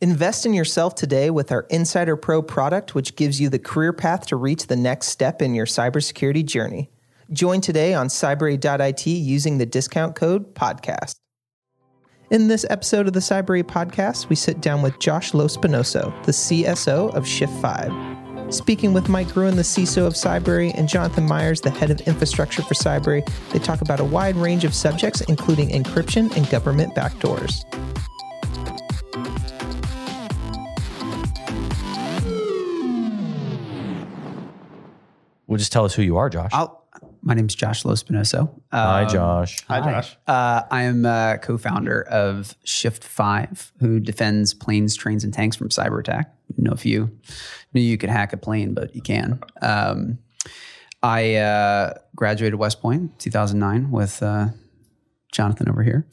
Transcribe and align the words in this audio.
Invest 0.00 0.46
in 0.46 0.54
yourself 0.54 0.94
today 0.94 1.28
with 1.28 1.50
our 1.50 1.62
Insider 1.70 2.16
Pro 2.16 2.40
product, 2.40 2.94
which 2.94 3.16
gives 3.16 3.40
you 3.40 3.48
the 3.48 3.58
career 3.58 3.92
path 3.92 4.26
to 4.26 4.36
reach 4.36 4.68
the 4.68 4.76
next 4.76 5.08
step 5.08 5.42
in 5.42 5.54
your 5.56 5.66
cybersecurity 5.66 6.46
journey. 6.46 6.88
Join 7.32 7.60
today 7.60 7.94
on 7.94 8.06
cybrary.it 8.06 9.06
using 9.06 9.58
the 9.58 9.66
discount 9.66 10.14
code 10.14 10.54
podcast. 10.54 11.16
In 12.30 12.46
this 12.46 12.64
episode 12.70 13.08
of 13.08 13.12
the 13.12 13.18
Cybrary 13.18 13.64
podcast, 13.64 14.28
we 14.28 14.36
sit 14.36 14.60
down 14.60 14.82
with 14.82 15.00
Josh 15.00 15.32
Lospinoso, 15.32 16.14
the 16.24 16.32
CSO 16.32 17.12
of 17.12 17.26
Shift 17.26 17.54
5. 17.60 18.54
Speaking 18.54 18.92
with 18.92 19.08
Mike 19.08 19.32
Gruen, 19.32 19.56
the 19.56 19.62
CISO 19.62 20.06
of 20.06 20.12
Cybrary, 20.12 20.72
and 20.78 20.88
Jonathan 20.88 21.26
Meyers, 21.26 21.60
the 21.60 21.70
head 21.70 21.90
of 21.90 22.00
infrastructure 22.02 22.62
for 22.62 22.74
Cybrary, 22.74 23.28
they 23.50 23.58
talk 23.58 23.80
about 23.80 23.98
a 23.98 24.04
wide 24.04 24.36
range 24.36 24.64
of 24.64 24.74
subjects, 24.74 25.22
including 25.22 25.70
encryption 25.70 26.34
and 26.36 26.48
government 26.50 26.94
backdoors. 26.94 27.64
Well, 35.48 35.56
just 35.58 35.72
tell 35.72 35.84
us 35.84 35.94
who 35.94 36.02
you 36.02 36.16
are, 36.18 36.28
Josh. 36.30 36.50
I'll, 36.52 36.84
my 37.22 37.34
name's 37.34 37.54
Josh 37.54 37.82
Lospinoso. 37.82 38.50
Hi, 38.70 39.02
Um, 39.04 39.08
Josh. 39.08 39.64
Hi, 39.66 39.80
Josh. 39.80 40.16
Uh, 40.26 40.62
I 40.70 40.82
am 40.82 41.04
a 41.06 41.38
co-founder 41.42 42.02
of 42.02 42.54
Shift 42.64 43.02
Five, 43.02 43.72
who 43.80 43.98
defends 43.98 44.52
planes, 44.54 44.94
trains, 44.94 45.24
and 45.24 45.32
tanks 45.32 45.56
from 45.56 45.70
cyber 45.70 45.98
attack. 46.00 46.30
I 46.50 46.54
don't 46.56 46.64
know 46.66 46.72
if 46.74 46.84
you 46.86 47.10
knew 47.72 47.80
you 47.80 47.96
could 47.98 48.10
hack 48.10 48.32
a 48.32 48.36
plane, 48.36 48.74
but 48.74 48.94
you 48.94 49.00
can. 49.02 49.40
Um, 49.62 50.18
I 51.02 51.36
uh, 51.36 51.94
graduated 52.14 52.58
West 52.58 52.80
Point 52.82 53.18
2009 53.18 53.90
with 53.90 54.22
uh, 54.22 54.48
Jonathan 55.32 55.68
over 55.70 55.82
here, 55.82 56.06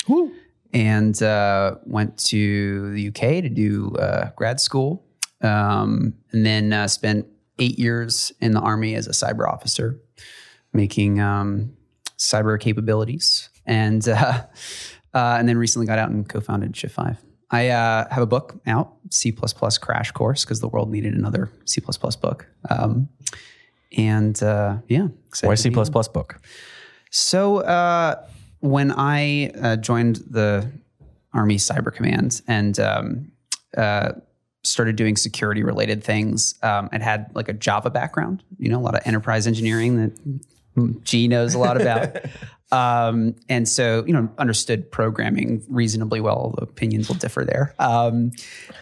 and 0.73 1.21
uh, 1.21 1.75
went 1.85 2.17
to 2.27 2.93
the 2.93 3.07
UK 3.09 3.41
to 3.43 3.49
do 3.49 3.95
uh, 3.97 4.29
grad 4.35 4.59
school, 4.61 5.03
um, 5.41 6.13
and 6.31 6.45
then 6.45 6.71
uh, 6.73 6.87
spent 6.87 7.25
eight 7.59 7.79
years 7.79 8.31
in 8.39 8.51
the 8.51 8.59
army 8.59 8.95
as 8.95 9.07
a 9.07 9.11
cyber 9.11 9.47
officer, 9.47 9.99
making 10.73 11.19
um, 11.19 11.75
cyber 12.17 12.59
capabilities, 12.59 13.49
and 13.65 14.07
uh, 14.07 14.43
uh, 15.13 15.35
and 15.39 15.47
then 15.47 15.57
recently 15.57 15.85
got 15.85 15.99
out 15.99 16.09
and 16.09 16.27
co-founded 16.27 16.75
Shift 16.75 16.95
Five. 16.95 17.17
I 17.51 17.69
uh, 17.69 18.07
have 18.11 18.23
a 18.23 18.27
book 18.27 18.59
out, 18.65 18.95
C 19.11 19.31
Crash 19.31 20.11
Course, 20.11 20.43
because 20.43 20.59
the 20.59 20.67
world 20.67 20.91
needed 20.91 21.13
another 21.13 21.51
C 21.65 21.81
book. 21.81 22.47
Um, 22.69 23.07
and 23.95 24.41
uh, 24.41 24.77
yeah, 24.87 25.07
Why 25.41 25.55
C 25.55 25.69
book? 25.69 26.41
So 27.11 27.57
uh, 27.59 28.25
when 28.59 28.91
I 28.91 29.51
uh, 29.61 29.75
joined 29.77 30.17
the 30.29 30.69
Army 31.33 31.57
Cyber 31.57 31.93
Command 31.93 32.41
and 32.47 32.79
um, 32.79 33.31
uh, 33.77 34.13
started 34.65 34.95
doing 34.95 35.15
security 35.15 35.63
related 35.63 36.03
things, 36.03 36.55
um, 36.63 36.89
it 36.91 37.01
had 37.01 37.31
like 37.35 37.49
a 37.49 37.53
Java 37.53 37.89
background. 37.89 38.43
You 38.57 38.69
know, 38.69 38.79
a 38.79 38.81
lot 38.81 38.95
of 38.95 39.01
enterprise 39.05 39.47
engineering 39.47 39.97
that 39.97 41.03
G 41.03 41.27
knows 41.27 41.53
a 41.53 41.59
lot 41.59 41.79
about. 41.79 42.17
Um, 42.71 43.35
and 43.47 43.69
so, 43.69 44.03
you 44.05 44.13
know, 44.13 44.29
understood 44.37 44.91
programming 44.91 45.63
reasonably 45.69 46.19
well. 46.19 46.35
although 46.37 46.63
Opinions 46.63 47.07
will 47.07 47.15
differ 47.15 47.45
there. 47.45 47.75
Um, 47.79 48.31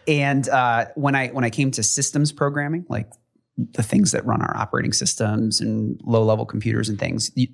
and 0.08 0.48
uh, 0.50 0.86
when 0.96 1.16
I 1.16 1.28
when 1.28 1.44
I 1.44 1.50
came 1.50 1.70
to 1.72 1.84
systems 1.84 2.32
programming, 2.32 2.86
like 2.90 3.12
the 3.58 3.84
things 3.84 4.12
that 4.14 4.26
run 4.26 4.42
our 4.42 4.56
operating 4.56 4.94
systems 4.94 5.60
and 5.60 6.00
low 6.04 6.24
level 6.24 6.46
computers 6.46 6.90
and 6.90 6.98
things, 6.98 7.32
you, 7.36 7.48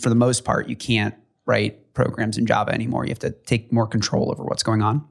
for 0.00 0.08
the 0.08 0.14
most 0.14 0.44
part, 0.44 0.68
you 0.68 0.76
can't 0.76 1.14
write 1.46 1.94
programs 1.94 2.38
in 2.38 2.46
Java 2.46 2.72
anymore. 2.72 3.04
You 3.04 3.10
have 3.10 3.18
to 3.20 3.30
take 3.30 3.72
more 3.72 3.86
control 3.86 4.30
over 4.30 4.42
what's 4.44 4.62
going 4.62 4.82
on. 4.82 5.06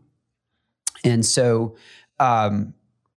And 1.03 1.25
so, 1.25 1.77
um, 2.19 2.73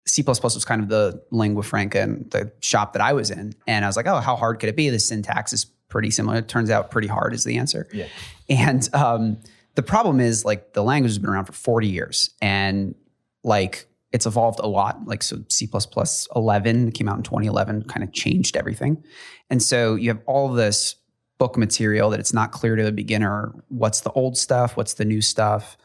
C 0.05 0.23
was 0.25 0.65
kind 0.65 0.81
of 0.81 0.89
the 0.89 1.23
lingua 1.31 1.63
franca 1.63 2.01
and 2.01 2.29
the 2.31 2.51
shop 2.59 2.93
that 2.93 3.01
I 3.01 3.13
was 3.13 3.31
in. 3.31 3.53
And 3.67 3.85
I 3.85 3.87
was 3.87 3.95
like, 3.95 4.07
oh, 4.07 4.19
how 4.19 4.35
hard 4.35 4.59
could 4.59 4.69
it 4.69 4.75
be? 4.75 4.89
The 4.89 4.99
syntax 4.99 5.53
is 5.53 5.65
pretty 5.89 6.11
similar. 6.11 6.37
It 6.37 6.47
turns 6.47 6.69
out 6.69 6.91
pretty 6.91 7.07
hard 7.07 7.33
is 7.33 7.43
the 7.43 7.57
answer. 7.57 7.87
Yeah. 7.93 8.07
And 8.49 8.87
um, 8.93 9.37
the 9.75 9.83
problem 9.83 10.19
is 10.19 10.43
like 10.43 10.73
the 10.73 10.83
language 10.83 11.11
has 11.11 11.19
been 11.19 11.29
around 11.29 11.45
for 11.45 11.53
40 11.53 11.87
years 11.87 12.31
and 12.41 12.95
like 13.43 13.87
it's 14.11 14.25
evolved 14.25 14.59
a 14.59 14.67
lot. 14.67 15.05
Like 15.05 15.23
so 15.23 15.43
C 15.49 15.69
11 16.35 16.91
came 16.91 17.07
out 17.07 17.17
in 17.17 17.23
2011, 17.23 17.83
kind 17.83 18.03
of 18.03 18.11
changed 18.11 18.57
everything. 18.57 19.03
And 19.49 19.61
so 19.61 19.95
you 19.95 20.09
have 20.09 20.21
all 20.25 20.49
this 20.49 20.95
book 21.37 21.57
material 21.57 22.09
that 22.09 22.19
it's 22.19 22.33
not 22.33 22.51
clear 22.51 22.75
to 22.75 22.83
the 22.83 22.91
beginner 22.91 23.53
what's 23.69 24.01
the 24.01 24.11
old 24.11 24.37
stuff, 24.37 24.77
what's 24.77 24.95
the 24.95 25.05
new 25.05 25.21
stuff. 25.21 25.77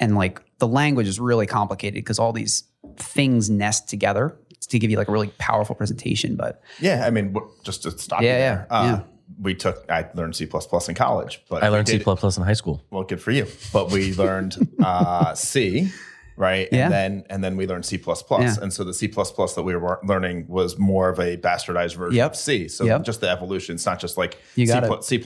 And 0.00 0.16
like 0.16 0.40
the 0.58 0.66
language 0.66 1.06
is 1.06 1.20
really 1.20 1.46
complicated 1.46 1.94
because 1.96 2.18
all 2.18 2.32
these 2.32 2.64
things 2.96 3.48
nest 3.50 3.88
together 3.88 4.36
to 4.68 4.78
give 4.78 4.90
you 4.90 4.96
like 4.96 5.08
a 5.08 5.12
really 5.12 5.28
powerful 5.38 5.74
presentation. 5.74 6.36
But 6.36 6.62
Yeah, 6.80 7.04
I 7.06 7.10
mean, 7.10 7.36
just 7.62 7.82
to 7.84 7.90
stop 7.92 8.22
Yeah, 8.22 8.36
you 8.36 8.42
yeah, 8.42 8.64
uh, 8.70 8.82
yeah. 8.84 9.02
We 9.40 9.54
took, 9.54 9.84
I 9.88 10.06
learned 10.14 10.34
C 10.36 10.44
in 10.88 10.94
college, 10.94 11.42
but 11.48 11.62
I 11.62 11.68
we 11.68 11.76
learned 11.76 11.88
C 11.88 11.98
did- 11.98 12.06
in 12.08 12.42
high 12.42 12.52
school. 12.54 12.82
Well, 12.90 13.04
good 13.04 13.22
for 13.22 13.30
you. 13.30 13.46
But 13.72 13.90
we 13.92 14.12
learned 14.14 14.56
uh, 14.82 15.34
C, 15.34 15.90
right? 16.36 16.68
Yeah. 16.72 16.84
And 16.84 16.92
then 16.92 17.24
and 17.30 17.44
then 17.44 17.56
we 17.56 17.66
learned 17.66 17.84
C 17.86 17.96
Yeah. 18.06 18.54
And 18.62 18.72
so 18.72 18.84
the 18.84 18.92
C 18.94 19.06
that 19.06 19.62
we 19.62 19.76
were 19.76 20.00
learning 20.02 20.46
was 20.48 20.78
more 20.78 21.08
of 21.10 21.20
a 21.20 21.36
bastardized 21.36 21.94
version 21.96 22.16
Yep. 22.16 22.30
of 22.32 22.36
C. 22.36 22.68
So 22.68 22.84
Yep. 22.84 23.04
just 23.04 23.20
the 23.20 23.28
evolution. 23.28 23.74
It's 23.76 23.86
not 23.86 24.00
just 24.00 24.16
like 24.18 24.38
You 24.56 24.66
C, 24.66 24.72
got 24.72 24.84
plus, 24.84 25.06
C 25.06 25.16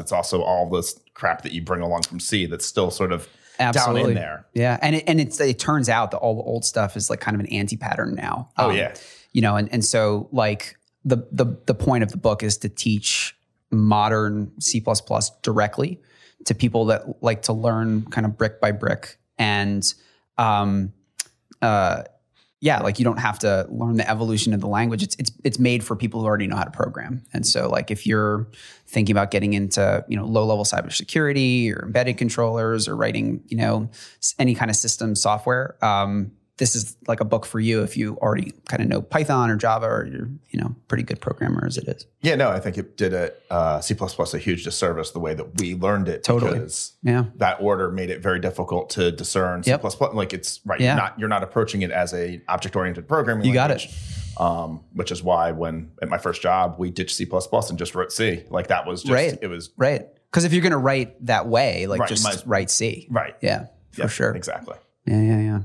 It's 0.00 0.12
also 0.12 0.42
all 0.42 0.70
this 0.70 0.98
crap 1.14 1.42
that 1.42 1.52
you 1.52 1.62
bring 1.62 1.82
along 1.82 2.02
from 2.02 2.20
C 2.20 2.46
that's 2.46 2.64
still 2.66 2.90
sort 2.90 3.12
of 3.12 3.28
down 3.58 3.68
Absolutely. 3.68 4.10
in 4.12 4.14
there. 4.14 4.46
Yeah, 4.54 4.78
and 4.82 4.96
it, 4.96 5.04
and 5.06 5.20
it's, 5.20 5.40
it 5.40 5.58
turns 5.58 5.88
out 5.88 6.10
that 6.12 6.18
all 6.18 6.36
the 6.36 6.42
old 6.42 6.64
stuff 6.64 6.96
is 6.96 7.10
like 7.10 7.20
kind 7.20 7.34
of 7.34 7.40
an 7.40 7.46
anti 7.46 7.76
pattern 7.76 8.14
now. 8.14 8.50
Oh, 8.56 8.70
Um, 8.70 8.76
yeah. 8.76 8.94
you 9.32 9.42
know, 9.42 9.56
and 9.56 9.72
and 9.72 9.84
so 9.84 10.28
like 10.32 10.76
the 11.04 11.26
the 11.32 11.56
the 11.66 11.74
point 11.74 12.02
of 12.02 12.10
the 12.10 12.18
book 12.18 12.42
is 12.42 12.58
to 12.58 12.68
teach 12.68 13.36
modern 13.70 14.52
C 14.60 14.84
directly 15.42 16.00
to 16.44 16.54
people 16.54 16.86
that 16.86 17.22
like 17.22 17.42
to 17.42 17.52
learn 17.52 18.02
kind 18.10 18.26
of 18.26 18.36
brick 18.36 18.60
by 18.60 18.72
brick 18.72 19.16
and 19.38 19.94
um 20.38 20.92
uh 21.62 22.02
yeah, 22.62 22.78
like 22.78 23.00
you 23.00 23.04
don't 23.04 23.18
have 23.18 23.40
to 23.40 23.66
learn 23.70 23.96
the 23.96 24.08
evolution 24.08 24.54
of 24.54 24.60
the 24.60 24.68
language. 24.68 25.02
It's 25.02 25.16
it's 25.18 25.32
it's 25.42 25.58
made 25.58 25.82
for 25.82 25.96
people 25.96 26.20
who 26.20 26.26
already 26.26 26.46
know 26.46 26.54
how 26.54 26.62
to 26.62 26.70
program. 26.70 27.24
And 27.32 27.44
so 27.44 27.68
like 27.68 27.90
if 27.90 28.06
you're 28.06 28.46
thinking 28.86 29.12
about 29.12 29.32
getting 29.32 29.54
into, 29.54 30.04
you 30.06 30.16
know, 30.16 30.24
low 30.24 30.46
level 30.46 30.64
cybersecurity 30.64 31.74
or 31.74 31.86
embedded 31.86 32.18
controllers 32.18 32.86
or 32.86 32.94
writing, 32.94 33.42
you 33.48 33.56
know, 33.56 33.90
any 34.38 34.54
kind 34.54 34.70
of 34.70 34.76
system 34.76 35.16
software, 35.16 35.76
um, 35.84 36.30
this 36.58 36.76
is 36.76 36.96
like 37.08 37.20
a 37.20 37.24
book 37.24 37.46
for 37.46 37.58
you 37.60 37.82
if 37.82 37.96
you 37.96 38.16
already 38.18 38.52
kind 38.68 38.82
of 38.82 38.88
know 38.88 39.00
Python 39.00 39.50
or 39.50 39.56
Java 39.56 39.86
or 39.86 40.06
you're, 40.06 40.28
you 40.50 40.60
know, 40.60 40.74
pretty 40.86 41.02
good 41.02 41.20
programmer 41.20 41.64
as 41.66 41.78
it 41.78 41.88
is. 41.88 42.06
Yeah, 42.20 42.34
no, 42.34 42.50
I 42.50 42.60
think 42.60 42.76
it 42.76 42.96
did 42.96 43.14
a 43.14 43.32
uh, 43.50 43.80
C 43.80 43.96
a 43.98 44.38
huge 44.38 44.64
disservice 44.64 45.12
the 45.12 45.18
way 45.18 45.34
that 45.34 45.58
we 45.58 45.74
learned 45.74 46.08
it. 46.08 46.22
Totally. 46.24 46.52
Because 46.54 46.92
Yeah. 47.02 47.24
that 47.36 47.58
order 47.60 47.90
made 47.90 48.10
it 48.10 48.22
very 48.22 48.38
difficult 48.38 48.90
to 48.90 49.10
discern 49.10 49.62
Yep. 49.64 49.82
C++. 49.90 49.96
Like 50.12 50.32
it's 50.34 50.60
right. 50.66 50.78
Yeah. 50.78 50.88
You're 50.88 50.96
not 51.02 51.18
you're 51.18 51.28
not 51.28 51.42
approaching 51.42 51.82
it 51.82 51.90
as 51.90 52.12
a 52.12 52.40
object 52.48 52.76
oriented 52.76 53.08
programming. 53.08 53.46
You 53.46 53.54
got 53.54 53.70
it. 53.70 53.86
Um, 54.36 54.80
which 54.92 55.10
is 55.10 55.22
why 55.22 55.52
when 55.52 55.90
at 56.02 56.08
my 56.08 56.18
first 56.18 56.42
job 56.42 56.76
we 56.78 56.90
ditched 56.90 57.16
C 57.16 57.26
and 57.30 57.78
just 57.78 57.94
wrote 57.94 58.12
C. 58.12 58.44
Like 58.50 58.68
that 58.68 58.86
was 58.86 59.02
just 59.02 59.12
Right. 59.12 59.38
it 59.40 59.46
was 59.48 59.70
Right. 59.76 60.06
Because 60.30 60.44
if 60.44 60.52
you're 60.52 60.62
going 60.62 60.72
to 60.72 60.78
write 60.78 61.26
that 61.26 61.46
way, 61.46 61.86
like 61.86 62.00
Right, 62.00 62.08
just 62.08 62.24
might 62.24 62.42
write 62.46 62.70
C. 62.70 63.06
right. 63.10 63.34
Yeah, 63.42 63.66
for 63.90 64.02
Yeah, 64.02 64.06
sure. 64.08 64.30
Exactly. 64.34 64.76
Yeah, 65.06 65.20
yeah, 65.20 65.38
yeah. 65.40 65.58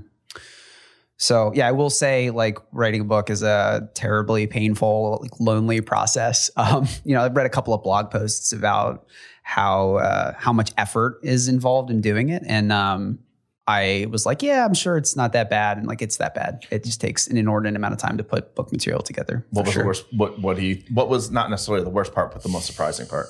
So 1.17 1.51
yeah, 1.55 1.67
I 1.67 1.71
will 1.71 1.89
say 1.89 2.29
like 2.29 2.59
writing 2.71 3.01
a 3.01 3.03
book 3.03 3.29
is 3.29 3.41
a 3.41 3.89
terribly 3.95 4.45
painful, 4.47 5.19
like, 5.21 5.39
lonely 5.39 5.81
process. 5.81 6.49
Um, 6.57 6.87
you 7.05 7.15
know, 7.15 7.23
I've 7.23 7.35
read 7.35 7.45
a 7.45 7.49
couple 7.49 7.73
of 7.73 7.81
blog 7.83 8.11
posts 8.11 8.51
about 8.51 9.05
how 9.43 9.95
uh, 9.95 10.33
how 10.37 10.51
much 10.51 10.71
effort 10.77 11.19
is 11.23 11.47
involved 11.47 11.89
in 11.89 12.01
doing 12.01 12.29
it, 12.29 12.43
and 12.45 12.73
um, 12.73 13.19
I 13.67 14.07
was 14.09 14.25
like, 14.25 14.41
yeah, 14.41 14.65
I'm 14.65 14.73
sure 14.73 14.97
it's 14.97 15.15
not 15.15 15.33
that 15.33 15.49
bad, 15.49 15.77
and 15.77 15.87
like 15.87 16.01
it's 16.01 16.17
that 16.17 16.33
bad. 16.33 16.65
It 16.71 16.83
just 16.83 16.99
takes 16.99 17.27
an 17.27 17.37
inordinate 17.37 17.77
amount 17.77 17.93
of 17.93 17.99
time 17.99 18.17
to 18.17 18.23
put 18.23 18.55
book 18.55 18.71
material 18.71 19.01
together. 19.01 19.45
What 19.51 19.65
was 19.65 19.73
sure. 19.73 19.83
the 19.83 19.87
worst? 19.87 20.05
What 20.11 20.39
what 20.39 20.57
he? 20.57 20.83
What 20.93 21.09
was 21.09 21.31
not 21.31 21.49
necessarily 21.49 21.83
the 21.83 21.89
worst 21.89 22.13
part, 22.13 22.33
but 22.33 22.43
the 22.43 22.49
most 22.49 22.65
surprising 22.65 23.07
part? 23.07 23.27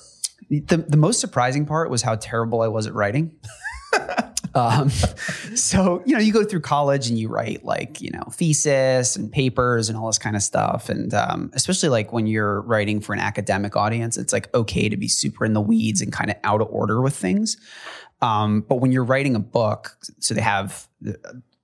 The, 0.49 0.77
the 0.77 0.97
most 0.97 1.19
surprising 1.19 1.65
part 1.65 1.89
was 1.89 2.03
how 2.03 2.15
terrible 2.15 2.61
I 2.61 2.67
was 2.67 2.87
at 2.87 2.93
writing. 2.93 3.35
Um, 4.53 4.89
so, 5.55 6.01
you 6.05 6.13
know, 6.13 6.19
you 6.19 6.33
go 6.33 6.43
through 6.43 6.61
college 6.61 7.09
and 7.09 7.17
you 7.17 7.29
write 7.29 7.63
like, 7.65 8.01
you 8.01 8.11
know, 8.11 8.23
thesis 8.31 9.15
and 9.15 9.31
papers 9.31 9.89
and 9.89 9.97
all 9.97 10.07
this 10.07 10.17
kind 10.17 10.35
of 10.35 10.41
stuff. 10.41 10.89
And 10.89 11.13
um, 11.13 11.51
especially 11.53 11.89
like 11.89 12.13
when 12.13 12.27
you're 12.27 12.61
writing 12.61 12.99
for 12.99 13.13
an 13.13 13.19
academic 13.19 13.75
audience, 13.75 14.17
it's 14.17 14.33
like 14.33 14.53
okay 14.53 14.89
to 14.89 14.97
be 14.97 15.07
super 15.07 15.45
in 15.45 15.53
the 15.53 15.61
weeds 15.61 16.01
and 16.01 16.11
kind 16.11 16.29
of 16.29 16.37
out 16.43 16.61
of 16.61 16.67
order 16.69 17.01
with 17.01 17.15
things. 17.15 17.57
Um, 18.21 18.61
but 18.61 18.75
when 18.75 18.91
you're 18.91 19.03
writing 19.03 19.35
a 19.35 19.39
book, 19.39 19.97
so 20.19 20.33
they 20.33 20.41
have 20.41 20.87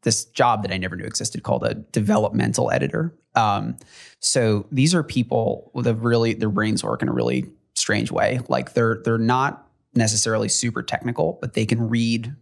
this 0.03 0.25
job 0.25 0.63
that 0.63 0.71
I 0.71 0.77
never 0.77 0.95
knew 0.95 1.06
existed 1.06 1.44
called 1.44 1.63
a 1.63 1.74
developmental 1.74 2.69
editor. 2.71 3.15
Um, 3.36 3.77
so 4.19 4.68
these 4.71 4.94
are 4.94 5.03
people 5.03 5.71
with 5.74 5.88
a 5.88 5.95
really 5.95 6.33
their 6.33 6.50
brains 6.50 6.83
work 6.83 7.01
in 7.01 7.09
a 7.09 7.13
really 7.13 7.50
strange 7.74 8.12
way. 8.12 8.39
Like 8.47 8.74
they're 8.74 9.01
they're 9.03 9.18
not 9.18 9.68
necessarily 9.95 10.50
super 10.50 10.83
technical, 10.83 11.38
but 11.41 11.53
they 11.53 11.65
can 11.65 11.89
read 11.89 12.36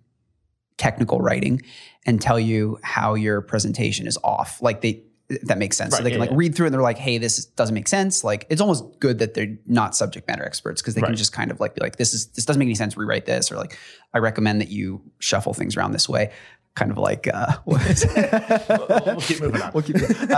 technical 0.81 1.19
writing 1.21 1.61
and 2.07 2.19
tell 2.19 2.39
you 2.39 2.79
how 2.81 3.13
your 3.13 3.39
presentation 3.41 4.07
is 4.07 4.17
off. 4.23 4.59
Like 4.63 4.81
they, 4.81 5.03
that 5.43 5.59
makes 5.59 5.77
sense. 5.77 5.91
so 5.91 5.97
Right, 5.97 6.03
they 6.03 6.09
can 6.09 6.17
yeah, 6.17 6.21
like 6.21 6.31
yeah. 6.31 6.37
read 6.37 6.55
through 6.55 6.65
and 6.65 6.73
they're 6.73 6.81
like, 6.81 6.97
hey, 6.97 7.19
this 7.19 7.45
doesn't 7.45 7.75
make 7.75 7.87
sense. 7.87 8.23
Like 8.23 8.47
it's 8.49 8.59
almost 8.59 8.99
good 8.99 9.19
that 9.19 9.35
they're 9.35 9.55
not 9.67 9.95
subject 9.95 10.27
matter 10.27 10.43
experts 10.43 10.81
because 10.81 10.95
they 10.95 11.01
can 11.01 11.15
just 11.15 11.33
kind 11.33 11.51
of 11.51 11.59
like 11.59 11.75
be 11.75 11.81
like, 11.81 11.97
this 11.97 12.15
is 12.15 12.27
this 12.29 12.45
doesn't 12.45 12.59
make 12.59 12.65
any 12.65 12.75
sense. 12.75 12.97
Rewrite 12.97 13.27
this, 13.27 13.51
or 13.51 13.57
like, 13.57 13.77
I 14.13 14.17
recommend 14.17 14.59
that 14.61 14.69
you 14.69 15.03
shuffle 15.19 15.53
things 15.53 15.77
around 15.77 15.91
this 15.91 16.09
way. 16.09 16.31
Kind 16.73 16.89
of 16.89 16.97
like 16.97 17.27
uh, 17.27 17.57
it? 17.67 19.05
we'll 19.05 19.17
keep 19.17 19.41
moving 19.41 19.61
on. 19.61 19.71
We'll 19.73 19.83
keep 19.83 19.97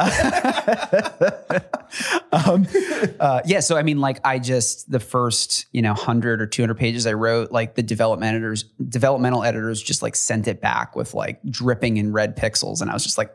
um, 2.32 2.66
uh, 3.20 3.42
yeah. 3.46 3.60
So 3.60 3.78
I 3.78 3.84
mean, 3.84 4.00
like, 4.00 4.20
I 4.24 4.40
just 4.40 4.90
the 4.90 5.00
first 5.00 5.68
you 5.74 5.84
know 5.84 5.94
hundred 5.94 6.42
or 6.42 6.48
two 6.48 6.64
hundred 6.64 6.80
pages 6.80 7.06
I 7.06 7.14
wrote, 7.14 7.52
like 7.52 7.76
the 7.76 7.84
development 7.84 8.32
editors, 8.32 8.64
developmental 8.64 9.44
editors, 9.44 9.84
just 9.84 10.02
like 10.02 10.16
sent 10.16 10.48
it 10.48 10.60
back 10.60 10.96
with 10.96 11.14
like 11.14 11.40
dripping 11.52 11.98
in 11.98 12.12
red 12.12 12.36
pixels, 12.36 12.82
and 12.82 12.90
I 12.90 12.96
was 12.96 13.04
just 13.04 13.20
like, 13.20 13.32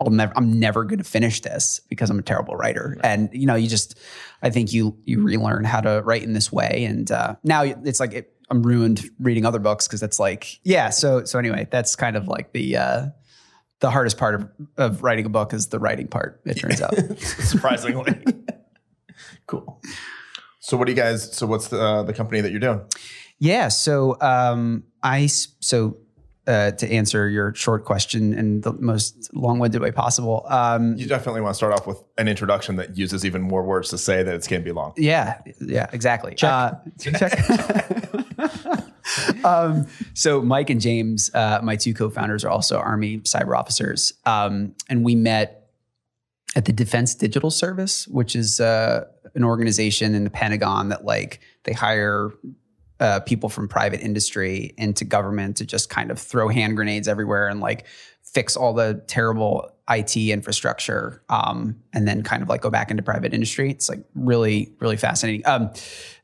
I'll 0.00 0.10
never, 0.10 0.32
I'm 0.34 0.58
never 0.58 0.84
going 0.84 0.98
to 0.98 1.04
finish 1.04 1.40
this 1.40 1.80
because 1.88 2.10
I'm 2.10 2.18
a 2.18 2.22
terrible 2.22 2.56
writer. 2.56 2.98
And 3.04 3.28
you 3.32 3.46
know, 3.46 3.54
you 3.54 3.68
just, 3.68 3.98
I 4.42 4.50
think 4.50 4.72
you 4.72 4.96
you 5.04 5.22
relearn 5.22 5.64
how 5.64 5.80
to 5.82 6.02
write 6.02 6.22
in 6.22 6.32
this 6.32 6.50
way, 6.50 6.84
and 6.86 7.10
uh, 7.10 7.36
now 7.44 7.62
it's 7.62 8.00
like 8.00 8.14
it, 8.14 8.32
I'm 8.50 8.62
ruined 8.62 9.02
reading 9.20 9.46
other 9.46 9.58
books 9.58 9.86
because 9.88 10.00
that's 10.00 10.18
like, 10.18 10.60
yeah. 10.64 10.90
So 10.90 11.24
so 11.24 11.38
anyway, 11.38 11.66
that's 11.70 11.96
kind 11.96 12.16
of 12.16 12.28
like 12.28 12.52
the. 12.52 12.76
Uh, 12.76 13.06
the 13.80 13.90
hardest 13.90 14.16
part 14.16 14.36
of, 14.36 14.48
of 14.76 15.02
writing 15.02 15.26
a 15.26 15.28
book 15.28 15.52
is 15.52 15.66
the 15.66 15.78
writing 15.80 16.06
part. 16.06 16.40
It 16.44 16.54
turns 16.54 16.80
out. 16.80 16.94
surprisingly. 17.18 18.14
cool. 19.48 19.82
So 20.60 20.76
what 20.76 20.86
do 20.86 20.92
you 20.92 20.96
guys? 20.96 21.36
So 21.36 21.48
what's 21.48 21.66
the 21.66 21.82
uh, 21.82 22.02
the 22.04 22.12
company 22.14 22.40
that 22.42 22.52
you're 22.52 22.60
doing? 22.60 22.80
yeah. 23.40 23.66
So 23.66 24.16
um, 24.20 24.84
I 25.02 25.22
s- 25.24 25.48
so 25.58 25.96
uh, 26.46 26.70
to 26.70 26.88
answer 26.92 27.28
your 27.28 27.54
short 27.56 27.84
question 27.84 28.32
in 28.34 28.60
the 28.60 28.72
most 28.74 29.30
long-winded 29.34 29.80
way 29.82 29.90
possible. 29.90 30.44
Um, 30.48 30.96
You 30.96 31.06
definitely 31.08 31.40
want 31.40 31.54
to 31.54 31.56
start 31.56 31.72
off 31.72 31.84
with 31.84 32.00
an 32.18 32.28
introduction 32.28 32.76
that 32.76 32.96
uses 32.96 33.24
even 33.24 33.42
more 33.42 33.64
words 33.64 33.88
to 33.90 33.98
say 33.98 34.22
that 34.22 34.32
it's 34.32 34.46
going 34.46 34.62
to 34.62 34.64
be 34.64 34.70
long. 34.72 34.92
yeah. 34.96 35.40
Yeah. 35.60 35.88
Exactly. 35.92 36.36
Uh, 36.40 36.74
check. 37.00 37.32
um, 39.44 39.86
so 40.14 40.40
Mike 40.42 40.70
and 40.70 40.80
James, 40.80 41.30
uh, 41.34 41.60
my 41.62 41.76
two 41.76 41.94
co-founders, 41.94 42.44
are 42.44 42.50
also 42.50 42.78
Army 42.78 43.18
cyber 43.20 43.56
officers, 43.56 44.14
um, 44.26 44.74
and 44.88 45.04
we 45.04 45.14
met 45.14 45.70
at 46.54 46.66
the 46.66 46.72
Defense 46.72 47.14
Digital 47.14 47.50
Service, 47.50 48.06
which 48.08 48.36
is 48.36 48.60
uh, 48.60 49.04
an 49.34 49.44
organization 49.44 50.14
in 50.14 50.24
the 50.24 50.30
Pentagon 50.30 50.90
that 50.90 51.04
like 51.04 51.40
they 51.64 51.72
hire 51.72 52.30
uh, 53.00 53.20
people 53.20 53.48
from 53.48 53.68
private 53.68 54.00
industry 54.00 54.74
into 54.76 55.04
government 55.04 55.56
to 55.56 55.66
just 55.66 55.90
kind 55.90 56.10
of 56.10 56.18
throw 56.18 56.48
hand 56.48 56.76
grenades 56.76 57.08
everywhere 57.08 57.48
and 57.48 57.60
like 57.60 57.86
fix 58.22 58.56
all 58.56 58.72
the 58.72 59.02
terrible 59.08 59.70
IT 59.90 60.16
infrastructure, 60.16 61.22
um, 61.28 61.76
and 61.92 62.06
then 62.06 62.22
kind 62.22 62.42
of 62.42 62.48
like 62.48 62.60
go 62.60 62.70
back 62.70 62.90
into 62.90 63.02
private 63.02 63.34
industry. 63.34 63.70
It's 63.70 63.88
like 63.88 64.04
really, 64.14 64.72
really 64.78 64.96
fascinating. 64.96 65.46
Um, 65.46 65.70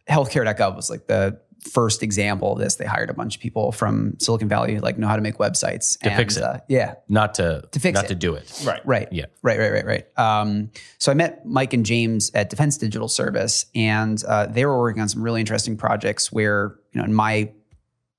healthcare.gov 0.09 0.77
was 0.77 0.89
like 0.89 1.07
the 1.07 1.39
first 1.61 2.03
example 2.03 2.53
of 2.53 2.59
this. 2.59 2.77
They 2.77 2.85
hired 2.85 3.11
a 3.11 3.15
bunch 3.15 3.37
of 3.37 3.43
people 3.43 3.73
from 3.73 4.15
Silicon 4.19 4.49
Valley 4.49 4.75
who 4.75 4.81
like 4.81 4.99
know 4.99 5.09
how 5.09 5.17
to 5.17 5.23
make 5.23 5.39
websites 5.39 5.99
To 6.01 6.11
fix 6.17 6.37
it. 6.37 6.43
Uh, 6.43 6.59
yeah, 6.69 6.95
Not 7.09 7.35
to, 7.35 7.65
To 7.73 7.81
fix 7.81 7.97
not 7.97 8.05
it. 8.05 8.09
to 8.09 8.15
do 8.15 8.35
it. 8.35 8.63
Right. 8.65 8.81
Right. 8.85 9.09
Yeah. 9.13 9.27
Right. 9.43 9.59
Right. 9.59 9.73
Right. 9.73 9.85
Right. 9.87 10.19
Um, 10.19 10.71
so 10.99 11.11
I 11.11 11.15
met 11.15 11.45
Mike 11.45 11.73
and 11.73 11.85
James 11.85 12.31
at 12.35 12.49
Defense 12.51 12.77
Digital 12.79 13.09
Service, 13.09 13.67
and 13.75 14.23
uh, 14.25 14.47
they 14.47 14.65
were 14.67 14.79
working 14.79 15.03
on 15.03 15.09
some 15.09 15.23
really 15.23 15.41
interesting 15.41 15.77
projects 15.77 16.31
where, 16.33 16.77
you 16.93 17.01
know, 17.01 17.05
in 17.05 17.13
my 17.15 17.51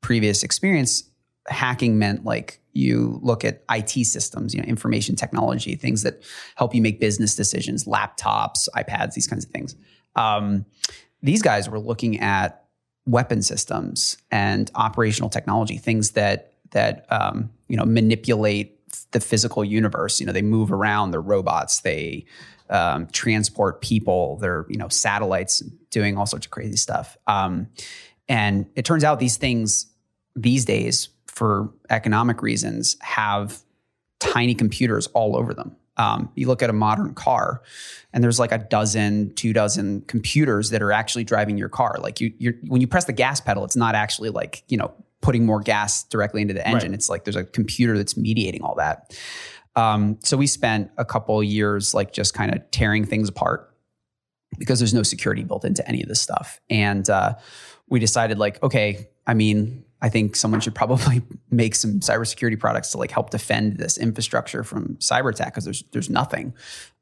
previous 0.01 0.43
experience, 0.43 1.03
hacking 1.47 1.97
meant 1.97 2.25
like 2.25 2.61
you 2.73 3.19
look 3.23 3.43
at 3.43 3.63
IT 3.71 4.05
systems, 4.05 4.53
you 4.53 4.61
know, 4.61 4.67
information 4.67 5.15
technology, 5.15 5.75
things 5.75 6.03
that 6.03 6.21
help 6.55 6.75
you 6.75 6.81
make 6.81 6.99
business 6.99 7.35
decisions, 7.35 7.85
laptops, 7.85 8.67
iPads, 8.75 9.13
these 9.13 9.27
kinds 9.27 9.43
of 9.45 9.51
things. 9.51 9.75
Um, 10.15 10.65
these 11.21 11.41
guys 11.41 11.69
were 11.69 11.79
looking 11.79 12.19
at 12.19 12.65
weapon 13.09 13.41
systems 13.41 14.17
and 14.31 14.69
operational 14.75 15.29
technology, 15.29 15.77
things 15.77 16.11
that 16.11 16.53
that 16.71 17.05
um, 17.11 17.49
you 17.67 17.75
know 17.75 17.85
manipulate 17.85 18.75
the 19.11 19.19
physical 19.19 19.63
universe. 19.63 20.19
You 20.19 20.25
know, 20.25 20.31
they 20.31 20.41
move 20.41 20.71
around. 20.71 21.11
They're 21.11 21.21
robots. 21.21 21.81
They 21.81 22.25
um, 22.69 23.07
transport 23.07 23.81
people. 23.81 24.37
They're 24.37 24.65
you 24.69 24.77
know 24.77 24.87
satellites 24.87 25.59
doing 25.89 26.17
all 26.17 26.25
sorts 26.25 26.45
of 26.45 26.51
crazy 26.51 26.77
stuff. 26.77 27.17
Um, 27.27 27.67
and 28.27 28.67
it 28.75 28.85
turns 28.85 29.03
out 29.03 29.19
these 29.19 29.37
things 29.37 29.87
these 30.35 30.63
days, 30.63 31.09
for 31.25 31.71
economic 31.89 32.41
reasons, 32.43 32.95
have 33.01 33.59
tiny 34.19 34.53
computers 34.53 35.07
all 35.07 35.35
over 35.35 35.53
them. 35.53 35.75
Um, 35.99 36.31
you 36.33 36.47
look 36.47 36.63
at 36.63 36.69
a 36.69 36.73
modern 36.73 37.13
car, 37.13 37.61
and 38.13 38.23
there's 38.23 38.39
like 38.39 38.51
a 38.51 38.57
dozen, 38.57 39.35
two 39.35 39.53
dozen 39.53 40.01
computers 40.01 40.71
that 40.71 40.81
are 40.81 40.91
actually 40.91 41.25
driving 41.25 41.57
your 41.57 41.69
car. 41.69 41.97
Like 41.99 42.19
you, 42.19 42.33
you're 42.39 42.53
when 42.67 42.81
you 42.81 42.87
press 42.87 43.05
the 43.05 43.13
gas 43.13 43.39
pedal, 43.41 43.65
it's 43.65 43.75
not 43.75 43.93
actually 43.93 44.29
like 44.29 44.63
you 44.69 44.77
know 44.77 44.91
putting 45.21 45.45
more 45.45 45.59
gas 45.59 46.03
directly 46.05 46.41
into 46.41 46.53
the 46.53 46.65
engine. 46.67 46.93
It's 46.93 47.09
like 47.09 47.25
there's 47.25 47.35
a 47.35 47.43
computer 47.43 47.97
that's 47.97 48.15
mediating 48.15 48.63
all 48.63 48.75
that. 48.75 49.13
Um, 49.75 50.17
so 50.23 50.37
we 50.37 50.47
spent 50.47 50.89
a 50.97 51.05
couple 51.05 51.41
years 51.43 51.93
like 51.93 52.13
just 52.13 52.33
kind 52.33 52.55
of 52.55 52.71
tearing 52.71 53.05
things 53.05 53.29
apart 53.29 53.73
because 54.57 54.79
there's 54.79 54.93
no 54.93 55.03
security 55.03 55.43
built 55.43 55.63
into 55.63 55.87
any 55.87 56.01
of 56.01 56.09
this 56.09 56.21
stuff. 56.21 56.59
And 56.69 57.09
uh, 57.09 57.35
we 57.87 57.99
decided 57.99 58.39
like, 58.39 58.61
okay, 58.63 59.09
I 59.27 59.33
mean, 59.33 59.83
I 60.01 60.07
think 60.09 60.35
someone 60.35 60.61
should 60.61 60.75
probably 60.75 61.21
make 61.51 61.75
some 61.75 61.99
cybersecurity 61.99 62.57
products 62.59 62.91
to 62.91 62.97
like 62.97 63.11
help 63.11 63.31
defend 63.31 63.77
this 63.77 63.97
infrastructure 63.97 64.63
from 64.63 64.95
cyber 64.95 65.29
attack 65.31 65.53
because 65.53 65.65
there's 65.65 65.83
there's 65.91 66.09
nothing. 66.09 66.53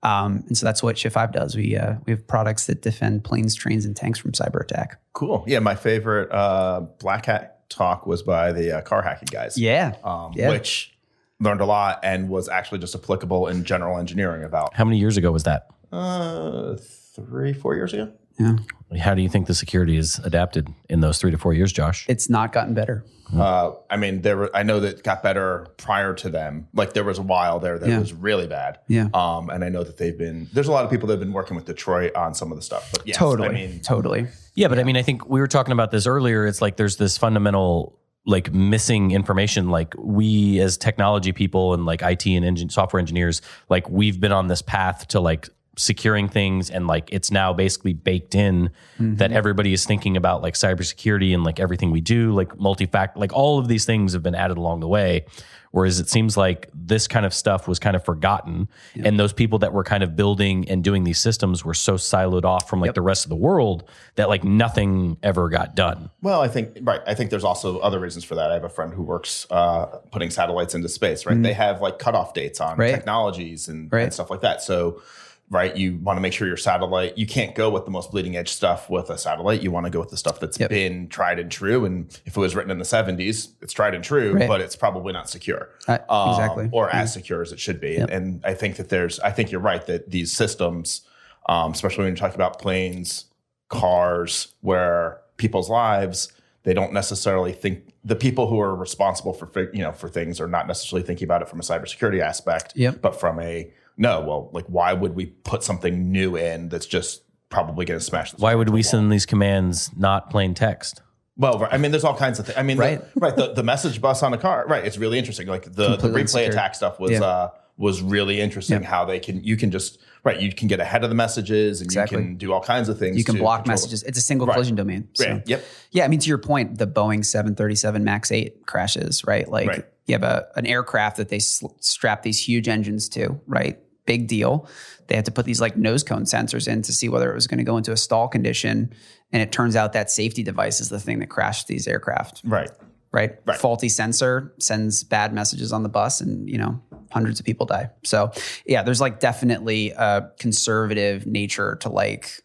Um, 0.04 0.44
and 0.48 0.58
so 0.58 0.66
that's 0.66 0.82
what 0.82 0.98
Shift 0.98 1.14
Five 1.14 1.32
does. 1.32 1.56
We 1.56 1.76
uh, 1.78 1.96
we 2.06 2.12
have 2.12 2.26
products 2.28 2.66
that 2.68 2.82
defend 2.82 3.24
planes, 3.24 3.54
trains, 3.56 3.86
and 3.86 3.96
tanks 3.96 4.18
from 4.20 4.32
cyber 4.32 4.62
attack. 4.62 5.00
Cool. 5.14 5.44
Yeah, 5.48 5.60
my 5.60 5.76
favorite 5.76 6.32
uh, 6.32 6.82
Black 7.00 7.26
Hat 7.28 7.70
talk 7.70 8.08
was 8.08 8.24
by 8.24 8.52
the 8.52 8.78
uh, 8.78 8.82
car 8.82 9.02
hacking 9.02 9.28
guys. 9.32 9.58
Yeah, 9.58 9.96
Um, 10.04 10.32
Yeah. 10.36 10.50
Which 10.50 10.98
learned 11.40 11.62
a 11.62 11.66
lot 11.66 12.00
and 12.02 12.30
was 12.30 12.50
actually 12.50 12.80
just 12.80 12.96
applicable 12.96 13.48
in 13.48 13.64
general 13.64 14.00
engineering 14.00 14.44
about 14.44 14.74
How 14.74 14.86
many 14.86 14.98
years 14.98 15.18
ago 15.18 15.32
was 15.32 15.44
that? 15.44 15.68
uh, 15.92 16.76
three, 16.78 17.54
four 17.54 17.76
years 17.76 17.94
ago. 17.94 18.12
yeah. 18.40 18.56
How 19.02 19.14
do 19.16 19.22
you 19.22 19.30
think 19.30 19.48
the 19.48 19.54
security 19.54 19.98
is 19.98 20.20
adapted 20.20 20.70
in 20.90 21.02
those 21.02 21.18
three 21.20 21.32
to 21.32 21.38
four 21.38 21.54
years, 21.54 21.74
Josh? 21.74 22.06
It's 22.08 22.30
not 22.30 22.54
gotten 22.54 22.74
better. 22.74 23.04
Uh, 23.36 23.72
I 23.90 23.98
mean, 23.98 24.22
there 24.22 24.38
were, 24.38 24.52
I 24.56 24.64
know 24.64 24.80
that 24.80 25.00
it 25.00 25.04
got 25.04 25.22
better 25.22 25.68
prior 25.76 26.14
to 26.14 26.30
them. 26.30 26.70
Like 26.74 26.94
there 26.94 27.04
was 27.04 27.20
a 27.20 27.22
while 27.22 27.60
there 27.60 27.78
that 27.78 27.90
Yeah. 27.90 28.00
was 28.00 28.14
really 28.14 28.48
bad. 28.48 28.80
Yeah. 28.88 29.10
Um, 29.14 29.50
and 29.50 29.66
I 29.66 29.70
know 29.70 29.84
that 29.84 29.98
they've 29.98 30.18
been, 30.18 30.48
there's 30.54 30.70
a 30.70 30.72
lot 30.72 30.86
of 30.86 30.90
people 30.92 31.08
that 31.08 31.16
have 31.16 31.20
been 31.20 31.34
working 31.34 31.58
with 31.58 31.66
Detroit 31.66 32.16
on 32.16 32.34
some 32.34 32.54
of 32.54 32.58
the 32.58 32.62
stuff. 32.62 32.90
But 32.94 33.06
yes, 33.06 33.18
Totally, 33.18 33.50
I 33.50 33.52
mean, 33.52 33.82
totally. 33.82 34.28
Yeah, 34.56 34.70
but 34.70 34.80
I 34.80 34.84
mean, 34.86 34.96
I 34.96 35.02
think 35.02 35.28
we 35.28 35.42
were 35.42 35.48
talking 35.48 35.74
about 35.74 35.92
this 35.92 36.08
earlier. 36.08 36.48
It's 36.48 36.62
like 36.62 36.78
there's 36.78 36.96
this 36.96 37.18
fundamental 37.18 38.00
like 38.26 38.54
missing 38.54 39.12
information. 39.12 39.70
Like 39.70 39.94
we 39.98 40.60
as 40.62 40.78
technology 40.78 41.32
people 41.34 41.74
and 41.74 41.86
like 41.86 42.02
IT 42.02 42.26
and 42.28 42.44
engine 42.46 42.70
software 42.70 43.00
engineers, 43.02 43.42
like 43.70 43.90
we've 43.90 44.20
been 44.22 44.32
on 44.34 44.48
this 44.48 44.62
path 44.62 45.08
to 45.10 45.20
like 45.20 45.50
securing 45.78 46.28
things 46.28 46.70
and 46.70 46.88
like 46.88 47.08
it's 47.12 47.32
now 47.32 47.54
basically 47.54 47.94
baked 47.94 48.36
in 48.36 48.70
that 49.00 49.32
everybody 49.32 49.74
is 49.74 49.86
thinking 49.86 50.18
about 50.18 50.42
like 50.42 50.56
cybersecurity 50.56 51.34
and 51.34 51.44
like 51.44 51.60
everything 51.60 51.92
we 51.92 52.02
do, 52.02 52.34
like 52.34 52.60
multi-factor, 52.60 53.20
like 53.20 53.32
all 53.34 53.60
of 53.60 53.68
these 53.68 53.86
things 53.86 54.14
have 54.14 54.24
been 54.24 54.36
added 54.36 54.58
along 54.58 54.80
the 54.80 54.88
way. 54.88 55.26
Whereas 55.72 56.00
it 56.00 56.10
seems 56.10 56.38
like 56.38 56.70
this 56.74 57.08
kind 57.10 57.26
of 57.26 57.34
stuff 57.34 57.68
was 57.68 57.78
kind 57.78 57.96
of 57.96 58.04
forgotten, 58.04 58.70
and 59.04 59.20
those 59.20 59.34
people 59.34 59.60
that 59.60 59.74
were 59.74 59.84
kind 59.84 60.02
of 60.02 60.16
building 60.16 60.68
and 60.70 60.82
doing 60.84 61.04
these 61.04 61.20
systems 61.20 61.64
were 61.64 61.74
so 61.74 61.96
siloed 61.96 62.46
off 62.46 62.70
from 62.70 62.80
like 62.80 62.94
the 62.96 63.02
rest 63.02 63.26
of 63.26 63.30
the 63.30 63.36
world 63.36 63.84
that 64.16 64.30
like 64.30 64.46
nothing 64.46 65.18
ever 65.22 65.50
got 65.50 65.76
done. 65.76 66.10
Well, 66.22 66.42
I 66.42 66.48
think 66.48 66.80
right. 66.82 67.02
I 67.06 67.14
think 67.14 67.30
there's 67.32 67.44
also 67.44 67.78
other 67.80 68.00
reasons 68.00 68.24
for 68.24 68.34
that. 68.36 68.50
I 68.50 68.54
have 68.56 68.64
a 68.64 68.70
friend 68.70 68.94
who 68.94 69.04
works 69.04 69.46
uh, 69.52 69.88
putting 70.10 70.30
satellites 70.32 70.74
into 70.74 70.88
space. 70.90 71.26
Right, 71.26 71.40
they 71.44 71.54
have 71.54 71.82
like 71.82 72.00
cutoff 72.00 72.34
dates 72.34 72.60
on 72.62 72.72
Mm-hmm. 72.72 72.82
Right. 72.82 72.92
technologies 72.92 73.68
and, 73.68 73.92
Right. 73.92 74.04
and 74.04 74.14
stuff 74.14 74.32
like 74.32 74.42
that. 74.42 74.62
So, 74.64 75.02
right, 75.50 75.78
you 75.78 75.98
want 75.98 76.18
to 76.18 76.22
make 76.22 76.34
sure 76.34 76.46
your 76.48 76.58
satellite. 76.58 77.18
You 77.18 77.26
can't 77.26 77.56
go 77.56 77.70
with 77.70 77.86
the 77.86 77.92
most 77.92 78.12
bleeding 78.12 78.36
edge 78.36 78.50
stuff 78.50 78.90
with 78.90 79.10
a 79.10 79.18
satellite. 79.18 79.62
You 79.62 79.72
want 79.72 79.86
to 79.86 79.90
go 79.90 80.00
with 80.00 80.10
the 80.10 80.18
stuff 80.18 80.40
that's 80.42 80.60
Yep. 80.60 80.70
been 80.70 81.08
tried 81.08 81.40
and 81.40 81.50
true. 81.50 81.86
And 81.86 82.10
if 82.26 82.36
it 82.36 82.40
was 82.40 82.54
written 82.54 82.70
in 82.70 82.80
the 82.80 82.86
70s, 82.86 83.50
it's 83.62 83.72
tried 83.72 83.96
and 83.96 84.04
true, 84.04 84.34
Right. 84.34 84.48
but 84.48 84.60
it's 84.60 84.76
probably 84.76 85.14
not 85.14 85.30
secure. 85.30 85.70
Uh, 85.88 86.00
Um, 86.10 86.30
exactly. 86.32 86.70
or 86.74 86.90
as 86.94 87.14
secure 87.14 87.42
as 87.42 87.54
it 87.54 87.60
should 87.62 87.80
be. 87.80 87.96
And 87.96 88.42
I 88.44 88.54
think 88.56 88.76
that 88.76 88.90
there's, 88.90 89.20
I 89.22 89.32
think 89.32 89.50
you're 89.52 89.62
right 89.62 89.86
that 89.88 90.12
these 90.12 90.34
systems, 90.34 91.02
um, 91.48 91.72
especially 91.72 92.04
when 92.04 92.08
you're 92.12 92.18
talking 92.18 92.36
about 92.36 92.60
planes, 92.60 93.26
cars, 93.70 94.54
where 94.62 95.22
people's 95.38 95.70
lives, 95.70 96.32
they 96.64 96.74
don't 96.74 96.92
necessarily 96.92 97.54
think 97.54 97.94
the 98.04 98.16
people 98.16 98.48
who 98.48 98.60
are 98.60 98.76
responsible 98.76 99.34
for 99.34 99.50
you 99.74 99.82
know 99.82 99.92
for 99.92 100.10
things 100.10 100.40
are 100.42 100.48
not 100.48 100.68
necessarily 100.68 101.06
thinking 101.06 101.26
about 101.26 101.42
it 101.42 101.48
from 101.50 101.60
a 101.60 101.64
cybersecurity 101.64 102.20
aspect, 102.22 102.74
Yep. 102.76 103.02
but 103.02 103.20
from 103.20 103.40
a 103.40 103.72
no. 103.98 104.22
Well, 104.22 104.50
like 104.54 104.66
why 104.68 104.94
would 104.94 105.16
we 105.16 105.26
put 105.28 105.64
something 105.64 106.12
new 106.12 106.36
in 106.36 106.70
that's 106.70 106.86
just 106.86 107.24
probably 107.50 107.86
going 107.86 108.00
to 108.00 108.06
smash? 108.06 108.32
This 108.32 108.40
Why 108.42 108.56
would 108.56 108.70
we 108.70 108.80
wall? 108.80 108.84
send 108.84 109.12
these 109.12 109.26
commands 109.26 109.90
not 109.98 110.30
plain 110.30 110.54
text? 110.54 111.02
Well, 111.38 111.60
right. 111.60 111.72
I 111.74 111.78
mean, 111.78 111.92
there's 111.92 112.04
all 112.04 112.18
kinds 112.18 112.40
of 112.40 112.46
things. 112.48 112.58
I 112.58 112.64
mean, 112.64 112.78
Right. 112.78 113.00
the, 113.14 113.20
right. 113.20 113.36
The, 113.36 113.54
the 113.54 113.64
message 113.64 114.02
bus 114.02 114.24
on 114.24 114.34
a 114.34 114.38
car, 114.38 114.66
right? 114.68 114.84
It's 114.84 114.98
really 114.98 115.20
interesting. 115.20 115.48
Like 115.48 115.66
the, 115.66 115.96
the 115.96 116.08
replay 116.10 116.22
insecure. 116.22 116.50
attack 116.50 116.74
stuff 116.76 117.00
was 117.00 117.12
Yeah. 117.12 117.22
uh, 117.24 117.50
was 117.78 118.02
really 118.02 118.42
interesting. 118.42 118.82
Yeah. 118.82 118.88
How 118.90 119.06
they 119.06 119.20
can 119.20 119.44
you 119.44 119.56
can 119.56 119.70
just 119.70 120.00
right 120.24 120.42
you 120.42 120.52
can 120.52 120.68
get 120.68 120.80
ahead 120.80 121.04
of 121.04 121.12
the 121.12 121.16
messages 121.16 121.80
and 121.80 121.86
Exactly. 121.88 122.18
you 122.18 122.24
can 122.24 122.36
do 122.38 122.52
all 122.52 122.60
kinds 122.62 122.90
of 122.90 122.98
things. 122.98 123.16
You 123.18 123.24
can 123.24 123.36
to 123.36 123.42
block 123.42 123.60
control- 123.60 123.74
messages. 123.74 124.02
It's 124.02 124.18
a 124.18 124.22
single 124.22 124.48
Right. 124.48 124.54
collision 124.56 124.76
domain. 124.76 125.08
So. 125.14 125.30
Right. 125.30 125.44
Yep. 125.48 125.64
Yeah, 125.92 126.06
I 126.06 126.08
mean, 126.08 126.20
to 126.20 126.28
your 126.28 126.40
point, 126.40 126.80
the 126.80 126.88
Boeing 126.88 127.24
737 127.24 128.04
MAX 128.04 128.32
8 128.32 128.66
crashes, 128.66 129.24
right? 129.28 129.48
Like 129.48 129.68
Right. 129.68 129.86
you 130.08 130.14
have 130.16 130.24
a, 130.24 130.48
an 130.56 130.66
aircraft 130.66 131.18
that 131.18 131.30
they 131.30 131.38
sl- 131.38 131.68
strap 131.80 132.24
these 132.24 132.44
huge 132.44 132.68
engines 132.68 133.08
to, 133.10 133.40
right? 133.46 133.78
Big 134.08 134.28
deal. 134.28 134.68
They 135.06 135.16
had 135.16 135.26
to 135.26 135.32
put 135.32 135.46
these 135.46 135.62
like 135.62 135.78
nose 135.78 136.04
cone 136.04 136.24
sensors 136.24 136.68
in 136.68 136.82
to 136.82 136.92
see 136.92 137.08
whether 137.10 137.32
it 137.32 137.36
was 137.36 137.46
going 137.46 137.60
to 137.60 137.64
go 137.64 137.78
into 137.78 137.92
a 137.92 137.98
stall 137.98 138.28
condition. 138.28 138.92
And 139.32 139.42
it 139.44 139.52
turns 139.52 139.76
out 139.76 139.94
that 139.94 140.10
safety 140.10 140.42
device 140.42 140.82
is 140.82 140.90
the 140.90 141.00
thing 141.00 141.20
that 141.20 141.28
crashed 141.28 141.68
these 141.68 141.88
aircraft, 141.88 142.42
Right. 142.44 142.72
right? 143.12 143.36
Right. 143.46 143.58
Faulty 143.60 143.90
sensor 143.90 144.54
sends 144.60 145.04
bad 145.04 145.32
messages 145.34 145.72
on 145.72 145.84
the 145.84 145.90
bus 145.90 146.20
and, 146.22 146.50
you 146.50 146.58
know, 146.58 146.82
hundreds 147.12 147.40
of 147.40 147.46
people 147.46 147.66
die. 147.66 147.90
So, 148.04 148.32
yeah, 148.66 148.84
there's 148.84 149.00
like 149.00 149.20
definitely 149.20 149.92
a 149.92 150.30
conservative 150.40 151.26
nature 151.26 151.76
to 151.82 151.90
like 151.90 152.42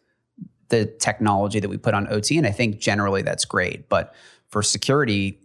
the 0.69 0.85
technology 0.85 1.59
that 1.59 1.69
we 1.69 1.77
put 1.77 1.93
on 1.93 2.07
OT. 2.11 2.37
And 2.37 2.47
I 2.47 2.51
think 2.51 2.79
generally 2.79 3.21
that's 3.23 3.45
great. 3.45 3.89
But 3.89 4.13
for 4.49 4.63
security, 4.63 5.39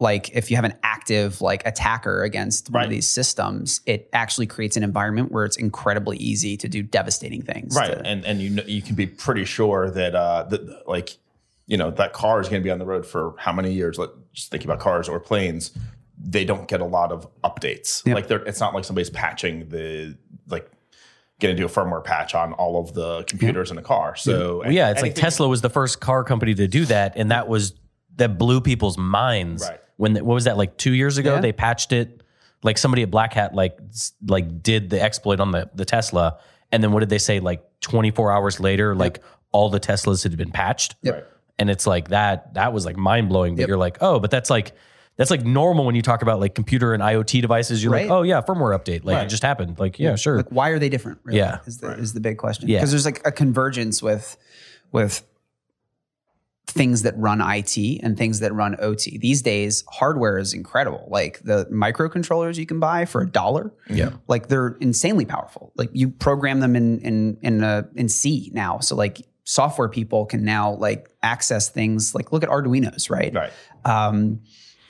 like 0.00 0.30
if 0.34 0.50
you 0.50 0.56
have 0.56 0.64
an 0.64 0.74
active 0.82 1.40
like 1.42 1.64
attacker 1.66 2.22
against 2.22 2.70
one 2.70 2.84
of 2.84 2.90
these 2.90 3.06
systems, 3.06 3.80
it 3.86 4.08
actually 4.12 4.46
creates 4.46 4.76
an 4.76 4.82
environment 4.82 5.30
where 5.30 5.44
it's 5.44 5.56
incredibly 5.56 6.16
easy 6.16 6.56
to 6.56 6.68
do 6.68 6.82
devastating 6.82 7.42
things. 7.42 7.76
Right. 7.76 7.92
to- 7.92 8.06
and 8.06 8.24
and 8.24 8.40
you 8.40 8.50
know, 8.50 8.62
you 8.66 8.82
can 8.82 8.94
be 8.96 9.06
pretty 9.06 9.44
sure 9.44 9.90
that 9.90 10.14
uh 10.14 10.44
that 10.44 10.88
like 10.88 11.18
you 11.66 11.76
know 11.76 11.90
that 11.92 12.14
car 12.14 12.40
is 12.40 12.48
going 12.48 12.62
to 12.62 12.64
be 12.64 12.70
on 12.70 12.78
the 12.78 12.86
road 12.86 13.06
for 13.06 13.34
how 13.38 13.52
many 13.52 13.72
years? 13.72 13.98
Like 13.98 14.10
just 14.32 14.50
thinking 14.50 14.68
about 14.68 14.80
cars 14.80 15.08
or 15.08 15.20
planes, 15.20 15.70
they 16.18 16.44
don't 16.44 16.66
get 16.66 16.80
a 16.80 16.86
lot 16.86 17.12
of 17.12 17.28
updates. 17.42 18.04
Yep. 18.06 18.14
Like 18.14 18.26
they're 18.26 18.44
it's 18.44 18.58
not 18.60 18.74
like 18.74 18.84
somebody's 18.84 19.10
patching 19.10 19.68
the 19.68 20.16
like 20.48 20.70
going 21.40 21.54
to 21.54 21.60
do 21.60 21.66
a 21.66 21.70
firmware 21.70 22.04
patch 22.04 22.34
on 22.34 22.52
all 22.54 22.80
of 22.80 22.94
the 22.94 23.22
computers 23.24 23.70
in 23.70 23.76
the 23.76 23.82
car. 23.82 24.16
So 24.16 24.60
Well, 24.60 24.72
yeah, 24.72 24.90
it's 24.90 25.02
like 25.02 25.14
Tesla 25.14 25.48
was 25.48 25.60
the 25.60 25.70
first 25.70 26.00
car 26.00 26.24
company 26.24 26.54
to 26.54 26.68
do 26.68 26.84
that, 26.86 27.14
and 27.16 27.30
that 27.30 27.48
was 27.48 27.74
that 28.16 28.38
blew 28.38 28.60
people's 28.60 28.98
minds. 28.98 29.66
Right. 29.68 29.80
When 30.00 30.14
what 30.16 30.34
was 30.34 30.44
that 30.44 30.56
like 30.56 30.76
two 30.78 30.94
years 30.94 31.18
ago? 31.18 31.34
Yeah. 31.34 31.40
They 31.40 31.52
patched 31.52 31.92
it. 31.92 32.22
Like 32.62 32.78
somebody 32.78 33.02
at 33.02 33.10
Black 33.10 33.32
Hat 33.34 33.54
like 33.54 33.78
like 34.26 34.62
did 34.62 34.88
the 34.90 35.00
exploit 35.00 35.40
on 35.40 35.50
the 35.52 35.68
the 35.74 35.84
Tesla, 35.84 36.38
and 36.72 36.82
then 36.82 36.92
what 36.92 37.00
did 37.00 37.10
they 37.10 37.18
say? 37.18 37.38
Like 37.40 37.62
24 37.80 38.32
hours 38.32 38.60
later, 38.60 38.94
like 38.94 39.22
all 39.52 39.68
the 39.70 39.80
Teslas 39.80 40.22
had 40.22 40.36
been 40.36 40.50
patched. 40.50 40.94
Right. 41.04 41.24
And 41.58 41.68
it's 41.68 41.86
like 41.86 42.08
that. 42.08 42.54
That 42.54 42.72
was 42.72 42.86
like 42.86 42.96
mind 42.96 43.28
blowing. 43.28 43.54
But 43.56 43.60
Yep. 43.60 43.68
you're 43.68 43.78
like, 43.78 43.98
oh, 44.00 44.18
but 44.20 44.30
that's 44.30 44.50
like. 44.50 44.72
That's 45.16 45.30
like 45.30 45.44
normal 45.44 45.84
when 45.84 45.94
you 45.94 46.00
talk 46.00 46.22
about 46.22 46.40
like 46.40 46.54
computer 46.54 46.94
and 46.94 47.02
IoT 47.02 47.42
devices. 47.42 47.84
You're 47.84 47.92
Right. 47.92 48.08
like, 48.08 48.10
oh 48.10 48.22
yeah, 48.22 48.40
firmware 48.40 48.74
update. 48.78 49.04
Like 49.04 49.16
Right. 49.16 49.26
it 49.26 49.28
just 49.28 49.42
happened. 49.42 49.78
Like 49.78 49.98
yeah, 49.98 50.16
sure. 50.16 50.38
like 50.38 50.48
why 50.48 50.70
are 50.70 50.78
they 50.78 50.88
different? 50.88 51.18
Really, 51.24 51.40
Yeah. 51.40 51.58
is 51.66 51.76
the, 51.76 51.90
is 51.92 52.14
the 52.14 52.20
big 52.20 52.38
question. 52.38 52.70
Yeah. 52.70 52.78
because 52.78 52.90
there's 52.92 53.04
like 53.04 53.20
a 53.26 53.32
convergence 53.32 54.02
with 54.02 54.38
with 54.92 55.22
things 56.70 57.02
that 57.02 57.16
run 57.18 57.40
IT 57.40 57.76
and 58.02 58.16
things 58.16 58.40
that 58.40 58.52
run 58.54 58.76
OT. 58.80 59.18
These 59.18 59.42
days, 59.42 59.84
hardware 59.88 60.38
is 60.38 60.54
incredible. 60.54 61.06
Like 61.10 61.40
the 61.42 61.66
microcontrollers 61.66 62.56
you 62.56 62.66
can 62.66 62.80
buy 62.80 63.04
for 63.04 63.20
a 63.22 63.28
dollar. 63.28 63.72
Yeah. 63.88 64.10
like 64.28 64.48
they're 64.48 64.76
insanely 64.80 65.24
powerful. 65.24 65.72
Like 65.76 65.90
you 65.92 66.08
program 66.10 66.60
them 66.60 66.76
in 66.76 67.00
in 67.00 67.38
in 67.42 67.64
uh, 67.64 67.82
in 67.94 68.08
C 68.08 68.50
now, 68.54 68.78
so 68.78 68.94
like 68.94 69.26
software 69.44 69.88
people 69.88 70.26
can 70.26 70.44
now 70.44 70.74
like 70.74 71.10
access 71.22 71.68
things. 71.68 72.14
Like 72.14 72.32
look 72.32 72.42
at 72.42 72.48
Arduino's, 72.48 73.10
right? 73.10 73.34
Right. 73.34 73.52
um, 73.84 74.40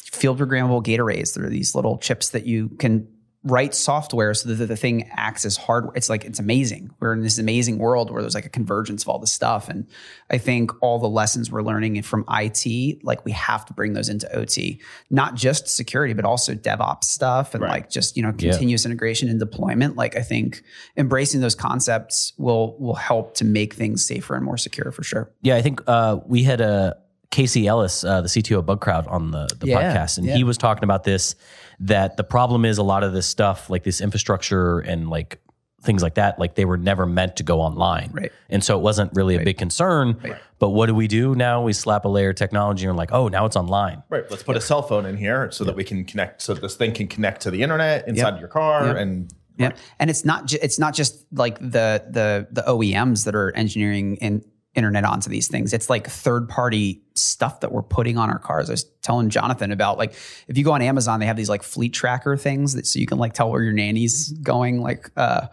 field 0.02 0.38
programmable 0.38 0.84
gate 0.84 1.00
arrays. 1.00 1.32
There 1.32 1.44
are 1.46 1.50
these 1.50 1.74
little 1.74 1.96
chips 1.98 2.30
that 2.30 2.44
you 2.46 2.68
can 2.78 3.08
write 3.42 3.74
software 3.74 4.34
so 4.34 4.50
that 4.50 4.66
the 4.66 4.76
thing 4.76 5.08
acts 5.16 5.46
as 5.46 5.56
hardware. 5.56 5.94
It's 5.96 6.10
like 6.10 6.26
it's 6.26 6.38
amazing. 6.38 6.90
We're 7.00 7.14
in 7.14 7.22
this 7.22 7.38
amazing 7.38 7.78
world 7.78 8.10
where 8.10 8.20
there's 8.20 8.34
like 8.34 8.44
a 8.44 8.50
convergence 8.50 9.02
of 9.02 9.08
all 9.08 9.18
this 9.18 9.32
stuff, 9.32 9.68
and 9.70 9.86
I 10.30 10.36
think 10.36 10.70
all 10.82 10.98
the 10.98 11.08
lessons 11.08 11.50
we're 11.50 11.62
learning 11.62 12.02
from 12.02 12.26
IT, 12.30 12.98
like 13.02 13.24
we 13.24 13.32
have 13.32 13.64
to 13.66 13.72
bring 13.72 13.94
those 13.94 14.10
into 14.10 14.30
OT, 14.36 14.80
not 15.08 15.36
just 15.36 15.68
security, 15.68 16.12
but 16.12 16.26
also 16.26 16.54
DevOps 16.54 17.04
stuff 17.04 17.54
and 17.54 17.62
Right. 17.62 17.70
like 17.70 17.90
just 17.90 18.14
you 18.16 18.22
know 18.22 18.34
Yeah. 18.38 18.50
continuous 18.50 18.84
integration 18.84 19.28
and 19.30 19.40
deployment. 19.40 19.96
Like 19.96 20.16
I 20.16 20.22
think 20.22 20.62
embracing 20.98 21.40
those 21.40 21.54
concepts 21.54 22.34
will 22.36 22.76
will 22.78 22.94
help 22.94 23.34
to 23.36 23.44
make 23.46 23.72
things 23.74 24.04
safer 24.04 24.34
and 24.34 24.44
more 24.44 24.58
secure 24.58 24.92
for 24.92 25.02
sure. 25.02 25.30
Yeah, 25.40 25.56
I 25.56 25.62
think 25.62 25.80
uh, 25.86 26.18
we 26.26 26.42
had 26.42 26.60
a 26.60 26.98
Casey 27.30 27.68
Ellis, 27.68 28.02
uh, 28.02 28.20
the 28.22 28.28
CTO 28.28 28.58
of 28.58 28.66
Bugcrowd, 28.66 29.06
on 29.06 29.30
the, 29.30 29.48
the 29.60 29.68
Yeah, 29.68 29.94
podcast, 29.94 30.18
and 30.18 30.26
yeah. 30.26 30.34
he 30.34 30.42
was 30.42 30.58
talking 30.58 30.82
about 30.82 31.04
this. 31.04 31.36
That 31.80 32.16
the 32.16 32.24
problem 32.24 32.64
is 32.64 32.78
a 32.78 32.82
lot 32.82 33.02
of 33.02 33.12
this 33.12 33.26
stuff, 33.26 33.70
like 33.70 33.84
this 33.84 34.00
infrastructure 34.00 34.80
and 34.80 35.08
like 35.08 35.38
things 35.82 36.02
like 36.02 36.14
that, 36.16 36.38
like 36.38 36.54
they 36.56 36.66
were 36.66 36.76
never 36.76 37.06
meant 37.06 37.36
to 37.36 37.42
go 37.42 37.58
online, 37.62 38.10
Right. 38.12 38.30
And 38.50 38.62
so 38.62 38.76
it 38.78 38.82
wasn't 38.82 39.10
really 39.14 39.34
a 39.36 39.42
big 39.42 39.56
concern. 39.56 40.20
But 40.58 40.70
what 40.70 40.86
do 40.86 40.94
we 40.94 41.08
do 41.08 41.34
now? 41.34 41.62
We 41.62 41.72
slap 41.72 42.04
a 42.04 42.08
layer 42.08 42.30
of 42.30 42.36
technology 42.36 42.84
and 42.84 42.94
we're 42.94 42.98
like, 42.98 43.12
oh, 43.12 43.28
now 43.28 43.46
it's 43.46 43.56
online. 43.56 44.02
Right. 44.10 44.24
Let's 44.30 44.42
put 44.42 44.58
a 44.58 44.60
cell 44.60 44.82
phone 44.82 45.06
in 45.06 45.16
here 45.16 45.50
so 45.50 45.64
that 45.64 45.74
we 45.74 45.84
can 45.84 46.04
connect. 46.04 46.42
So 46.42 46.52
this 46.52 46.74
thing 46.76 46.92
can 46.92 47.08
connect 47.08 47.40
to 47.42 47.50
the 47.50 47.62
internet 47.62 48.06
inside 48.06 48.32
Yep. 48.32 48.40
your 48.40 48.48
car, 48.50 48.88
Yep. 48.88 48.96
and 48.96 49.32
Yeah, 49.56 49.72
and 49.98 50.10
it's 50.10 50.22
not 50.24 50.44
ju- 50.46 50.58
it's 50.60 50.78
not 50.78 50.92
just 50.94 51.24
like 51.32 51.58
the 51.60 52.04
the 52.10 52.46
the 52.50 52.62
OEMs 52.66 53.24
that 53.24 53.34
are 53.34 53.50
engineering 53.56 54.18
and 54.20 54.44
internet 54.74 55.04
onto 55.04 55.28
these 55.30 55.48
things. 55.48 55.72
It's 55.72 55.90
like 55.90 56.06
third 56.06 56.48
party 56.48 57.02
stuff 57.14 57.60
that 57.60 57.72
we're 57.72 57.82
putting 57.82 58.16
on 58.18 58.30
our 58.30 58.38
cars. 58.38 58.70
I 58.70 58.74
was 58.74 58.84
telling 59.02 59.28
Jonathan 59.30 59.72
about 59.72 59.98
like 59.98 60.12
if 60.48 60.56
you 60.56 60.64
go 60.64 60.72
on 60.72 60.82
Amazon, 60.82 61.20
they 61.20 61.26
have 61.26 61.36
these 61.36 61.48
like 61.48 61.62
fleet 61.62 61.92
tracker 61.92 62.36
things 62.36 62.74
that 62.74 62.86
so 62.86 62.98
you 62.98 63.06
can 63.06 63.18
like 63.18 63.32
tell 63.32 63.50
where 63.50 63.62
your 63.62 63.72
nanny's 63.72 64.30
going, 64.32 64.80
like. 64.80 65.10
uh 65.16 65.46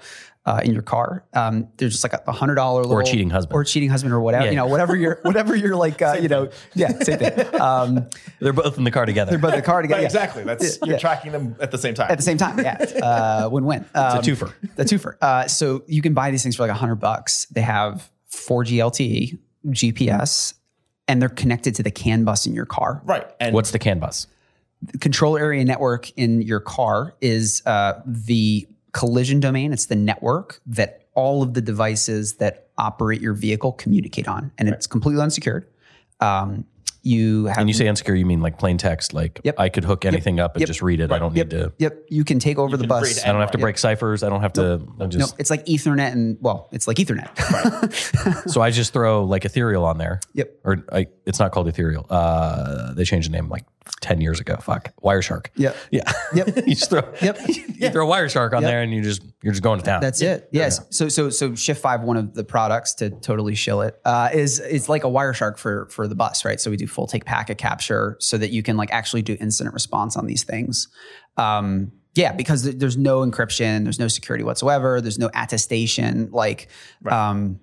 uh, 0.45 0.61
in 0.63 0.71
your 0.71 0.81
car, 0.81 1.25
um, 1.33 1.67
there's 1.75 1.91
just 1.91 2.05
like 2.05 2.13
a 2.25 2.31
hundred 2.31 2.55
dollar 2.55 2.81
Or 2.87 3.03
cheating 3.03 3.29
husband. 3.29 3.53
or 3.53 3.65
cheating 3.65 3.89
husband, 3.89 4.13
or 4.13 4.21
whatever 4.21 4.45
Yeah. 4.45 4.51
you 4.51 4.55
know, 4.55 4.65
whatever 4.67 4.95
you're, 4.95 5.19
whatever 5.23 5.53
you're 5.57 5.75
like, 5.75 6.01
uh, 6.01 6.15
you 6.21 6.29
know, 6.29 6.49
yeah, 6.73 6.97
same 6.99 7.19
thing. 7.19 7.59
Um, 7.59 8.07
They're 8.39 8.53
both 8.53 8.77
in 8.77 8.85
the 8.85 8.91
car 8.91 9.05
together. 9.05 9.31
they're 9.31 9.39
both 9.39 9.51
in 9.51 9.59
the 9.59 9.65
car 9.65 9.81
together. 9.81 9.99
Yeah. 10.03 10.05
exactly. 10.05 10.45
That's 10.45 10.79
you're 10.85 10.93
Yeah. 10.95 10.99
tracking 10.99 11.33
them 11.33 11.57
at 11.59 11.71
the 11.71 11.77
same 11.77 11.95
time. 11.95 12.09
At 12.09 12.15
the 12.17 12.23
same 12.23 12.37
time, 12.37 12.59
yeah, 12.59 12.77
uh, 13.03 13.49
win-win. 13.51 13.81
Um, 13.93 14.19
a 14.19 14.21
twofer. 14.21 14.53
The 14.77 14.85
twofer. 14.85 15.17
Uh, 15.19 15.49
so 15.49 15.83
you 15.85 16.01
can 16.01 16.13
buy 16.13 16.31
these 16.31 16.43
things 16.43 16.55
for 16.55 16.63
like 16.63 16.71
a 16.71 16.75
hundred 16.75 16.95
bucks. 17.01 17.45
They 17.47 17.59
have 17.59 18.09
4G 18.37 18.77
LTE, 18.77 19.37
GPS, 19.67 20.53
and 21.07 21.21
they're 21.21 21.29
connected 21.29 21.75
to 21.75 21.83
the 21.83 21.91
CAN 21.91 22.23
bus 22.23 22.45
in 22.45 22.53
your 22.53 22.65
car. 22.65 23.01
right. 23.05 23.25
And 23.39 23.53
What's 23.53 23.71
the 23.71 23.79
CAN 23.79 23.99
bus? 23.99 24.27
The 24.81 24.99
control 24.99 25.37
area 25.37 25.65
network 25.65 26.11
in 26.11 26.41
your 26.41 26.59
car 26.59 27.15
is 27.19 27.63
uh, 27.65 27.99
the 28.05 28.67
collision 28.91 29.39
domain. 29.39 29.73
It's 29.73 29.87
the 29.87 29.95
network 29.95 30.61
that 30.67 31.07
all 31.13 31.41
of 31.41 31.55
the 31.55 31.61
devices 31.61 32.35
that 32.35 32.69
operate 32.77 33.21
your 33.21 33.33
vehicle 33.33 33.71
communicate 33.71 34.27
on, 34.27 34.51
and 34.57 34.69
it's 34.69 34.85
completely 34.85 35.21
unsecured. 35.21 35.67
Um, 36.19 36.65
you 37.07 37.45
have 37.45 37.57
And 37.59 37.69
you 37.69 37.73
say 37.73 37.87
insecure, 37.87 38.13
you 38.15 38.25
mean 38.25 38.41
like 38.41 38.57
plain 38.59 38.77
text? 38.77 39.13
Like 39.13 39.39
Yep. 39.43 39.55
I 39.57 39.69
could 39.69 39.83
hook 39.85 40.05
anything 40.05 40.39
up 40.39 40.55
and 40.55 40.61
Yep. 40.61 40.67
just 40.67 40.81
read 40.81 40.99
it. 40.99 41.11
I 41.11 41.17
don't 41.19 41.35
Yep. 41.35 41.47
need 41.51 41.57
to. 41.57 41.73
Yep, 41.77 41.97
you 42.09 42.23
can 42.23 42.39
take 42.39 42.57
over 42.59 42.75
the 42.77 42.83
can 42.83 42.89
bus. 42.89 43.23
I 43.25 43.31
don't 43.31 43.41
have 43.41 43.51
to 43.51 43.57
Yep. 43.57 43.61
break 43.63 43.77
ciphers. 43.77 44.23
I 44.23 44.29
don't 44.29 44.41
have 44.41 44.53
to. 44.53 44.81
I 44.99 45.03
No, 45.03 45.07
just 45.07 45.35
it's 45.39 45.49
like 45.49 45.65
Ethernet, 45.65 46.11
and 46.11 46.37
well, 46.41 46.67
it's 46.71 46.87
like 46.87 46.97
Ethernet. 46.97 47.29
so 48.49 48.61
I 48.61 48.69
just 48.71 48.93
throw 48.93 49.23
like 49.23 49.45
ethereal 49.45 49.85
on 49.85 49.97
there. 49.97 50.19
Yep. 50.33 50.51
Or 50.63 50.83
I, 50.91 51.07
it's 51.25 51.39
not 51.39 51.51
called 51.51 51.67
ethereal. 51.67 52.05
Uh, 52.09 52.93
they 52.93 53.03
changed 53.05 53.29
the 53.29 53.35
name 53.35 53.49
like 53.49 53.63
ten 54.01 54.21
years 54.21 54.39
ago. 54.39 54.57
Fuck. 54.57 54.93
Wireshark. 55.01 55.47
Yep. 55.55 55.75
Yeah. 55.91 56.11
Yep. 56.33 56.47
you 56.67 56.75
just 56.75 56.89
throw. 56.89 57.01
Yep. 57.21 57.39
You 57.77 57.91
throw 57.91 58.07
Wireshark 58.07 58.53
on 58.53 58.63
there, 58.63 58.81
and 58.81 58.91
you 58.91 59.03
just 59.03 59.21
you're 59.43 59.53
just 59.53 59.61
going 59.61 59.79
to 59.79 59.85
town. 59.85 60.01
That's 60.01 60.19
it. 60.19 60.49
Yes. 60.51 60.83
So 60.89 61.09
so 61.09 61.29
so 61.29 61.53
Shift 61.53 61.79
Five, 61.79 62.01
one 62.01 62.17
of 62.17 62.33
the 62.33 62.43
products 62.43 62.95
to 62.95 63.11
totally 63.11 63.53
shill 63.53 63.81
it, 63.81 63.99
uh, 64.03 64.29
is 64.33 64.59
is 64.59 64.89
like 64.89 65.03
a 65.03 65.07
Wireshark 65.07 65.59
for 65.59 65.87
for 65.89 66.07
the 66.07 66.15
bus, 66.15 66.43
right? 66.43 66.59
So 66.59 66.71
we 66.71 66.77
do 66.77 66.87
full 66.87 67.05
take 67.05 67.23
packet 67.25 67.59
capture 67.59 68.17
so 68.19 68.37
that 68.39 68.49
you 68.49 68.63
can 68.63 68.77
like 68.77 68.91
actually 68.91 69.21
do 69.21 69.37
incident 69.39 69.75
response 69.75 70.17
on 70.17 70.25
these 70.25 70.43
things. 70.43 70.87
Um, 71.37 71.91
yeah, 72.15 72.33
because 72.33 72.63
th- 72.63 72.77
there's 72.77 72.97
no 72.97 73.19
encryption, 73.19 73.83
there's 73.83 73.99
no 73.99 74.07
security 74.07 74.43
whatsoever, 74.43 74.99
there's 75.01 75.19
no 75.19 75.29
attestation. 75.35 76.29
Like, 76.31 76.67
um, 77.05 77.59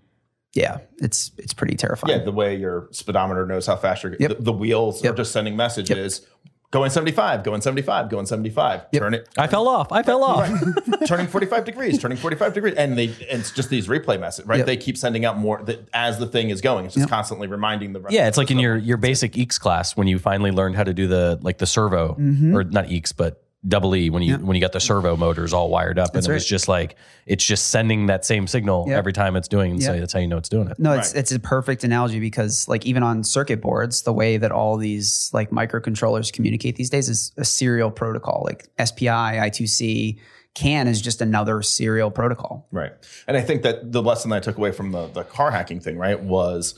yeah, 0.55 0.79
it's 0.99 1.33
it's 1.39 1.53
pretty 1.55 1.77
terrifying. 1.77 2.19
yeah, 2.19 2.25
the 2.25 2.33
way 2.33 2.57
your 2.57 2.89
speedometer 2.93 3.45
knows 3.47 3.67
how 3.67 3.77
fast 3.77 4.03
you're. 4.03 4.17
Yep. 4.19 4.39
The, 4.39 4.43
the 4.45 4.53
wheels 4.53 5.03
Yep. 5.03 5.13
are 5.13 5.17
just 5.17 5.33
sending 5.33 5.57
messages. 5.57 6.27
Going 6.71 6.91
75, 6.91 7.45
going 7.45 7.61
75, 7.61 8.09
going 8.11 8.27
75. 8.27 8.91
Turn 8.91 9.15
it. 9.15 9.29
I 9.39 9.47
fell 9.47 9.69
off. 9.69 9.93
I 9.93 10.03
fell 10.03 10.25
off. 10.25 10.51
turning 11.07 11.29
45 11.29 11.65
degrees, 11.65 12.01
turning 12.01 12.19
45 12.19 12.53
degrees. 12.53 12.75
And 12.75 12.99
they 12.99 13.05
and 13.31 13.39
it's 13.41 13.53
just 13.53 13.71
these 13.71 13.87
replay 13.87 14.19
messages, 14.19 14.49
right? 14.49 14.57
Yep. 14.57 14.67
They 14.67 14.77
keep 14.77 14.97
sending 14.99 15.25
out 15.25 15.39
more 15.39 15.63
that 15.67 15.89
as 15.95 16.19
the 16.19 16.27
thing 16.27 16.51
is 16.51 16.61
going. 16.61 16.87
It's 16.87 16.97
just 16.97 17.09
constantly 17.09 17.47
reminding 17.47 17.93
the 17.93 18.05
Yeah, 18.11 18.27
it's 18.27 18.37
like 18.37 18.51
in 18.51 18.59
your 18.59 18.77
your 18.77 18.97
basic 18.97 19.35
EECS 19.35 19.61
class 19.61 19.97
when 19.97 20.09
you 20.09 20.19
finally 20.19 20.51
learned 20.51 20.75
how 20.75 20.83
to 20.83 20.93
do 20.93 21.07
the 21.07 21.39
like 21.43 21.59
the 21.59 21.67
servo 21.67 22.17
Mm-hmm. 22.19 22.57
or 22.57 22.65
not 22.65 22.87
EECS 22.87 23.15
but 23.17 23.44
double 23.67 23.97
E 23.97 24.11
when 24.11 24.23
you 24.23 24.37
when 24.37 24.55
you 24.55 24.61
got 24.61 24.73
the 24.73 24.81
servo 24.81 25.17
motors 25.17 25.53
all 25.53 25.71
wired 25.71 25.99
up, 25.99 26.15
and 26.15 26.27
it 26.27 26.31
was 26.33 26.47
just 26.47 26.69
like 26.69 26.97
it's 27.27 27.45
just 27.45 27.69
sending 27.69 28.07
that 28.07 28.25
same 28.25 28.47
signal 28.47 28.85
Yeah. 28.89 28.99
every 28.99 29.13
time 29.13 29.37
it's 29.37 29.49
doing. 29.49 29.73
And 29.73 29.83
so 29.83 29.99
that's 29.99 30.13
how 30.13 30.21
you 30.21 30.27
know 30.29 30.37
it's 30.39 30.49
doing 30.49 30.69
it. 30.69 30.79
No, 30.79 30.93
it's 30.93 31.15
it's 31.15 31.33
a 31.33 31.41
perfect 31.41 31.85
analogy 31.85 32.21
because 32.21 32.69
like 32.69 32.85
even 32.87 33.03
on 33.03 33.25
circuit 33.25 33.61
boards, 33.63 34.03
the 34.03 34.13
way 34.13 34.37
that 34.37 34.53
all 34.53 34.77
these 34.77 35.31
like 35.33 35.51
microcontrollers 35.51 36.33
communicate 36.33 36.77
these 36.77 36.91
days 36.91 37.09
is 37.09 37.33
a 37.37 37.45
serial 37.45 37.91
protocol. 37.91 38.43
Like 38.45 38.69
SPI, 38.85 39.07
I2C, 39.09 40.19
CAN 40.55 40.87
is 40.87 41.01
just 41.01 41.21
another 41.21 41.63
serial 41.63 42.11
protocol. 42.11 42.69
Right. 42.71 42.93
And 43.27 43.37
I 43.37 43.41
think 43.41 43.63
that 43.63 43.93
the 43.93 44.03
lesson 44.03 44.31
that 44.31 44.37
I 44.37 44.41
took 44.41 44.57
away 44.59 44.73
from 44.73 44.93
the, 44.93 45.09
the 45.09 45.25
car 45.25 45.51
hacking 45.51 45.81
thing, 45.81 45.97
right, 45.97 46.21
was 46.21 46.75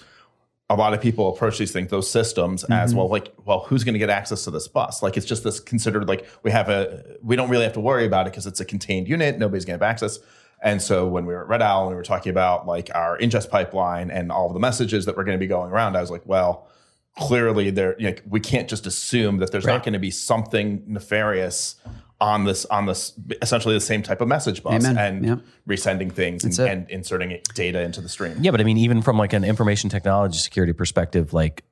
a 0.69 0.75
lot 0.75 0.93
of 0.95 1.01
people 1.01 1.33
approach 1.33 1.59
these 1.59 1.71
things, 1.71 1.91
those 1.91 2.11
systems, 2.11 2.65
as 2.65 2.91
mm-hmm. 2.91 2.99
well, 2.99 3.09
like, 3.09 3.33
well, 3.45 3.61
who's 3.61 3.85
going 3.85 3.93
to 3.93 4.01
get 4.01 4.11
access 4.11 4.45
to 4.45 4.51
this 4.51 4.67
bus? 4.67 5.03
Like, 5.03 5.17
it's 5.17 5.27
just 5.27 5.45
this 5.45 5.61
considered 5.61 6.09
like 6.09 6.27
we 6.43 6.51
have 6.51 6.69
a, 6.69 7.05
we 7.23 7.37
don't 7.37 7.49
really 7.49 7.65
have 7.65 7.75
to 7.75 7.81
worry 7.81 8.05
about 8.05 8.27
it 8.27 8.31
because 8.31 8.47
it's 8.47 8.59
a 8.59 8.65
contained 8.65 9.09
unit. 9.09 9.39
Nobody's 9.39 9.65
going 9.65 9.79
to 9.79 9.85
have 9.85 9.91
access. 9.91 10.19
And 10.63 10.83
so 10.83 11.07
when 11.07 11.25
we 11.25 11.35
were 11.35 11.43
at 11.43 11.49
Red 11.49 11.63
Owl 11.63 11.83
and 11.83 11.91
we 11.91 11.97
were 11.97 12.03
talking 12.03 12.31
about 12.31 12.67
like 12.67 12.91
our 12.95 13.17
ingest 13.19 13.51
pipeline 13.51 14.11
and 14.11 14.33
all 14.33 14.49
of 14.49 14.55
the 14.55 14.61
messages 14.61 15.05
that 15.05 15.17
were 15.17 15.23
going 15.23 15.39
to 15.39 15.43
be 15.43 15.47
going 15.47 15.71
around, 15.71 15.97
I 15.97 16.01
was 16.01 16.11
like, 16.11 16.23
well, 16.25 16.67
clearly 17.17 17.71
there, 17.71 17.95
you 18.01 18.11
know, 18.11 18.17
we 18.29 18.41
can't 18.41 18.69
just 18.69 18.87
assume 18.87 19.39
that 19.39 19.53
there's 19.53 19.67
not 19.67 19.85
going 19.85 19.93
to 19.93 19.99
be 19.99 20.11
something 20.11 20.83
nefarious 20.87 21.77
on 22.21 22.45
this 22.45 22.65
on 22.67 22.87
this 22.87 23.13
essentially 23.43 23.75
the 23.75 23.81
same 23.81 24.03
type 24.03 24.21
of 24.23 24.29
message 24.29 24.63
bus 24.63 24.85
Amen. 24.87 24.97
and 24.99 25.27
Yep. 25.27 25.39
resending 25.69 26.11
things 26.11 26.45
and, 26.45 26.59
and 26.69 26.91
inserting 26.91 27.39
data 27.55 27.81
into 27.83 28.01
the 28.01 28.09
stream. 28.09 28.37
Yeah, 28.41 28.51
but 28.53 28.61
I 28.61 28.65
mean, 28.65 28.79
even 28.79 29.03
from 29.03 29.19
like 29.19 29.33
an 29.35 29.45
information 29.45 29.91
technology 29.91 30.39
security 30.39 30.73
perspective, 30.73 31.33
like 31.35 31.63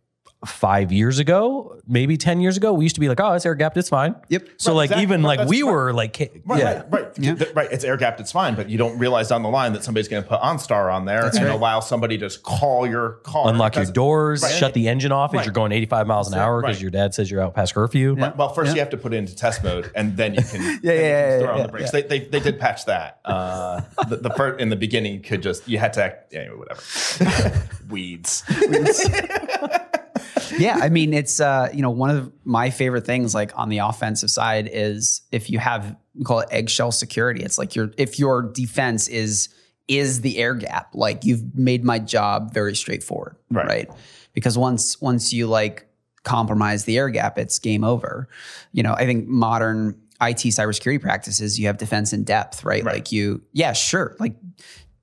five 0.47 0.93
years 0.93 1.19
ago, 1.19 1.79
maybe 1.87 2.17
ten 2.17 2.41
years 2.41 2.57
ago, 2.57 2.73
we 2.73 2.85
used 2.85 2.95
to 2.97 3.01
be 3.01 3.09
like, 3.09 3.21
"Oh, 3.21 3.33
it's 3.33 3.47
air 3.47 3.55
gapped, 3.55 3.77
it's 3.77 3.89
fine." 3.89 4.15
Yep. 4.29 4.49
So 4.57 4.71
Right, 4.73 4.77
like 4.77 4.85
exactly. 4.91 5.03
even 5.03 5.23
Right, 5.23 5.39
like 5.39 5.49
we 5.49 5.63
right. 5.63 5.73
were 5.73 5.93
like, 5.93 6.19
Right, 6.45 6.59
yeah, 6.59 6.83
right, 6.91 6.91
right, 6.91 7.15
Th- 7.15 7.53
right. 7.55 7.69
It's 7.73 7.85
air 7.85 7.97
gapped. 7.97 8.21
It's 8.21 8.33
fine, 8.33 8.55
but 8.55 8.69
you 8.69 8.79
don't 8.79 8.99
realize 8.99 9.29
down 9.29 9.43
the 9.43 9.49
line 9.49 9.73
that 9.75 9.85
somebody's 9.85 10.09
going 10.09 10.23
to 10.23 10.29
put 10.29 10.41
OnStar 10.41 10.93
on 10.93 11.05
there 11.05 11.27
and 11.27 11.35
right. 11.35 11.47
allow 11.49 11.81
somebody 11.81 12.17
to 12.19 12.27
just 12.27 12.43
call 12.43 12.87
your 12.87 13.21
car, 13.25 13.49
unlock 13.49 13.77
your 13.77 13.85
doors, 13.87 14.43
Right. 14.43 14.53
shut 14.55 14.75
the 14.75 14.89
engine 14.89 15.13
off 15.13 15.35
as 15.35 15.45
you're 15.47 15.53
going 15.53 15.73
85 15.73 16.07
miles 16.07 16.33
an 16.33 16.39
hour 16.39 16.61
because 16.61 16.77
Right. 16.77 16.83
your 16.83 16.91
dad 16.91 17.15
says 17.15 17.31
you're 17.31 17.41
out 17.43 17.55
past 17.55 17.75
curfew. 17.75 18.17
Yeah. 18.19 18.33
Well, 18.37 18.49
first 18.51 18.75
you 18.75 18.81
have 18.81 18.91
to 18.91 18.97
put 18.97 19.13
it 19.15 19.17
into 19.19 19.35
test 19.37 19.63
mode, 19.65 19.91
and 19.95 20.17
then 20.17 20.35
you 20.35 20.43
can, 20.43 20.61
then 20.61 20.81
yeah, 20.83 20.93
you 20.93 20.99
can 20.99 21.05
yeah, 21.05 21.39
throw 21.39 21.49
on 21.51 21.57
yeah, 21.59 21.63
the 21.67 21.73
brakes. 21.73 21.91
They, 21.91 22.03
they, 22.03 22.19
they 22.21 22.41
did 22.41 22.59
patch 22.61 22.85
that. 22.87 23.19
Uh, 23.25 23.81
the, 24.09 24.17
the 24.17 24.31
first 24.31 24.61
in 24.61 24.69
the 24.71 24.77
beginning, 24.77 25.15
you 25.15 25.21
could 25.21 25.43
just 25.43 25.67
you 25.69 25.79
had 25.79 25.93
to 25.95 26.05
act, 26.05 26.35
anyway, 26.35 26.57
whatever. 26.57 27.69
Weeds. 27.91 28.43
Yeah, 30.59 30.79
I 30.81 30.89
mean, 30.89 31.13
it's 31.15 31.41
uh, 31.41 31.69
you 31.73 31.83
know, 31.83 31.91
one 31.91 32.11
of 32.11 32.33
my 32.45 32.71
favorite 32.71 33.07
things 33.07 33.35
like 33.35 33.53
on 33.59 33.69
the 33.69 33.79
offensive 33.79 34.31
side 34.31 34.69
is 34.73 35.23
if 35.33 35.51
you 35.51 35.59
have 35.59 35.97
we 36.15 36.25
call 36.25 36.41
it 36.41 36.49
eggshell 36.51 36.93
security. 36.93 37.43
It's 37.43 37.59
like 37.59 37.75
your 37.75 37.91
if 37.99 38.19
your 38.19 38.43
defense 38.43 39.09
is 39.09 39.49
is 39.89 40.21
the 40.23 40.39
air 40.39 40.55
gap, 40.55 40.91
like 40.95 41.25
you've 41.25 41.55
made 41.57 41.85
my 41.85 41.99
job 41.99 42.55
very 42.55 42.75
straightforward, 42.75 43.37
Right. 43.51 43.67
right? 43.67 43.91
Because 44.33 44.57
once 44.57 45.01
once 45.01 45.33
you 45.33 45.47
like 45.47 45.87
compromise 46.23 46.85
the 46.85 46.97
air 46.99 47.11
gap, 47.11 47.39
it's 47.39 47.59
game 47.59 47.85
over. 47.85 48.29
You 48.73 48.83
know, 48.83 48.95
I 48.95 49.05
think 49.07 49.27
modern 49.29 50.01
IT 50.23 50.39
cybersecurity 50.39 51.03
practices, 51.03 51.59
you 51.59 51.67
have 51.67 51.77
defense 51.77 52.13
in 52.13 52.25
depth, 52.25 52.65
right? 52.65 52.83
Right. 52.85 52.95
Like 52.95 53.13
you, 53.13 53.43
yeah, 53.53 53.73
sure, 53.73 54.17
like 54.21 54.35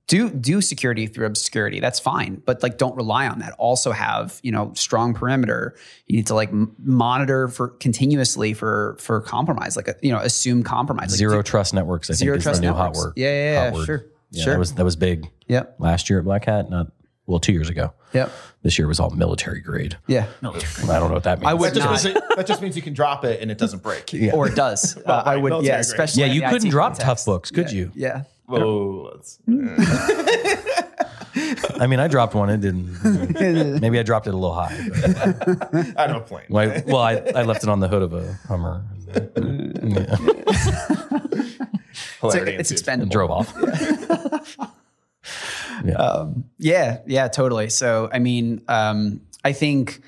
do 0.08 0.28
do 0.30 0.60
security 0.60 1.06
through 1.06 1.26
obscurity 1.26 1.78
that's 1.80 2.00
fine 2.00 2.42
but 2.44 2.62
like 2.62 2.76
don't 2.76 2.96
rely 2.96 3.26
on 3.28 3.38
that 3.38 3.52
also 3.58 3.92
have 3.92 4.40
you 4.42 4.50
know 4.52 4.72
strong 4.74 5.14
perimeter 5.14 5.74
you 6.06 6.16
need 6.16 6.26
to 6.26 6.34
like 6.34 6.48
m- 6.50 6.74
monitor 6.82 7.48
for 7.48 7.68
continuously 7.68 8.52
for 8.52 8.96
for 8.98 9.20
compromise 9.20 9.76
like 9.76 9.88
a, 9.88 9.94
you 10.02 10.10
know 10.12 10.18
assume 10.18 10.62
compromise 10.62 11.10
like, 11.12 11.18
Zero 11.18 11.36
do- 11.36 11.42
trust 11.42 11.72
networks, 11.72 12.10
I 12.10 12.14
zero 12.14 12.34
think, 12.34 12.38
is 12.38 12.44
trust 12.44 12.60
the 12.60 12.66
new 12.66 12.72
networks. 12.74 12.98
hot 12.98 13.04
word. 13.06 13.12
yeah 13.16 13.52
yeah, 13.52 13.70
hot 13.70 13.78
yeah 13.78 13.84
sure 13.84 14.06
Yeah, 14.30 14.44
sure 14.44 14.52
that 14.54 14.58
was 14.58 14.72
that 14.74 14.84
was 14.84 14.96
big 14.96 15.30
yep 15.46 15.76
last 15.78 16.10
year 16.10 16.18
at 16.18 16.24
Black 16.24 16.44
Hat. 16.46 16.68
Not 16.68 16.88
well, 17.26 17.38
two 17.38 17.52
years 17.52 17.68
ago. 17.70 17.94
yep 18.12 18.30
This 18.62 18.78
year 18.78 18.88
was 18.88 18.98
all 18.98 19.10
military 19.10 19.60
grade. 19.60 19.96
yeah 20.08 20.26
I 20.42 20.42
don't 20.42 21.08
know 21.08 21.14
what 21.14 21.22
that 21.22 21.38
means. 21.38 21.48
I 21.48 21.54
would 21.54 21.70
That 21.72 21.74
just, 21.76 21.84
not 21.86 21.90
means 22.04 22.16
it, 22.16 22.36
that 22.36 22.46
just 22.46 22.60
means 22.60 22.74
you 22.76 22.82
can 22.82 22.92
drop 22.94 23.24
it 23.24 23.40
and 23.40 23.50
it 23.50 23.58
doesn't 23.58 23.82
break. 23.82 24.12
or 24.34 24.48
it 24.48 24.56
does 24.56 24.98
uh, 25.06 25.22
i 25.24 25.36
would 25.36 25.52
yeah 25.64 25.74
grade. 25.74 25.80
especially 25.80 26.24
yeah, 26.24 26.32
you 26.32 26.42
couldn't 26.42 26.66
IT 26.68 26.70
drop 26.72 26.92
context. 26.98 27.06
tough 27.06 27.24
books, 27.24 27.50
could 27.52 27.70
you? 27.70 27.92
yeah 27.94 28.24
Whoa, 28.60 29.10
let's- 29.14 29.38
I 31.80 31.86
mean, 31.86 31.98
I 32.00 32.08
dropped 32.08 32.34
one. 32.34 32.50
It 32.50 32.60
didn't. 32.60 33.80
Maybe 33.80 33.98
I 33.98 34.02
dropped 34.02 34.26
it 34.26 34.34
a 34.34 34.36
little 34.36 34.54
high. 34.54 34.76
but- 34.90 35.96
out 35.98 36.10
of 36.10 36.16
a 36.16 36.20
plane. 36.20 36.44
well, 36.50 36.68
I, 36.70 36.82
well, 36.86 37.00
I, 37.00 37.14
I 37.34 37.42
left 37.44 37.62
it 37.62 37.68
on 37.68 37.80
the 37.80 37.88
hood 37.88 38.02
of 38.02 38.12
a 38.12 38.34
Hummer. 38.48 38.84
Yeah, 39.06 40.16
Hilarity 42.20 42.52
it's 42.58 42.70
ensued. 42.70 42.78
expendable 42.78 43.02
and 43.02 43.10
drove 43.10 43.30
off. 43.30 43.54
Yeah, 46.58 46.98
yeah, 47.06 47.28
totally. 47.28 47.68
So, 47.70 48.08
I 48.12 48.18
mean, 48.18 48.62
um, 48.68 49.20
I 49.44 49.52
think 49.52 50.00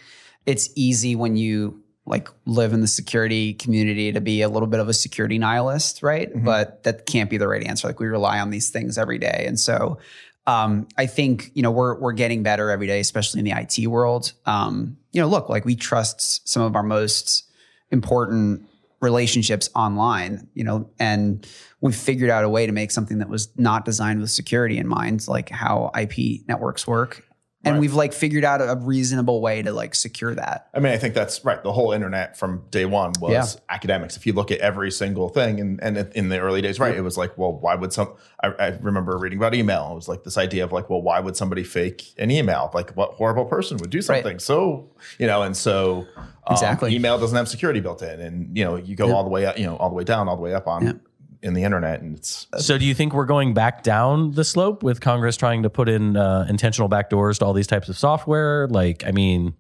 it's 0.47 0.69
easy 0.77 1.17
when 1.17 1.37
you 1.37 1.83
like 2.07 2.29
live 2.45 2.73
in 2.73 2.81
the 2.81 2.87
security 2.87 3.55
community 3.55 4.13
to 4.13 4.21
be 4.21 4.43
a 4.43 4.49
little 4.49 4.69
bit 4.69 4.81
of 4.81 4.89
a 4.89 4.93
security 4.93 5.39
nihilist, 5.39 6.03
right? 6.03 6.31
But 6.45 6.83
that 6.83 7.07
can't 7.07 7.31
be 7.31 7.39
the 7.39 7.49
right 7.49 7.65
answer. 7.65 7.89
Like 7.89 7.99
we 7.99 8.07
rely 8.07 8.41
on 8.41 8.51
these 8.51 8.71
things 8.71 8.99
every 8.99 9.19
day, 9.19 9.45
and 9.47 9.59
so 9.59 9.99
um, 10.47 10.87
I 10.99 11.07
think 11.07 11.51
you 11.55 11.63
know 11.63 11.71
we're 11.71 11.99
we're 11.99 12.13
getting 12.13 12.43
better 12.43 12.71
every 12.71 12.87
day, 12.87 13.01
especially 13.01 13.41
in 13.41 13.45
the 13.45 13.53
IT 13.53 13.87
world. 13.87 14.33
Um, 14.45 14.99
you 15.13 15.21
know, 15.21 15.29
look, 15.29 15.49
like 15.49 15.65
we 15.65 15.77
trust 15.77 16.47
some 16.49 16.63
of 16.63 16.77
our 16.77 16.83
most 16.83 17.51
important 17.91 18.67
relationships 19.01 19.71
online, 19.75 20.49
you 20.55 20.65
know, 20.65 20.89
and 20.99 21.47
we 21.81 21.93
figured 21.93 22.31
out 22.31 22.45
a 22.45 22.49
way 22.49 22.67
to 22.67 22.73
make 22.73 22.91
something 22.91 23.19
that 23.19 23.29
was 23.29 23.49
not 23.57 23.85
designed 23.85 24.21
with 24.21 24.31
security 24.31 24.79
in 24.79 24.89
mind, 24.89 25.29
like 25.29 25.51
how 25.51 25.91
IP 25.99 26.47
networks 26.49 26.87
work. 26.87 27.23
And 27.65 27.75
Right. 27.75 27.81
we've 27.81 27.95
like 27.95 28.13
figured 28.13 28.45
out 28.45 28.61
a 28.61 28.77
reasonable 28.81 29.41
way 29.41 29.63
to 29.63 29.73
like 29.73 29.95
secure 29.95 30.35
that. 30.35 30.69
I 30.75 30.81
mean, 30.81 30.93
I 30.93 30.99
think 30.99 31.15
that's 31.15 31.45
right. 31.45 31.63
The 31.63 31.73
whole 31.73 31.93
internet 31.93 32.37
from 32.37 32.63
day 32.71 32.85
one 32.85 33.13
was 33.21 33.33
Yeah. 33.55 33.61
academics. 33.75 34.17
If 34.17 34.27
you 34.27 34.33
look 34.35 34.51
at 34.51 34.59
every 34.59 34.91
single 34.91 35.29
thing, 35.29 35.61
and, 35.61 35.83
and 35.83 35.97
in 36.15 36.29
the 36.29 36.39
early 36.41 36.61
days, 36.61 36.79
right, 36.79 36.95
it 36.95 37.01
was 37.01 37.17
like, 37.17 37.37
well, 37.39 37.53
why 37.53 37.75
would 37.75 37.93
some? 37.93 38.13
I, 38.43 38.49
I 38.59 38.69
remember 38.81 39.17
reading 39.17 39.39
about 39.39 39.55
email. 39.55 39.91
It 39.93 39.95
was 39.95 40.09
like 40.09 40.25
this 40.25 40.37
idea 40.37 40.65
of 40.65 40.73
like, 40.73 40.91
well, 40.91 41.01
why 41.01 41.21
would 41.21 41.37
somebody 41.37 41.65
fake 41.65 42.13
an 42.19 42.31
email? 42.31 42.71
Like, 42.75 42.91
what 42.97 43.13
horrible 43.13 43.45
person 43.47 43.79
would 43.79 43.91
do 43.91 44.03
something? 44.03 44.39
So, 44.39 44.91
you 45.19 45.27
know, 45.27 45.43
and 45.43 45.57
so 45.57 46.07
um, 46.17 46.29
Exactly. 46.51 46.95
email 46.95 47.19
doesn't 47.19 47.37
have 47.37 47.49
security 47.49 47.81
built 47.81 48.03
in, 48.03 48.21
and 48.21 48.57
you 48.57 48.65
know, 48.65 48.77
you 48.77 48.95
go 48.97 49.13
all 49.15 49.25
the 49.25 49.31
way 49.31 49.47
up, 49.47 49.59
you 49.59 49.65
know, 49.65 49.77
all 49.77 49.89
the 49.89 49.95
way 49.95 50.05
down, 50.05 50.29
all 50.29 50.37
the 50.37 50.43
way 50.43 50.53
up 50.55 50.67
on 50.69 50.85
Yeah. 50.85 50.93
In 51.45 51.55
the 51.55 51.63
internet, 51.63 52.01
and 52.01 52.17
it's 52.17 52.47
So, 52.59 52.79
do 52.79 52.85
you 52.85 52.95
think 52.95 53.13
we're 53.13 53.27
going 53.27 53.55
back 53.55 53.83
down 53.83 54.33
the 54.33 54.43
slope 54.45 54.83
with 54.83 55.01
Congress 55.01 55.37
trying 55.37 55.63
to 55.63 55.71
put 55.71 55.89
in 55.89 56.17
uh, 56.17 56.47
intentional 56.49 56.89
backdoors 56.89 57.39
to 57.39 57.45
all 57.45 57.53
these 57.53 57.67
types 57.67 57.89
of 57.89 57.97
software? 57.99 58.67
Like, 58.69 59.05
I 59.07 59.13
mean, 59.13 59.55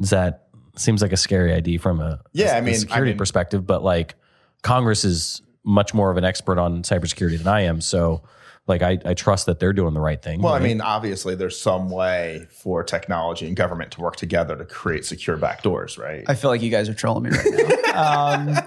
is 0.00 0.10
that 0.10 0.48
seems 0.76 1.02
like 1.02 1.12
a 1.12 1.16
scary 1.18 1.52
idea 1.52 1.78
from 1.78 2.00
a, 2.00 2.20
Yeah, 2.32 2.54
a 2.54 2.58
I 2.58 2.60
mean, 2.62 2.74
I 2.74 2.78
security 2.78 3.10
mean- 3.12 3.18
perspective? 3.18 3.66
But 3.66 3.84
like, 3.84 4.14
Congress 4.62 5.04
is 5.04 5.42
much 5.62 5.92
more 5.92 6.10
of 6.10 6.16
an 6.16 6.24
expert 6.24 6.58
on 6.58 6.82
cybersecurity 6.82 7.36
than 7.38 7.48
I 7.48 7.60
am. 7.62 7.80
So, 7.82 8.22
like, 8.66 8.80
I, 8.82 8.98
I 9.04 9.14
trust 9.14 9.44
that 9.46 9.58
they're 9.58 9.72
doing 9.74 9.92
the 9.94 10.00
right 10.00 10.22
thing. 10.22 10.40
Well, 10.40 10.54
I 10.54 10.58
mean, 10.60 10.80
obviously, 10.80 11.34
there's 11.34 11.58
some 11.60 11.90
way 11.90 12.46
for 12.50 12.82
technology 12.82 13.46
and 13.46 13.56
government 13.56 13.90
to 13.92 14.00
work 14.00 14.16
together 14.16 14.56
to 14.56 14.64
create 14.64 15.04
secure 15.04 15.36
backdoors, 15.36 15.98
right? 15.98 16.24
I 16.28 16.34
feel 16.34 16.50
like 16.50 16.62
you 16.62 16.70
guys 16.70 16.88
are 16.88 16.94
trolling 16.94 17.24
me 17.24 17.30
right 17.30 17.80
now. 17.94 18.32
um, 18.56 18.58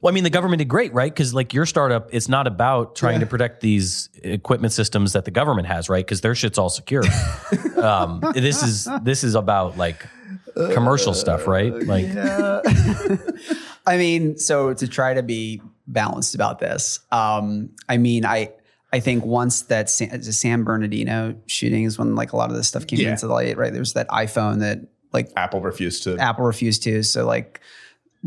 Well, 0.00 0.12
I 0.12 0.14
mean, 0.14 0.24
the 0.24 0.30
government 0.30 0.58
did 0.58 0.68
great, 0.68 0.92
right? 0.92 1.12
Because 1.12 1.34
like 1.34 1.54
your 1.54 1.66
startup, 1.66 2.08
it's 2.12 2.28
not 2.28 2.46
about 2.46 2.96
trying 2.96 3.20
to 3.20 3.26
protect 3.26 3.60
these 3.60 4.08
equipment 4.22 4.72
systems 4.72 5.12
that 5.14 5.24
the 5.24 5.30
government 5.30 5.66
has, 5.68 5.88
right? 5.88 6.04
Because 6.04 6.20
their 6.20 6.34
shit's 6.34 6.58
all 6.58 6.68
secure. 6.68 7.02
um, 7.76 8.22
this 8.34 8.62
is 8.62 8.88
this 9.02 9.24
is 9.24 9.34
about 9.34 9.76
like 9.76 10.06
commercial 10.54 11.14
stuff, 11.14 11.46
right? 11.46 11.72
Like, 11.86 12.06
I 13.86 13.96
mean, 13.96 14.38
so 14.38 14.74
to 14.74 14.88
try 14.88 15.14
to 15.14 15.22
be 15.22 15.62
balanced 15.86 16.34
about 16.34 16.58
this, 16.58 17.00
um, 17.12 17.70
I 17.88 17.96
mean, 17.96 18.24
I 18.24 18.52
I 18.92 19.00
think 19.00 19.24
once 19.24 19.62
that 19.62 19.90
San, 19.90 20.08
the 20.10 20.32
San 20.32 20.62
Bernardino 20.64 21.34
shooting 21.46 21.84
is 21.84 21.98
when 21.98 22.14
like 22.14 22.32
a 22.32 22.36
lot 22.36 22.50
of 22.50 22.56
this 22.56 22.68
stuff 22.68 22.86
came 22.86 23.00
Yeah. 23.00 23.10
into 23.10 23.26
the 23.26 23.32
light, 23.32 23.56
right? 23.56 23.72
There 23.72 23.80
was 23.80 23.94
that 23.94 24.08
iPhone 24.08 24.60
that 24.60 24.80
like 25.12 25.30
Apple 25.36 25.60
refused 25.60 26.02
to. 26.04 26.16
Apple 26.18 26.44
refused 26.44 26.82
to, 26.84 27.02
so 27.02 27.26
like 27.26 27.60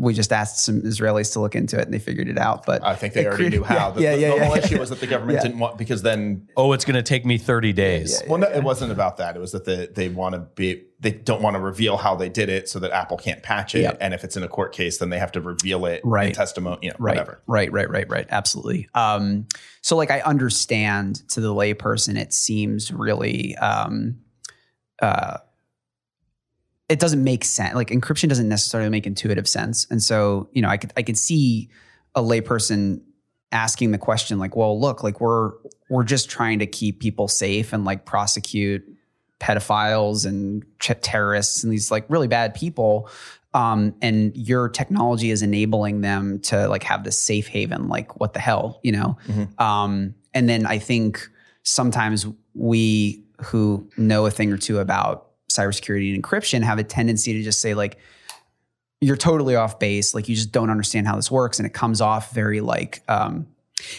we 0.00 0.14
just 0.14 0.32
asked 0.32 0.60
some 0.64 0.80
Israelis 0.80 1.34
to 1.34 1.40
look 1.40 1.54
into 1.54 1.78
it 1.78 1.84
and 1.84 1.92
they 1.92 1.98
figured 1.98 2.26
it 2.26 2.38
out. 2.38 2.64
But 2.64 2.82
I 2.82 2.96
think 2.96 3.12
they 3.12 3.26
already 3.26 3.36
created- 3.36 3.58
knew 3.58 3.64
how. 3.64 3.90
Yeah, 3.90 3.90
the, 3.90 4.00
yeah, 4.02 4.14
the, 4.14 4.20
yeah, 4.20 4.30
the 4.30 4.36
yeah, 4.36 4.44
whole 4.46 4.56
yeah. 4.56 4.64
issue 4.64 4.78
was 4.78 4.88
that 4.90 5.00
the 5.00 5.06
government 5.06 5.36
Yeah. 5.36 5.42
didn't 5.42 5.58
want 5.58 5.76
because 5.76 6.00
then. 6.02 6.48
oh, 6.56 6.72
it's 6.72 6.84
going 6.86 6.94
to 6.96 7.02
take 7.02 7.26
me 7.26 7.36
thirty 7.38 7.72
days. 7.72 8.22
Well, 8.26 8.38
no, 8.38 8.48
it 8.48 8.62
wasn't 8.62 8.92
about 8.92 9.18
that. 9.18 9.36
It 9.36 9.40
was 9.40 9.52
that 9.52 9.64
they, 9.66 9.86
they 9.86 10.08
want 10.08 10.34
to 10.34 10.40
be. 10.54 10.84
They 11.02 11.12
don't 11.12 11.40
want 11.42 11.54
to 11.54 11.60
reveal 11.60 11.96
how 11.96 12.14
they 12.14 12.28
did 12.28 12.48
it 12.50 12.68
so 12.68 12.78
that 12.80 12.90
Apple 12.92 13.16
can't 13.16 13.42
patch 13.42 13.74
it. 13.74 13.82
Yep. 13.82 13.98
And 14.02 14.12
if 14.12 14.22
it's 14.24 14.36
in 14.36 14.42
a 14.42 14.48
court 14.48 14.72
case, 14.74 14.98
then 14.98 15.08
they 15.10 15.18
have 15.18 15.32
to 15.32 15.40
reveal 15.40 15.86
it 15.86 16.02
in 16.04 16.10
Right. 16.10 16.34
testimony. 16.34 16.78
You 16.82 16.90
know, 16.90 16.96
right, 16.98 17.16
whatever. 17.16 17.42
Right, 17.46 17.72
right, 17.72 17.88
right, 17.88 18.08
right. 18.10 18.26
Absolutely. 18.30 18.86
Um, 18.94 19.46
so 19.82 19.96
like 19.96 20.10
I 20.10 20.20
understand 20.20 21.26
to 21.30 21.40
the 21.40 21.54
layperson, 21.54 22.18
it 22.18 22.32
seems 22.34 22.92
really 22.92 23.56
um, 23.56 24.16
uh, 25.00 25.38
it 26.90 26.98
doesn't 26.98 27.22
make 27.22 27.44
sense. 27.44 27.74
Like 27.74 27.88
encryption 27.88 28.28
doesn't 28.28 28.48
necessarily 28.48 28.90
make 28.90 29.06
intuitive 29.06 29.48
sense. 29.48 29.86
And 29.90 30.02
so, 30.02 30.50
you 30.52 30.60
know, 30.60 30.68
I 30.68 30.76
could 30.76 30.92
I 30.96 31.02
could 31.02 31.16
see 31.16 31.70
a 32.16 32.20
layperson 32.20 33.00
asking 33.52 33.92
the 33.92 33.98
question 33.98 34.38
like, 34.40 34.56
well, 34.56 34.78
look, 34.78 35.04
like 35.04 35.20
we're 35.20 35.52
we're 35.88 36.02
just 36.02 36.28
trying 36.28 36.58
to 36.58 36.66
keep 36.66 36.98
people 36.98 37.28
safe 37.28 37.72
and 37.72 37.84
like 37.84 38.04
prosecute 38.04 38.82
pedophiles 39.38 40.26
and 40.26 40.64
ch- 40.80 41.00
terrorists 41.00 41.62
and 41.62 41.72
these 41.72 41.92
like 41.92 42.04
really 42.08 42.28
bad 42.28 42.54
people. 42.54 43.08
Um, 43.54 43.94
and 44.02 44.36
your 44.36 44.68
technology 44.68 45.30
is 45.30 45.42
enabling 45.42 46.00
them 46.00 46.40
to 46.40 46.68
like 46.68 46.82
have 46.82 47.04
this 47.04 47.18
safe 47.18 47.46
haven. 47.46 47.88
Like, 47.88 48.20
what 48.20 48.32
the 48.32 48.40
hell, 48.40 48.80
you 48.82 48.92
know? 48.92 49.16
Um, 49.58 50.14
and 50.34 50.48
then 50.48 50.66
I 50.66 50.78
think 50.78 51.28
sometimes 51.62 52.26
we 52.54 53.24
who 53.42 53.88
know 53.96 54.26
a 54.26 54.30
thing 54.30 54.52
or 54.52 54.58
two 54.58 54.78
about 54.80 55.29
cybersecurity 55.50 56.14
and 56.14 56.22
encryption 56.22 56.62
have 56.62 56.78
a 56.78 56.84
tendency 56.84 57.32
to 57.34 57.42
just 57.42 57.60
say 57.60 57.74
like 57.74 57.98
you're 59.00 59.16
totally 59.16 59.56
off 59.56 59.78
base 59.78 60.14
like 60.14 60.28
you 60.28 60.34
just 60.34 60.52
don't 60.52 60.70
understand 60.70 61.06
how 61.06 61.16
this 61.16 61.30
works 61.30 61.58
and 61.58 61.66
it 61.66 61.74
comes 61.74 62.00
off 62.00 62.32
very 62.32 62.60
like 62.60 63.02
um 63.08 63.46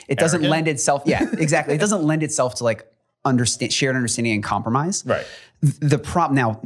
it 0.07 0.17
doesn't 0.17 0.39
Arrogant? 0.41 0.51
lend 0.51 0.67
itself 0.67 1.03
yeah 1.05 1.27
exactly 1.37 1.75
it 1.75 1.79
doesn't 1.79 2.03
lend 2.03 2.23
itself 2.23 2.55
to 2.55 2.63
like 2.63 2.85
understand 3.25 3.73
shared 3.73 3.95
understanding 3.95 4.33
and 4.33 4.43
compromise 4.43 5.03
Right. 5.05 5.25
Th- 5.61 5.73
the 5.79 5.97
prop 5.99 6.31
now 6.31 6.59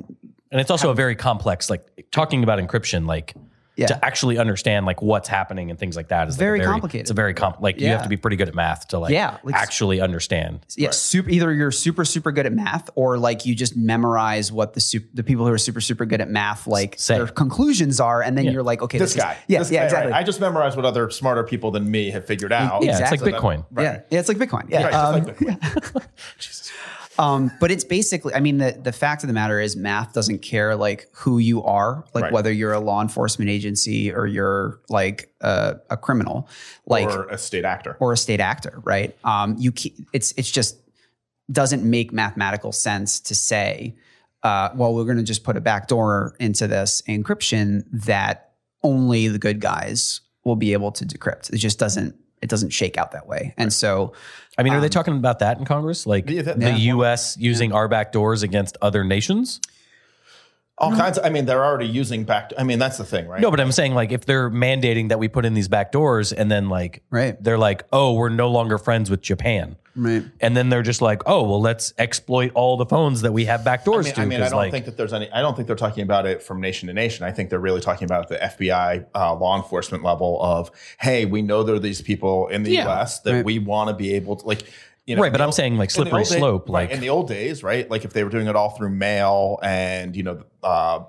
And 0.52 0.62
it's 0.62 0.72
also 0.72 0.90
a 0.92 0.96
very 0.96 1.16
complex, 1.16 1.70
like 1.70 2.08
talking 2.12 2.44
about 2.44 2.60
encryption, 2.60 3.06
like 3.08 3.34
Yeah. 3.78 3.88
to 3.88 4.06
actually 4.06 4.38
understand 4.38 4.86
like 4.86 5.02
what's 5.02 5.28
happening 5.28 5.70
and 5.70 5.78
things 5.78 5.96
like 5.98 6.08
that 6.08 6.28
is 6.30 6.36
like, 6.36 6.40
Very 6.40 6.60
complicated. 6.62 7.02
It's 7.02 7.12
a 7.12 7.14
very 7.14 7.34
comp. 7.34 7.60
Like 7.60 7.80
you 7.80 7.88
have 7.90 8.04
to 8.04 8.10
be 8.10 8.16
pretty 8.18 8.38
good 8.38 8.48
at 8.48 8.56
math 8.56 8.88
to 8.90 9.00
like, 9.00 9.12
Yeah, 9.12 9.38
like- 9.44 9.54
actually 9.56 10.00
understand. 10.00 10.66
yeah, 10.78 10.92
super. 10.92 11.30
Either 11.30 11.52
you're 11.54 11.72
super 11.72 12.06
super 12.06 12.32
good 12.32 12.46
at 12.46 12.54
math, 12.54 12.90
or 12.96 13.18
like 13.18 13.46
you 13.46 13.54
just 13.54 13.76
memorize 13.76 14.52
what 14.52 14.74
the 14.76 14.80
sup- 14.80 15.04
the 15.14 15.24
people 15.24 15.46
who 15.46 15.52
are 15.52 15.58
super 15.58 15.82
super 15.82 16.06
good 16.06 16.22
at 16.22 16.30
math 16.30 16.68
like 16.68 16.96
Say. 16.98 17.18
their 17.18 17.28
conclusions 17.28 18.00
are, 18.00 18.22
and 18.22 18.38
then 18.38 18.46
you're 18.46 18.64
like, 18.64 18.82
okay, 18.82 18.98
This 18.98 19.12
is- 19.12 19.22
guy. 19.22 19.38
yeah, 19.48 19.60
This 19.60 19.72
yeah, 19.72 19.80
guy, 19.80 19.86
exactly. 19.86 20.12
right. 20.14 20.20
I 20.20 20.24
just 20.24 20.40
memorized 20.40 20.76
what 20.78 20.86
other 20.86 21.10
smarter 21.10 21.44
people 21.44 21.72
than 21.72 21.90
me 21.92 22.12
have 22.12 22.26
figured 22.26 22.54
out. 22.54 22.84
Yeah, 22.84 22.98
it's 22.98 23.12
like 23.12 23.34
Bitcoin. 23.34 23.66
Right. 23.72 23.84
Yeah, 23.84 24.00
yeah, 24.10 24.20
it's 24.20 24.30
like 24.30 24.38
Bitcoin. 24.38 24.70
Yeah, 24.70 24.84
Right, 24.84 24.92
just 24.94 25.04
Um, 25.04 25.24
like 25.26 25.38
Bitcoin. 25.38 26.04
Um, 27.18 27.52
but 27.60 27.72
it's 27.72 27.84
basically, 27.84 28.34
I 28.34 28.40
mean, 28.40 28.58
the, 28.58 28.78
the 28.82 28.92
fact 28.92 29.24
of 29.24 29.28
the 29.28 29.34
matter 29.34 29.60
is 29.60 29.76
math 29.76 30.14
doesn't 30.14 30.40
care 30.40 30.76
like 30.76 31.08
who 31.14 31.38
you 31.38 31.64
are, 31.64 32.04
like 32.14 32.24
Right. 32.24 32.34
whether 32.34 32.52
you're 32.52 32.74
a 32.74 32.80
law 32.80 33.02
enforcement 33.02 33.50
agency 33.50 34.12
or 34.12 34.28
you're 34.28 34.80
like 34.90 35.34
a, 35.42 35.78
a 35.90 35.98
criminal, 35.98 36.50
like, 36.86 37.08
or, 37.08 37.28
a 37.28 37.38
state 37.38 37.64
actor. 37.66 37.96
Or 38.00 38.14
a 38.14 38.18
state 38.18 38.42
actor, 38.42 38.82
right? 38.84 39.16
Um, 39.24 39.56
you, 39.58 39.72
it's, 40.12 40.34
it's 40.38 40.52
just 40.52 40.78
doesn't 41.52 41.84
make 41.84 42.12
mathematical 42.12 42.72
sense 42.72 43.20
to 43.22 43.36
say, 43.36 43.96
uh, 44.44 44.70
well, 44.76 44.94
we're 44.94 45.06
going 45.06 45.18
to 45.18 45.24
just 45.24 45.44
put 45.44 45.56
a 45.58 45.62
backdoor 45.62 46.36
into 46.40 46.68
this 46.68 47.02
encryption 47.08 47.84
that 47.92 48.52
only 48.84 49.28
the 49.28 49.40
good 49.40 49.60
guys 49.60 50.22
will 50.44 50.56
be 50.56 50.74
able 50.74 50.92
to 50.92 51.06
decrypt. 51.06 51.52
It 51.52 51.58
just 51.58 51.80
doesn't, 51.80 52.16
it 52.46 52.50
doesn't 52.50 52.70
shake 52.70 52.96
out 52.98 53.12
that 53.12 53.28
way. 53.28 53.54
And 53.58 53.74
so, 53.74 54.14
I 54.58 54.64
mean, 54.64 54.74
are 54.74 54.80
they 54.80 54.86
Um, 54.86 54.92
talking 54.92 55.18
about 55.18 55.40
that 55.40 55.58
in 55.58 55.66
Congress? 55.66 56.06
Like 56.06 56.30
Yeah, 56.30 56.44
that- 56.44 56.60
the 56.60 56.70
yeah. 56.70 56.94
U.S. 56.96 57.36
using 57.38 57.74
our 57.74 57.88
back 57.88 58.12
doors 58.12 58.44
against 58.44 58.78
other 58.82 59.04
nations? 59.04 59.60
All 60.78 60.92
kinds 60.92 61.18
of, 61.18 61.26
I 61.26 61.30
mean, 61.30 61.46
they're 61.46 61.64
already 61.64 61.88
using 61.88 62.26
back. 62.26 62.52
I 62.58 62.64
mean, 62.64 62.80
that's 62.80 62.98
the 62.98 63.06
thing, 63.06 63.28
right? 63.28 63.40
No, 63.42 63.50
but 63.50 63.60
I'm 63.62 63.72
saying 63.72 63.94
like 63.96 64.12
if 64.12 64.26
they're 64.26 64.50
mandating 64.50 65.08
that 65.10 65.20
we 65.20 65.28
put 65.30 65.46
in 65.46 65.54
these 65.54 65.70
back 65.70 65.92
doors 65.94 66.34
and 66.34 66.52
then 66.52 66.68
like 66.70 67.02
Right. 67.10 67.42
they're 67.42 67.58
like, 67.58 67.86
oh, 67.94 68.14
we're 68.14 68.28
no 68.30 68.50
longer 68.52 68.78
friends 68.78 69.10
with 69.10 69.22
Japan. 69.22 69.78
Right. 69.96 70.24
And 70.42 70.56
then 70.58 70.70
they're 70.70 70.82
just 70.84 71.02
like, 71.02 71.22
oh, 71.26 71.44
well, 71.44 71.62
let's 71.62 71.94
exploit 71.98 72.52
all 72.54 72.78
the 72.78 72.86
phones 72.86 73.22
that 73.22 73.32
we 73.34 73.46
have 73.46 73.64
back 73.64 73.88
I 73.88 73.92
mean, 73.92 74.04
to. 74.04 74.22
I, 74.22 74.26
mean, 74.26 74.40
I 74.40 74.44
'cause, 74.44 74.52
don't 74.52 74.58
like, 74.60 74.72
think 74.72 74.86
that 74.86 74.98
there's 74.98 75.14
any. 75.14 75.32
I 75.32 75.42
don't 75.42 75.56
think 75.56 75.68
they're 75.68 75.76
talking 75.76 76.04
about 76.04 76.26
it 76.26 76.42
from 76.44 76.60
nation 76.62 76.88
to 76.88 76.94
nation. 76.94 77.26
I 77.26 77.32
think 77.32 77.50
they're 77.50 77.60
really 77.60 77.82
talking 77.82 78.06
about 78.06 78.28
the 78.30 78.36
FBI 78.38 79.06
uh, 79.16 79.36
law 79.36 79.56
enforcement 79.58 80.04
level 80.04 80.42
of, 80.42 80.72
hey, 81.00 81.26
we 81.26 81.42
know 81.42 81.64
there 81.64 81.76
are 81.76 81.80
these 81.80 82.02
people 82.02 82.48
in 82.48 82.64
the 82.64 82.72
Yeah. 82.72 82.86
U.S. 82.86 83.20
that 83.22 83.34
Right. 83.34 83.46
we 83.46 83.60
want 83.60 83.90
to 83.90 83.96
be 83.96 84.14
able 84.14 84.36
to 84.38 84.46
like. 84.48 84.64
You 85.08 85.16
know, 85.16 85.22
Right, 85.22 85.32
but 85.32 85.40
in 85.40 85.44
I'm 85.44 85.48
old- 85.50 85.54
saying, 85.56 85.78
like, 85.78 85.90
in 85.90 85.94
slippery 85.94 86.20
old 86.22 86.30
day- 86.30 86.38
slope, 86.40 86.68
like- 86.68 86.90
in 86.90 87.00
the 87.00 87.10
old 87.10 87.28
days, 87.28 87.62
right? 87.62 87.88
Like 87.92 88.06
if 88.06 88.14
they 88.14 88.24
were 88.24 88.30
doing 88.32 88.48
it 88.48 88.56
all 88.56 88.72
through 88.72 88.90
mail 88.90 89.60
and 89.62 90.16
you 90.16 90.24
know 90.24 90.42
uh, 90.64 91.02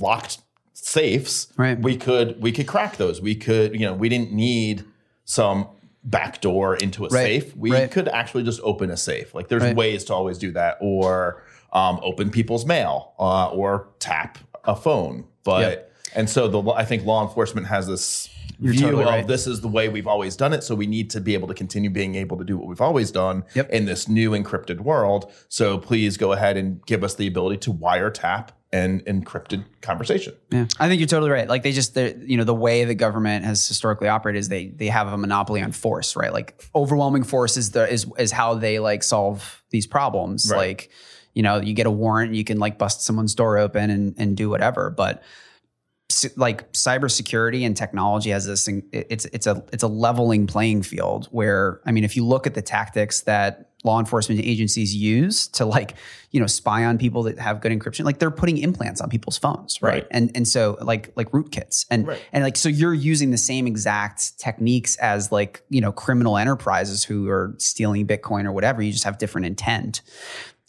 locked 0.00 0.38
safes, 0.72 1.52
Right. 1.56 1.78
We 1.80 1.96
could 1.96 2.40
we 2.42 2.50
could 2.52 2.66
crack 2.66 2.96
those. 2.96 3.20
We 3.20 3.34
could 3.34 3.74
you 3.78 3.86
know 3.86 3.92
we 3.94 4.08
didn't 4.08 4.32
need 4.32 4.84
some 5.24 5.68
backdoor 6.04 6.76
into 6.76 7.04
a 7.04 7.08
Right, 7.08 7.42
safe. 7.42 7.56
We 7.56 7.70
right. 7.72 7.90
could 7.90 8.08
actually 8.08 8.42
just 8.42 8.60
open 8.62 8.90
a 8.90 8.96
safe. 8.96 9.34
Like 9.34 9.48
there's 9.48 9.62
Right. 9.62 9.76
ways 9.76 10.04
to 10.04 10.14
always 10.14 10.38
do 10.38 10.50
that, 10.52 10.78
or 10.80 11.42
um, 11.72 12.00
open 12.02 12.30
people's 12.30 12.66
mail, 12.66 13.12
uh, 13.18 13.48
or 13.48 13.88
tap 13.98 14.38
a 14.64 14.76
phone. 14.76 15.24
But 15.44 15.60
Yep. 15.60 15.92
and 16.16 16.30
so 16.30 16.48
the 16.48 16.62
I 16.72 16.84
think 16.84 17.04
law 17.06 17.22
enforcement 17.26 17.66
has 17.68 17.86
this 17.86 18.28
view 18.60 18.90
totally 18.92 19.20
of 19.20 19.26
this 19.26 19.46
is 19.48 19.60
the 19.60 19.68
way 19.68 19.88
we've 19.88 20.06
always 20.06 20.36
done 20.36 20.52
it. 20.52 20.62
So 20.62 20.74
we 20.76 20.86
need 20.86 21.10
to 21.10 21.20
be 21.20 21.34
able 21.34 21.48
to 21.48 21.54
continue 21.54 21.90
being 21.90 22.14
able 22.14 22.36
to 22.36 22.44
do 22.44 22.56
what 22.56 22.68
we've 22.68 22.80
always 22.80 23.10
done 23.10 23.42
Yep. 23.54 23.70
in 23.70 23.86
this 23.86 24.08
new 24.08 24.30
encrypted 24.32 24.80
world. 24.80 25.30
So 25.48 25.78
please 25.78 26.16
go 26.16 26.32
ahead 26.32 26.56
and 26.56 26.84
give 26.86 27.02
us 27.02 27.14
the 27.14 27.26
ability 27.26 27.56
to 27.58 27.72
wiretap 27.72 28.48
an 28.72 29.00
encrypted 29.00 29.64
conversation. 29.82 30.34
Yeah, 30.50 30.66
I 30.80 30.88
think 30.88 31.00
you're 31.00 31.06
totally 31.06 31.30
right. 31.30 31.48
Like 31.48 31.62
they 31.62 31.72
just, 31.72 31.96
you 31.96 32.36
know, 32.36 32.44
the 32.44 32.54
way 32.54 32.84
the 32.84 32.94
government 32.94 33.44
has 33.44 33.66
historically 33.66 34.08
operated 34.08 34.40
is 34.40 34.48
they 34.48 34.68
they 34.68 34.86
have 34.86 35.12
a 35.12 35.18
monopoly 35.18 35.60
on 35.62 35.72
force, 35.72 36.16
right? 36.16 36.32
Like 36.32 36.64
overwhelming 36.74 37.24
force 37.24 37.56
is 37.56 37.72
the 37.72 37.90
is 37.90 38.06
is 38.18 38.32
how 38.32 38.54
they 38.54 38.78
like 38.78 39.02
solve 39.02 39.62
these 39.70 39.86
problems. 39.86 40.50
Right. 40.50 40.58
Like, 40.58 40.90
you 41.34 41.42
know, 41.42 41.60
you 41.60 41.74
get 41.74 41.86
a 41.86 41.90
warrant, 41.90 42.34
you 42.34 42.44
can 42.44 42.58
like 42.58 42.78
bust 42.78 43.02
someone's 43.02 43.34
door 43.34 43.58
open 43.58 43.90
and 43.90 44.14
and 44.16 44.36
do 44.36 44.48
whatever, 44.48 44.90
but 44.90 45.22
like 46.36 46.70
cybersecurity 46.72 47.64
and 47.64 47.76
technology 47.76 48.30
has 48.30 48.46
this 48.46 48.68
it's 48.92 49.24
it's 49.26 49.46
a 49.46 49.64
it's 49.72 49.82
a 49.82 49.88
leveling 49.88 50.46
playing 50.46 50.82
field 50.82 51.26
where 51.30 51.80
I 51.86 51.92
mean 51.92 52.04
if 52.04 52.16
you 52.16 52.24
look 52.24 52.46
at 52.46 52.54
the 52.54 52.62
tactics 52.62 53.22
that 53.22 53.70
law 53.84 53.98
enforcement 53.98 54.40
agencies 54.44 54.94
use 54.94 55.48
to 55.48 55.64
like 55.64 55.94
you 56.30 56.38
know 56.40 56.46
spy 56.46 56.84
on 56.84 56.98
people 56.98 57.24
that 57.24 57.38
have 57.38 57.60
good 57.60 57.72
encryption 57.72 58.04
like 58.04 58.18
they're 58.20 58.30
putting 58.30 58.56
implants 58.58 59.00
on 59.00 59.08
people's 59.10 59.36
phones 59.36 59.82
right, 59.82 59.92
Right. 59.94 60.06
and 60.10 60.30
and 60.34 60.46
so 60.46 60.78
like 60.80 61.12
like 61.16 61.30
rootkits 61.32 61.84
and 61.90 62.06
Right. 62.06 62.22
and 62.32 62.44
like 62.44 62.56
so 62.56 62.68
you're 62.68 62.94
using 62.94 63.32
the 63.32 63.36
same 63.38 63.66
exact 63.66 64.38
techniques 64.38 64.96
as 64.96 65.32
like 65.32 65.62
you 65.68 65.80
know 65.80 65.90
criminal 65.92 66.36
enterprises 66.38 67.02
who 67.04 67.28
are 67.28 67.54
stealing 67.58 68.06
bitcoin 68.06 68.44
or 68.44 68.52
whatever 68.52 68.82
you 68.82 68.92
just 68.92 69.04
have 69.04 69.18
different 69.18 69.46
intent 69.46 70.00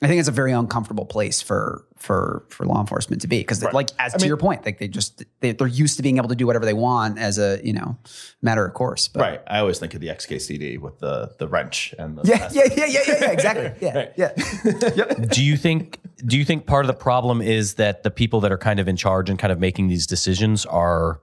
I 0.03 0.07
think 0.07 0.19
it's 0.19 0.27
a 0.27 0.33
very 0.33 0.51
uncomfortable 0.51 1.05
place 1.05 1.41
for 1.41 1.85
for 1.97 2.45
for 2.49 2.65
law 2.65 2.81
enforcement 2.81 3.21
to 3.21 3.27
be 3.27 3.39
because, 3.39 3.63
Right. 3.63 3.73
like, 3.73 3.89
as 3.99 4.13
I 4.13 4.17
to 4.17 4.23
mean- 4.23 4.27
your 4.27 4.37
point, 4.37 4.65
like 4.65 4.77
they 4.77 4.87
just 4.87 5.23
they, 5.39 5.53
they're 5.53 5.67
used 5.67 5.97
to 5.97 6.03
being 6.03 6.17
able 6.17 6.29
to 6.29 6.35
do 6.35 6.45
whatever 6.45 6.65
they 6.65 6.73
want 6.73 7.17
as 7.19 7.37
a 7.37 7.59
you 7.63 7.73
know 7.73 7.97
matter 8.41 8.65
of 8.65 8.73
course. 8.73 9.07
But, 9.07 9.21
Right. 9.21 9.41
I 9.47 9.59
always 9.59 9.79
think 9.79 9.93
of 9.93 10.01
the 10.01 10.09
XKCD 10.09 10.79
with 10.79 10.99
the 10.99 11.31
the 11.39 11.47
wrench 11.47 11.95
and 11.97 12.17
the 12.17 12.27
Yeah, 12.27 12.49
yeah, 12.51 12.63
yeah, 12.75 12.85
yeah, 12.85 12.99
yeah, 13.07 13.15
yeah, 13.21 13.31
exactly. 13.31 13.71
Yeah, 13.81 14.09
yeah. 14.15 15.13
do 15.31 15.43
you 15.43 15.57
think 15.57 15.99
do 16.25 16.37
you 16.37 16.45
think 16.45 16.65
part 16.65 16.85
of 16.85 16.87
the 16.87 16.93
problem 16.93 17.41
is 17.41 17.75
that 17.75 18.03
the 18.03 18.11
people 18.11 18.41
that 18.41 18.51
are 18.51 18.57
kind 18.57 18.79
of 18.79 18.87
in 18.87 18.95
charge 18.95 19.29
and 19.29 19.37
kind 19.39 19.51
of 19.51 19.59
making 19.59 19.87
these 19.87 20.07
decisions 20.07 20.65
are 20.65 21.21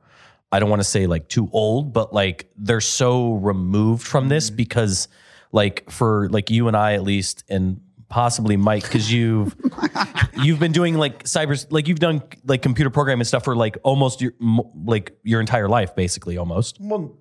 I 0.52 0.58
don't 0.58 0.68
want 0.70 0.80
to 0.80 0.88
say 0.88 1.06
like 1.06 1.28
too 1.28 1.48
old, 1.52 1.92
but 1.92 2.12
like 2.12 2.50
they're 2.56 2.80
so 2.80 3.34
removed 3.34 4.06
from 4.06 4.28
this 4.28 4.50
mm. 4.50 4.56
because 4.56 5.08
like 5.52 5.88
for 5.90 6.28
like 6.30 6.50
you 6.50 6.68
and 6.68 6.76
I 6.76 6.94
at 6.94 7.02
least 7.02 7.44
and 7.48 7.80
possibly 8.10 8.58
Mike 8.58 8.82
because 8.82 9.10
you've 9.10 9.56
you've 10.36 10.60
been 10.60 10.72
doing 10.72 10.96
like 10.96 11.24
cyber 11.24 11.64
like 11.70 11.88
you've 11.88 12.00
done 12.00 12.22
like 12.44 12.60
computer 12.60 12.90
programming 12.90 13.24
stuff 13.24 13.44
for 13.44 13.56
like 13.56 13.78
almost 13.82 14.20
your 14.20 14.32
like 14.84 15.16
your 15.22 15.40
entire 15.40 15.68
life 15.68 15.94
basically 15.94 16.36
almost 16.36 16.76
well, 16.78 17.16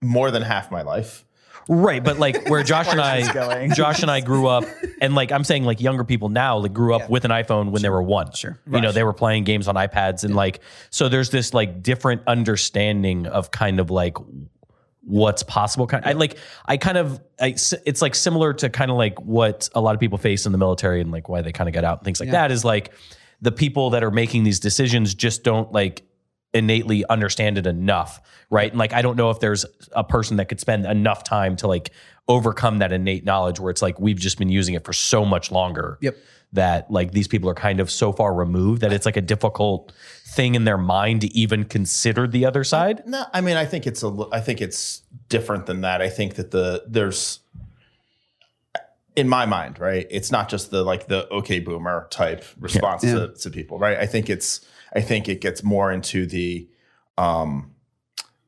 more 0.00 0.32
than 0.32 0.42
half 0.42 0.72
my 0.72 0.82
life. 0.82 1.24
Right, 1.68 2.02
but 2.02 2.18
like 2.18 2.48
where 2.48 2.62
Josh 2.64 2.88
and 2.88 3.00
I, 3.00 3.32
going. 3.32 3.72
Josh 3.72 4.02
and 4.02 4.10
I 4.10 4.20
grew 4.20 4.48
up, 4.48 4.64
and 5.00 5.14
like 5.14 5.30
I'm 5.30 5.44
saying, 5.44 5.62
like 5.62 5.80
younger 5.80 6.02
people 6.02 6.28
now, 6.28 6.58
like 6.58 6.72
grew 6.72 6.92
up 6.92 7.08
with 7.08 7.24
an 7.24 7.30
iPhone 7.30 7.70
when 7.70 7.82
they 7.82 7.88
were 7.88 8.02
one. 8.02 8.32
Sure. 8.32 8.58
you 8.68 8.80
know 8.80 8.90
they 8.90 9.04
were 9.04 9.12
playing 9.12 9.44
games 9.44 9.68
on 9.68 9.76
iPads, 9.76 10.24
and 10.24 10.34
like 10.34 10.60
so 10.90 11.08
there's 11.08 11.30
this 11.30 11.54
like 11.54 11.80
different 11.80 12.22
understanding 12.26 13.26
of 13.26 13.52
kind 13.52 13.78
of 13.78 13.90
like 13.90 14.16
what's 15.02 15.42
possible. 15.42 15.86
Kind, 15.86 16.04
I 16.04 16.12
like 16.12 16.38
I 16.66 16.76
kind 16.76 16.98
of 16.98 17.20
I, 17.40 17.56
it's 17.84 18.02
like 18.02 18.14
similar 18.14 18.52
to 18.54 18.70
kind 18.70 18.90
of 18.90 18.96
like 18.96 19.20
what 19.20 19.68
a 19.74 19.80
lot 19.80 19.94
of 19.94 20.00
people 20.00 20.18
face 20.18 20.46
in 20.46 20.52
the 20.52 20.58
military 20.58 21.00
and 21.00 21.10
like 21.10 21.28
why 21.28 21.42
they 21.42 21.52
kind 21.52 21.68
of 21.68 21.74
get 21.74 21.84
out 21.84 21.98
and 21.98 22.04
things 22.04 22.20
like 22.20 22.30
that 22.30 22.50
is 22.50 22.64
like 22.64 22.92
the 23.40 23.52
people 23.52 23.90
that 23.90 24.04
are 24.04 24.10
making 24.10 24.44
these 24.44 24.60
decisions 24.60 25.14
just 25.14 25.42
don't 25.42 25.72
like 25.72 26.02
innately 26.54 27.04
understand 27.06 27.58
it 27.58 27.66
enough, 27.66 28.20
right? 28.50 28.70
And 28.70 28.78
like 28.78 28.92
I 28.92 29.02
don't 29.02 29.16
know 29.16 29.30
if 29.30 29.40
there's 29.40 29.66
a 29.92 30.04
person 30.04 30.36
that 30.36 30.48
could 30.48 30.60
spend 30.60 30.86
enough 30.86 31.24
time 31.24 31.56
to 31.56 31.66
like 31.66 31.90
overcome 32.28 32.78
that 32.78 32.92
innate 32.92 33.24
knowledge 33.24 33.58
where 33.58 33.70
it's 33.70 33.82
like 33.82 33.98
we've 33.98 34.18
just 34.18 34.38
been 34.38 34.48
using 34.48 34.74
it 34.74 34.84
for 34.84 34.92
so 34.92 35.24
much 35.24 35.50
longer. 35.50 35.98
Yep. 36.00 36.16
That 36.52 36.90
like 36.90 37.12
these 37.12 37.28
people 37.28 37.48
are 37.48 37.54
kind 37.54 37.80
of 37.80 37.90
so 37.90 38.12
far 38.12 38.34
removed 38.34 38.82
that 38.82 38.92
it's 38.92 39.06
like 39.06 39.16
a 39.16 39.22
difficult 39.22 39.92
thing 40.26 40.54
in 40.54 40.64
their 40.64 40.78
mind 40.78 41.22
to 41.22 41.34
even 41.36 41.64
consider 41.64 42.26
the 42.26 42.44
other 42.44 42.62
side. 42.64 43.02
No, 43.06 43.24
I 43.32 43.40
mean, 43.40 43.56
I 43.56 43.64
think 43.64 43.86
it's 43.86 44.02
a 44.02 44.26
I 44.32 44.40
think 44.40 44.60
it's 44.60 45.02
different 45.28 45.66
than 45.66 45.80
that. 45.80 46.02
I 46.02 46.08
think 46.08 46.34
that 46.34 46.50
the 46.50 46.84
there's, 46.86 47.40
in 49.16 49.28
my 49.28 49.46
mind, 49.46 49.78
right. 49.78 50.06
It's 50.10 50.30
not 50.30 50.48
just 50.48 50.70
the 50.70 50.82
like 50.82 51.08
the 51.08 51.28
okay 51.32 51.60
boomer 51.60 52.06
type 52.10 52.44
response 52.58 53.04
Yeah. 53.04 53.14
To, 53.14 53.28
to 53.28 53.50
people, 53.50 53.78
right? 53.78 53.98
I 53.98 54.06
think 54.06 54.28
it's. 54.28 54.66
I 54.94 55.00
think 55.00 55.26
it 55.26 55.40
gets 55.40 55.62
more 55.62 55.90
into 55.90 56.26
the, 56.26 56.68
um, 57.16 57.74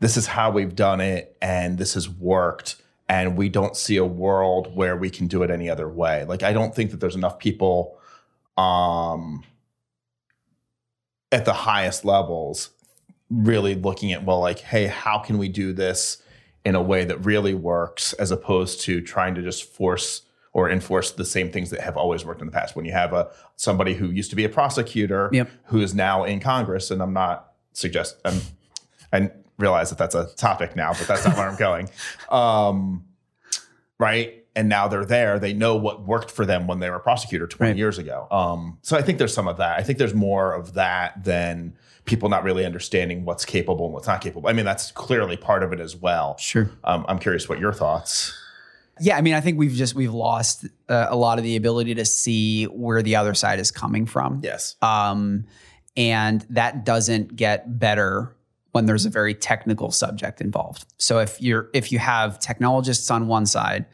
this 0.00 0.18
is 0.18 0.26
how 0.26 0.50
we've 0.50 0.76
done 0.76 1.00
it 1.00 1.38
and 1.40 1.78
this 1.78 1.94
has 1.94 2.06
worked 2.06 2.76
and 3.08 3.36
we 3.36 3.48
don't 3.48 3.76
see 3.76 3.96
a 3.96 4.04
world 4.04 4.74
where 4.74 4.96
we 4.96 5.10
can 5.10 5.26
do 5.26 5.42
it 5.42 5.50
any 5.50 5.68
other 5.68 5.88
way. 5.88 6.24
Like 6.24 6.42
I 6.42 6.52
don't 6.52 6.74
think 6.74 6.90
that 6.90 7.00
there's 7.00 7.16
enough 7.16 7.38
people 7.38 7.98
um 8.56 9.42
at 11.32 11.44
the 11.44 11.52
highest 11.52 12.04
levels 12.04 12.70
really 13.30 13.74
looking 13.74 14.12
at 14.12 14.24
well 14.24 14.38
like 14.38 14.60
hey 14.60 14.86
how 14.86 15.18
can 15.18 15.38
we 15.38 15.48
do 15.48 15.72
this 15.72 16.22
in 16.64 16.76
a 16.76 16.82
way 16.82 17.04
that 17.04 17.18
really 17.24 17.54
works 17.54 18.12
as 18.14 18.30
opposed 18.30 18.80
to 18.80 19.00
trying 19.00 19.34
to 19.34 19.42
just 19.42 19.64
force 19.64 20.22
or 20.52 20.70
enforce 20.70 21.10
the 21.10 21.24
same 21.24 21.50
things 21.50 21.70
that 21.70 21.80
have 21.80 21.96
always 21.96 22.24
worked 22.24 22.40
in 22.40 22.46
the 22.46 22.52
past 22.52 22.76
when 22.76 22.84
you 22.84 22.92
have 22.92 23.12
a 23.12 23.28
somebody 23.56 23.94
who 23.94 24.10
used 24.10 24.30
to 24.30 24.36
be 24.36 24.44
a 24.44 24.48
prosecutor 24.48 25.28
Yep. 25.32 25.50
who 25.64 25.80
is 25.80 25.94
now 25.94 26.22
in 26.22 26.38
congress 26.38 26.92
and 26.92 27.02
i'm 27.02 27.12
not 27.12 27.54
suggest 27.72 28.16
i'm 28.24 28.40
i 29.12 29.30
realize 29.58 29.90
that 29.90 29.98
that's 29.98 30.14
a 30.14 30.26
topic 30.36 30.74
now 30.76 30.92
but 30.92 31.06
that's 31.06 31.24
not 31.24 31.36
where 31.36 31.48
i'm 31.48 31.56
going. 31.56 31.88
Um, 32.30 33.04
right? 33.98 34.44
And 34.56 34.68
now 34.68 34.86
they're 34.88 35.04
there. 35.04 35.38
They 35.38 35.52
know 35.52 35.74
what 35.76 36.02
worked 36.06 36.30
for 36.30 36.46
them 36.46 36.66
when 36.66 36.78
they 36.78 36.88
were 36.88 36.96
a 36.96 37.00
prosecutor 37.00 37.46
20 37.46 37.70
Right. 37.72 37.76
years 37.76 37.98
ago. 37.98 38.26
Um, 38.30 38.78
so 38.82 38.96
i 38.96 39.02
think 39.02 39.18
there's 39.18 39.34
some 39.34 39.48
of 39.48 39.56
that. 39.58 39.78
I 39.78 39.82
think 39.82 39.98
there's 39.98 40.14
more 40.14 40.52
of 40.52 40.74
that 40.74 41.24
than 41.24 41.74
people 42.04 42.28
not 42.28 42.44
really 42.44 42.64
understanding 42.66 43.24
what's 43.24 43.44
capable 43.44 43.86
and 43.86 43.94
what's 43.94 44.06
not 44.06 44.20
capable. 44.20 44.48
I 44.48 44.52
mean 44.52 44.64
that's 44.64 44.92
clearly 44.92 45.36
part 45.36 45.62
of 45.62 45.72
it 45.72 45.80
as 45.80 45.96
well. 45.96 46.36
Sure. 46.38 46.70
um, 46.84 47.04
i'm 47.08 47.18
curious 47.18 47.48
what 47.48 47.58
your 47.58 47.72
thoughts. 47.72 48.32
Yeah, 49.00 49.16
I 49.16 49.22
mean, 49.22 49.34
I 49.34 49.40
think 49.40 49.58
we've 49.58 49.72
just 49.72 49.96
we've 49.96 50.14
lost 50.14 50.66
uh, 50.88 51.06
a 51.10 51.16
lot 51.16 51.38
of 51.38 51.44
the 51.44 51.56
ability 51.56 51.94
to 51.96 52.04
see 52.04 52.66
where 52.66 53.02
the 53.02 53.16
other 53.16 53.34
side 53.34 53.58
is 53.58 53.72
coming 53.72 54.06
from. 54.06 54.40
yes. 54.44 54.76
Um, 54.82 55.46
and 55.96 56.42
that 56.50 56.84
doesn't 56.84 57.34
get 57.34 57.76
better 57.80 58.36
when 58.74 58.86
there's 58.86 59.06
a 59.06 59.10
very 59.10 59.34
technical 59.34 59.92
subject 59.92 60.40
involved. 60.40 60.84
So 60.98 61.20
if 61.20 61.40
you're 61.40 61.70
if 61.72 61.92
you 61.92 62.00
have 62.00 62.40
technologists 62.40 63.08
on 63.08 63.28
one 63.28 63.46
side 63.46 63.86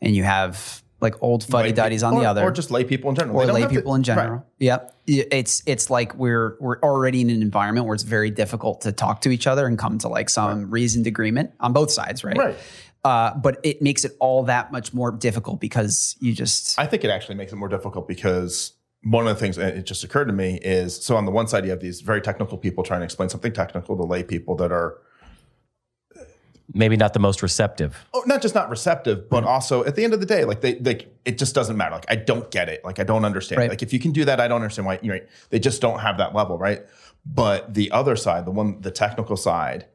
and 0.00 0.16
you 0.16 0.24
have 0.24 0.82
like 1.02 1.22
old 1.22 1.44
fuddy 1.44 1.72
duddies 1.72 2.02
on 2.02 2.14
or, 2.14 2.20
the 2.20 2.26
other, 2.26 2.42
or 2.42 2.50
just 2.50 2.70
lay 2.70 2.84
people 2.84 3.10
in 3.10 3.16
general 3.16 3.38
or 3.38 3.44
lay 3.52 3.60
have 3.60 3.70
to- 3.70 3.76
people 3.76 3.94
in 3.94 4.02
general. 4.02 4.36
right. 4.36 4.44
Yep. 4.60 4.96
It's 5.06 5.62
it's 5.66 5.90
like 5.90 6.14
we're 6.14 6.56
we're 6.58 6.80
already 6.80 7.20
in 7.20 7.28
an 7.28 7.42
environment 7.42 7.86
where 7.86 7.94
it's 7.94 8.02
very 8.02 8.30
difficult 8.30 8.80
to 8.80 8.92
talk 8.92 9.20
to 9.20 9.30
each 9.30 9.46
other 9.46 9.66
and 9.66 9.78
come 9.78 9.98
to 9.98 10.08
like 10.08 10.30
some 10.30 10.70
reasoned 10.70 11.06
agreement 11.06 11.50
on 11.60 11.74
both 11.74 11.90
sides, 11.90 12.24
right? 12.24 12.38
Right. 12.38 12.56
Uh, 13.04 13.34
but 13.36 13.58
it 13.62 13.82
makes 13.82 14.06
it 14.06 14.16
all 14.20 14.44
that 14.44 14.72
much 14.72 14.94
more 14.94 15.12
difficult 15.12 15.60
because 15.60 16.16
you 16.20 16.32
just 16.32 16.78
I 16.78 16.86
think 16.86 17.04
it 17.04 17.10
actually 17.10 17.34
makes 17.34 17.52
it 17.52 17.56
more 17.56 17.68
difficult 17.68 18.08
because 18.08 18.72
one 19.04 19.26
of 19.26 19.34
the 19.34 19.40
things 19.40 19.58
it 19.58 19.84
just 19.84 20.02
occurred 20.02 20.26
to 20.26 20.32
me 20.32 20.58
is 20.62 20.96
so 21.04 21.16
on 21.16 21.24
the 21.24 21.30
one 21.30 21.46
side 21.46 21.64
you 21.64 21.70
have 21.70 21.80
these 21.80 22.00
very 22.00 22.20
technical 22.20 22.58
people 22.58 22.82
trying 22.82 23.00
to 23.00 23.04
explain 23.04 23.28
something 23.28 23.52
technical 23.52 23.96
to 23.96 24.02
lay 24.02 24.22
people 24.22 24.54
that 24.56 24.72
are 24.72 24.98
Maybe 26.72 26.96
not 26.96 27.12
the 27.12 27.18
most 27.18 27.42
receptive. 27.42 28.06
oh, 28.14 28.22
not 28.26 28.40
just 28.40 28.54
not 28.54 28.70
receptive, 28.70 29.28
but 29.28 29.40
mm-hmm. 29.40 29.48
also 29.48 29.84
at 29.84 29.96
the 29.96 30.04
end 30.04 30.14
of 30.14 30.20
the 30.20 30.26
day, 30.26 30.46
like 30.46 30.62
they, 30.62 30.74
they, 30.74 31.06
it 31.26 31.36
just 31.36 31.54
doesn't 31.54 31.76
matter. 31.76 31.94
Like 31.94 32.06
I 32.08 32.16
don't 32.16 32.50
get 32.50 32.70
it. 32.70 32.82
Like 32.84 32.98
I 32.98 33.04
don't 33.04 33.26
understand. 33.26 33.58
Right. 33.58 33.68
Like 33.68 33.82
if 33.82 33.92
you 33.92 33.98
can 33.98 34.12
do 34.12 34.24
that, 34.24 34.40
I 34.40 34.48
don't 34.48 34.62
understand 34.62 34.86
why. 34.86 34.98
You 35.02 35.12
know, 35.12 35.20
they 35.50 35.58
just 35.58 35.82
don't 35.82 35.98
have 35.98 36.16
that 36.18 36.34
level, 36.34 36.56
right? 36.56 36.82
But 37.26 37.74
the 37.74 37.90
other 37.90 38.16
side, 38.16 38.46
the 38.46 38.50
one, 38.50 38.80
the 38.80 38.90
technical 38.90 39.36
side, 39.36 39.86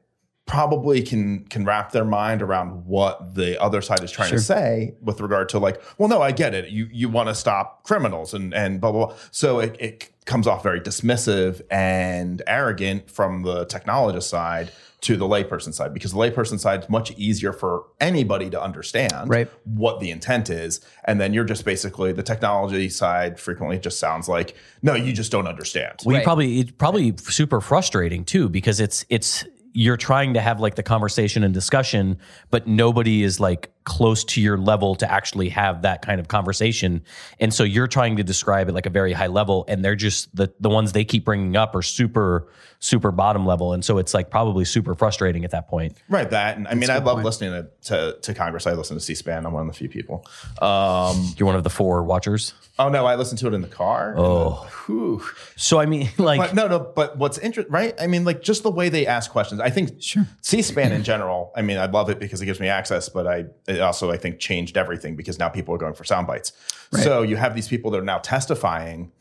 probably 0.49 1.03
can 1.03 1.43
can 1.45 1.63
wrap 1.63 1.91
their 1.91 2.03
mind 2.03 2.41
around 2.41 2.87
what 2.87 3.35
the 3.35 3.61
other 3.61 3.81
side 3.83 4.03
is 4.03 4.11
trying 4.11 4.31
to 4.31 4.39
say 4.39 4.95
with 4.99 5.21
regard 5.21 5.47
to 5.47 5.59
like, 5.59 5.79
well, 5.99 6.09
no, 6.09 6.23
I 6.23 6.31
get 6.31 6.55
it. 6.55 6.69
You 6.69 6.89
you 6.91 7.07
want 7.07 7.29
to 7.29 7.35
stop 7.35 7.83
criminals 7.83 8.33
and 8.33 8.51
and 8.53 8.81
blah 8.81 8.91
blah. 8.91 9.05
blah. 9.07 9.15
So 9.29 9.59
it, 9.59 9.75
it 9.79 10.09
comes 10.25 10.47
off 10.47 10.63
very 10.63 10.81
dismissive 10.81 11.61
and 11.69 12.41
arrogant 12.47 13.11
from 13.11 13.43
the 13.43 13.67
technologist 13.67 14.23
side 14.23 14.71
to 15.01 15.15
the 15.15 15.25
layperson 15.25 15.71
side 15.73 15.93
because 15.93 16.11
the 16.13 16.17
layperson 16.17 16.59
side 16.59 16.83
is 16.83 16.89
much 16.89 17.11
easier 17.11 17.53
for 17.53 17.85
anybody 18.01 18.49
to 18.49 18.61
understand 18.61 19.29
Right. 19.29 19.49
what 19.63 19.99
the 20.01 20.11
intent 20.11 20.49
is 20.49 20.81
and 21.05 21.21
then 21.21 21.33
you're 21.33 21.45
just 21.45 21.63
basically 21.63 22.11
the 22.11 22.21
technology 22.21 22.89
side 22.89 23.39
frequently 23.39 23.79
just 23.79 23.97
sounds 23.97 24.27
like 24.27 24.55
no 24.81 24.95
you 24.95 25.13
just 25.13 25.31
don't 25.31 25.47
understand 25.47 25.93
Well, 26.05 26.17
you 26.17 26.23
probably 26.23 26.59
it's 26.59 26.71
probably 26.71 27.15
super 27.17 27.61
frustrating 27.61 28.25
too 28.25 28.49
because 28.49 28.81
it's 28.81 29.05
it's 29.09 29.45
you're 29.73 29.97
trying 29.97 30.33
to 30.33 30.41
have 30.41 30.59
like 30.59 30.75
the 30.75 30.83
conversation 30.83 31.43
and 31.43 31.53
discussion, 31.53 32.17
but 32.49 32.67
nobody 32.67 33.23
is 33.23 33.39
like 33.39 33.71
close 33.85 34.23
to 34.23 34.41
your 34.41 34.57
level 34.57 34.95
to 34.95 35.11
actually 35.11 35.49
have 35.49 35.81
that 35.81 36.01
kind 36.01 36.19
of 36.19 36.27
conversation, 36.27 37.01
and 37.39 37.53
so 37.53 37.63
you're 37.63 37.87
trying 37.87 38.17
to 38.17 38.23
describe 38.23 38.69
it 38.69 38.73
like 38.73 38.85
a 38.85 38.89
very 38.91 39.13
high 39.13 39.27
level, 39.27 39.65
and 39.67 39.83
they're 39.83 39.95
just 39.95 40.33
the 40.35 40.51
the 40.59 40.69
ones 40.69 40.91
they 40.91 41.05
keep 41.05 41.25
bringing 41.25 41.55
up 41.55 41.75
are 41.75 41.81
super 41.81 42.47
super 42.81 43.11
bottom 43.11 43.45
level, 43.45 43.73
and 43.73 43.83
so 43.83 43.97
it's 43.97 44.13
like 44.13 44.29
probably 44.29 44.63
super 44.63 44.95
frustrating 44.95 45.43
at 45.43 45.51
that 45.51 45.67
point. 45.67 45.97
Right, 46.07 46.29
that 46.29 46.57
and 46.57 46.67
I 46.67 46.75
mean, 46.75 46.89
I 46.89 46.99
love 46.99 47.23
listening 47.23 47.51
to, 47.51 47.67
to 47.89 48.17
to 48.21 48.33
Congress. 48.33 48.65
I 48.67 48.73
listen 48.73 48.95
to 48.95 49.01
C-SPAN. 49.01 49.45
I'm 49.45 49.53
one 49.53 49.67
of 49.67 49.73
the 49.73 49.77
few 49.77 49.89
people. 49.89 50.25
Um, 50.61 51.33
You're 51.37 51.47
one 51.47 51.55
of 51.55 51.63
the 51.63 51.69
four 51.69 52.03
watchers. 52.03 52.53
oh 52.77 52.89
no, 52.89 53.05
I 53.05 53.15
listen 53.15 53.37
to 53.39 53.47
it 53.47 53.53
in 53.53 53.61
the 53.61 53.67
car. 53.67 54.15
Oh. 54.17 54.69
Whew. 54.85 55.21
So 55.55 55.79
I 55.79 55.85
mean, 55.85 56.09
like 56.17 56.39
But 56.39 56.55
no, 56.55 56.67
no. 56.67 56.79
But 56.79 57.17
what's 57.17 57.37
interesting, 57.37 57.71
right? 57.71 57.93
I 57.99 58.07
mean, 58.07 58.23
like 58.23 58.41
just 58.41 58.63
the 58.63 58.71
way 58.71 58.89
they 58.89 59.05
ask 59.05 59.31
questions. 59.31 59.59
I 59.61 59.69
think 59.69 60.01
Sure. 60.01 60.25
C-SPAN 60.41 60.91
in 60.91 61.03
general. 61.03 61.51
I 61.55 61.61
mean, 61.61 61.77
I 61.77 61.85
love 61.87 62.09
it 62.09 62.19
because 62.19 62.41
it 62.41 62.45
gives 62.45 62.59
me 62.59 62.67
access, 62.67 63.09
but 63.09 63.27
I 63.27 63.45
it 63.69 63.79
also 63.79 64.11
I 64.11 64.17
think 64.17 64.39
changed 64.39 64.77
everything 64.77 65.15
because 65.15 65.39
now 65.39 65.49
people 65.49 65.73
are 65.75 65.77
going 65.77 65.93
for 65.93 66.03
sound 66.03 66.27
bites. 66.27 66.51
So 66.91 67.21
you 67.21 67.35
have 67.37 67.55
these 67.55 67.67
people 67.67 67.91
that 67.91 67.99
are 67.99 68.03
now 68.05 68.17
testifying, 68.19 69.11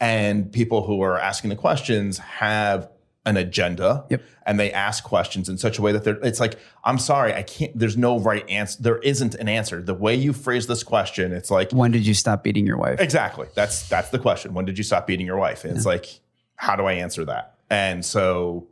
and 0.00 0.50
people 0.52 0.86
who 0.86 1.02
are 1.02 1.18
asking 1.18 1.50
the 1.50 1.56
questions 1.56 2.18
have 2.18 2.88
an 3.26 3.36
agenda 3.36 4.06
Yep. 4.08 4.22
and 4.46 4.58
they 4.58 4.72
ask 4.72 5.04
questions 5.04 5.50
in 5.50 5.58
such 5.58 5.78
a 5.78 5.82
way 5.82 5.92
that 5.92 6.02
they're 6.02 6.18
it's 6.22 6.40
like 6.40 6.54
i'm 6.84 6.98
sorry 6.98 7.34
i 7.34 7.42
can't 7.42 7.76
there's 7.78 7.96
no 7.96 8.18
right 8.18 8.48
answer 8.48 8.80
there 8.82 8.98
isn't 8.98 9.34
an 9.34 9.48
answer 9.50 9.82
the 9.82 9.92
way 9.92 10.14
you 10.14 10.32
phrase 10.32 10.66
this 10.66 10.82
question 10.82 11.32
it's 11.32 11.50
like 11.50 11.70
when 11.72 11.90
did 11.90 12.06
you 12.06 12.14
stop 12.14 12.42
beating 12.42 12.66
your 12.66 12.78
wife? 12.78 13.00
Exactly. 13.00 13.46
That's 13.54 13.86
that's 13.88 14.08
the 14.10 14.18
question. 14.18 14.54
When 14.54 14.64
did 14.64 14.78
you 14.78 14.84
stop 14.84 15.06
beating 15.06 15.26
your 15.26 15.36
wife? 15.36 15.64
And 15.64 15.76
it's 15.76 15.84
like, 15.84 16.06
how 16.56 16.74
do 16.76 16.84
I 16.86 16.92
answer 16.94 17.24
that? 17.26 17.56
And 17.68 18.02
so, 18.02 18.68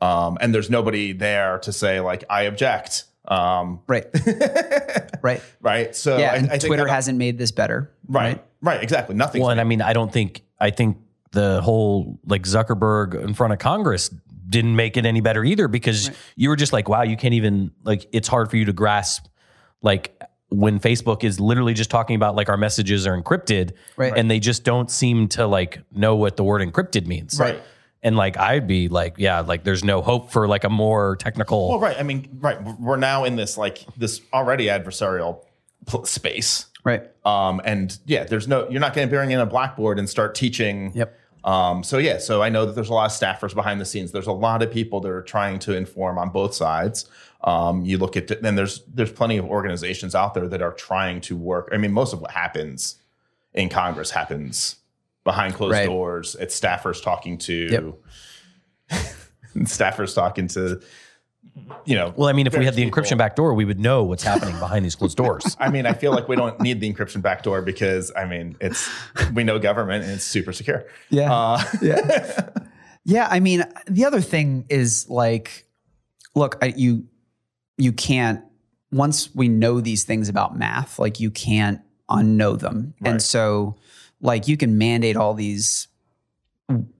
um, 0.00 0.38
and 0.40 0.52
there's 0.52 0.70
nobody 0.70 1.12
there 1.12 1.58
to 1.60 1.72
say 1.72 2.00
like, 2.00 2.24
I 2.28 2.42
object. 2.44 3.04
Um, 3.26 3.80
Right. 3.86 4.06
right. 5.22 5.42
right. 5.60 5.94
So 5.94 6.16
Yeah. 6.18 6.32
I, 6.32 6.36
and 6.36 6.46
I 6.46 6.50
think 6.52 6.64
Twitter 6.64 6.86
hasn't 6.86 7.18
made 7.18 7.38
this 7.38 7.52
better. 7.52 7.92
right, 8.08 8.42
right, 8.62 8.82
exactly. 8.82 9.14
Nothing. 9.14 9.42
Well, 9.42 9.50
and 9.50 9.60
I 9.60 9.64
mean, 9.64 9.82
I 9.82 9.92
don't 9.92 10.12
think 10.12 10.42
I 10.58 10.70
think 10.70 10.98
the 11.32 11.60
whole 11.62 12.18
like 12.26 12.42
Zuckerberg 12.42 13.14
in 13.22 13.34
front 13.34 13.52
of 13.52 13.58
Congress 13.58 14.08
didn't 14.48 14.74
make 14.74 14.96
it 14.96 15.06
any 15.06 15.20
better 15.20 15.44
either 15.44 15.68
because 15.68 16.10
you 16.34 16.48
were 16.48 16.56
just 16.56 16.72
like, 16.72 16.88
wow, 16.88 17.02
you 17.02 17.16
can't 17.16 17.34
even 17.34 17.70
like 17.84 18.06
it's 18.12 18.26
hard 18.28 18.50
for 18.50 18.56
you 18.56 18.64
to 18.64 18.72
grasp 18.72 19.26
like 19.82 20.20
when 20.48 20.80
Facebook 20.80 21.22
is 21.22 21.38
literally 21.38 21.74
just 21.74 21.90
talking 21.90 22.16
about 22.16 22.34
like 22.34 22.48
our 22.48 22.56
messages 22.56 23.06
are 23.06 23.16
encrypted 23.20 23.72
Right. 23.96 24.12
and 24.16 24.28
they 24.28 24.40
just 24.40 24.64
don't 24.64 24.90
seem 24.90 25.28
to 25.28 25.46
like 25.46 25.78
know 25.92 26.16
what 26.16 26.36
the 26.36 26.42
word 26.42 26.60
encrypted 26.68 27.06
means. 27.06 27.38
Right. 27.38 27.62
And 28.02 28.16
like 28.16 28.38
I'd 28.38 28.66
be 28.66 28.88
like, 28.88 29.14
yeah, 29.18 29.40
like 29.40 29.64
there's 29.64 29.84
no 29.84 30.00
hope 30.00 30.30
for 30.30 30.48
like 30.48 30.64
a 30.64 30.70
more 30.70 31.16
technical 31.16 31.68
well, 31.68 31.80
right. 31.80 31.98
I 31.98 32.02
mean, 32.02 32.38
right. 32.40 32.58
We're 32.78 32.96
now 32.96 33.24
in 33.24 33.36
this 33.36 33.58
like 33.58 33.84
this 33.96 34.22
already 34.32 34.66
adversarial 34.66 35.44
pl- 35.86 36.06
space. 36.06 36.66
Right. 36.82 37.10
Um, 37.26 37.60
and 37.64 37.98
yeah, 38.06 38.24
there's 38.24 38.48
no, 38.48 38.68
you're 38.70 38.80
not 38.80 38.94
going 38.94 39.06
to 39.06 39.14
bring 39.14 39.30
in 39.30 39.40
a 39.40 39.46
blackboard 39.46 39.98
and 39.98 40.08
start 40.08 40.34
teaching. 40.34 40.92
Yep. 40.94 41.18
Um, 41.44 41.82
so 41.82 41.98
yeah, 41.98 42.18
so 42.18 42.42
I 42.42 42.48
know 42.48 42.66
that 42.66 42.74
there's 42.74 42.90
a 42.90 42.94
lot 42.94 43.06
of 43.06 43.12
staffers 43.12 43.54
behind 43.54 43.80
the 43.80 43.84
scenes. 43.84 44.12
There's 44.12 44.26
a 44.26 44.32
lot 44.32 44.62
of 44.62 44.70
people 44.70 45.00
that 45.00 45.10
are 45.10 45.22
trying 45.22 45.58
to 45.60 45.74
inform 45.74 46.18
on 46.18 46.30
both 46.30 46.54
sides. 46.54 47.06
Um, 47.44 47.84
you 47.84 47.96
look 47.96 48.16
at, 48.16 48.30
and 48.30 48.58
there's 48.58 48.82
there's 48.92 49.12
plenty 49.12 49.38
of 49.38 49.46
organizations 49.46 50.14
out 50.14 50.34
there 50.34 50.46
that 50.48 50.60
are 50.60 50.72
trying 50.72 51.22
to 51.22 51.36
work. 51.36 51.70
I 51.72 51.78
mean, 51.78 51.92
most 51.92 52.12
of 52.12 52.20
what 52.20 52.32
happens 52.32 52.96
in 53.54 53.70
Congress 53.70 54.10
happens 54.10 54.76
behind 55.24 55.54
closed 55.54 55.72
Right. 55.72 55.86
doors. 55.86 56.36
It's 56.40 56.58
staffers 56.58 57.02
talking 57.02 57.38
to 57.38 57.94
Yep. 58.90 59.00
staffers 59.58 60.14
talking 60.14 60.48
to, 60.48 60.80
you 61.84 61.94
know. 61.94 62.12
Well, 62.16 62.28
I 62.28 62.32
mean, 62.32 62.46
if 62.46 62.56
we 62.56 62.64
had 62.64 62.74
the 62.74 62.84
people. 62.84 63.02
encryption 63.02 63.18
back 63.18 63.36
door, 63.36 63.54
we 63.54 63.64
would 63.64 63.80
know 63.80 64.04
what's 64.04 64.22
happening 64.22 64.58
behind 64.58 64.84
these 64.84 64.94
closed 64.94 65.16
doors. 65.16 65.56
I 65.60 65.70
mean, 65.70 65.86
I 65.86 65.92
feel 65.92 66.12
like 66.12 66.28
we 66.28 66.36
don't 66.36 66.58
need 66.60 66.80
the 66.80 66.92
encryption 66.92 67.22
backdoor 67.22 67.62
because 67.62 68.12
I 68.16 68.24
mean, 68.24 68.56
it's 68.60 68.88
we 69.34 69.44
know 69.44 69.58
government 69.58 70.04
and 70.04 70.12
it's 70.12 70.24
super 70.24 70.52
secure. 70.52 70.84
Yeah. 71.10 71.32
Uh, 71.32 71.62
yeah. 71.82 72.48
Yeah. 73.04 73.28
I 73.30 73.40
mean, 73.40 73.64
the 73.86 74.04
other 74.04 74.20
thing 74.20 74.66
is 74.68 75.08
like, 75.08 75.66
look, 76.34 76.56
I, 76.62 76.66
you 76.76 77.06
you 77.76 77.92
can't 77.92 78.42
once 78.92 79.34
we 79.34 79.48
know 79.48 79.80
these 79.80 80.04
things 80.04 80.28
about 80.28 80.56
math, 80.58 80.98
like 80.98 81.20
you 81.20 81.30
can't 81.30 81.80
unknow 82.10 82.58
them, 82.58 82.92
and 83.04 83.22
so 83.22 83.76
like 84.20 84.48
you 84.48 84.56
can 84.56 84.78
mandate 84.78 85.16
all 85.16 85.34
these 85.34 85.88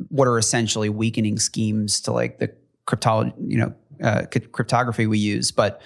what 0.09 0.26
are 0.26 0.38
essentially 0.38 0.88
weakening 0.88 1.38
schemes 1.38 2.00
to 2.00 2.12
like 2.12 2.38
the 2.38 2.52
cryptology, 2.87 3.33
you 3.46 3.59
know, 3.59 3.74
uh, 4.02 4.22
cryptography 4.52 5.06
we 5.06 5.18
use, 5.18 5.50
but 5.50 5.80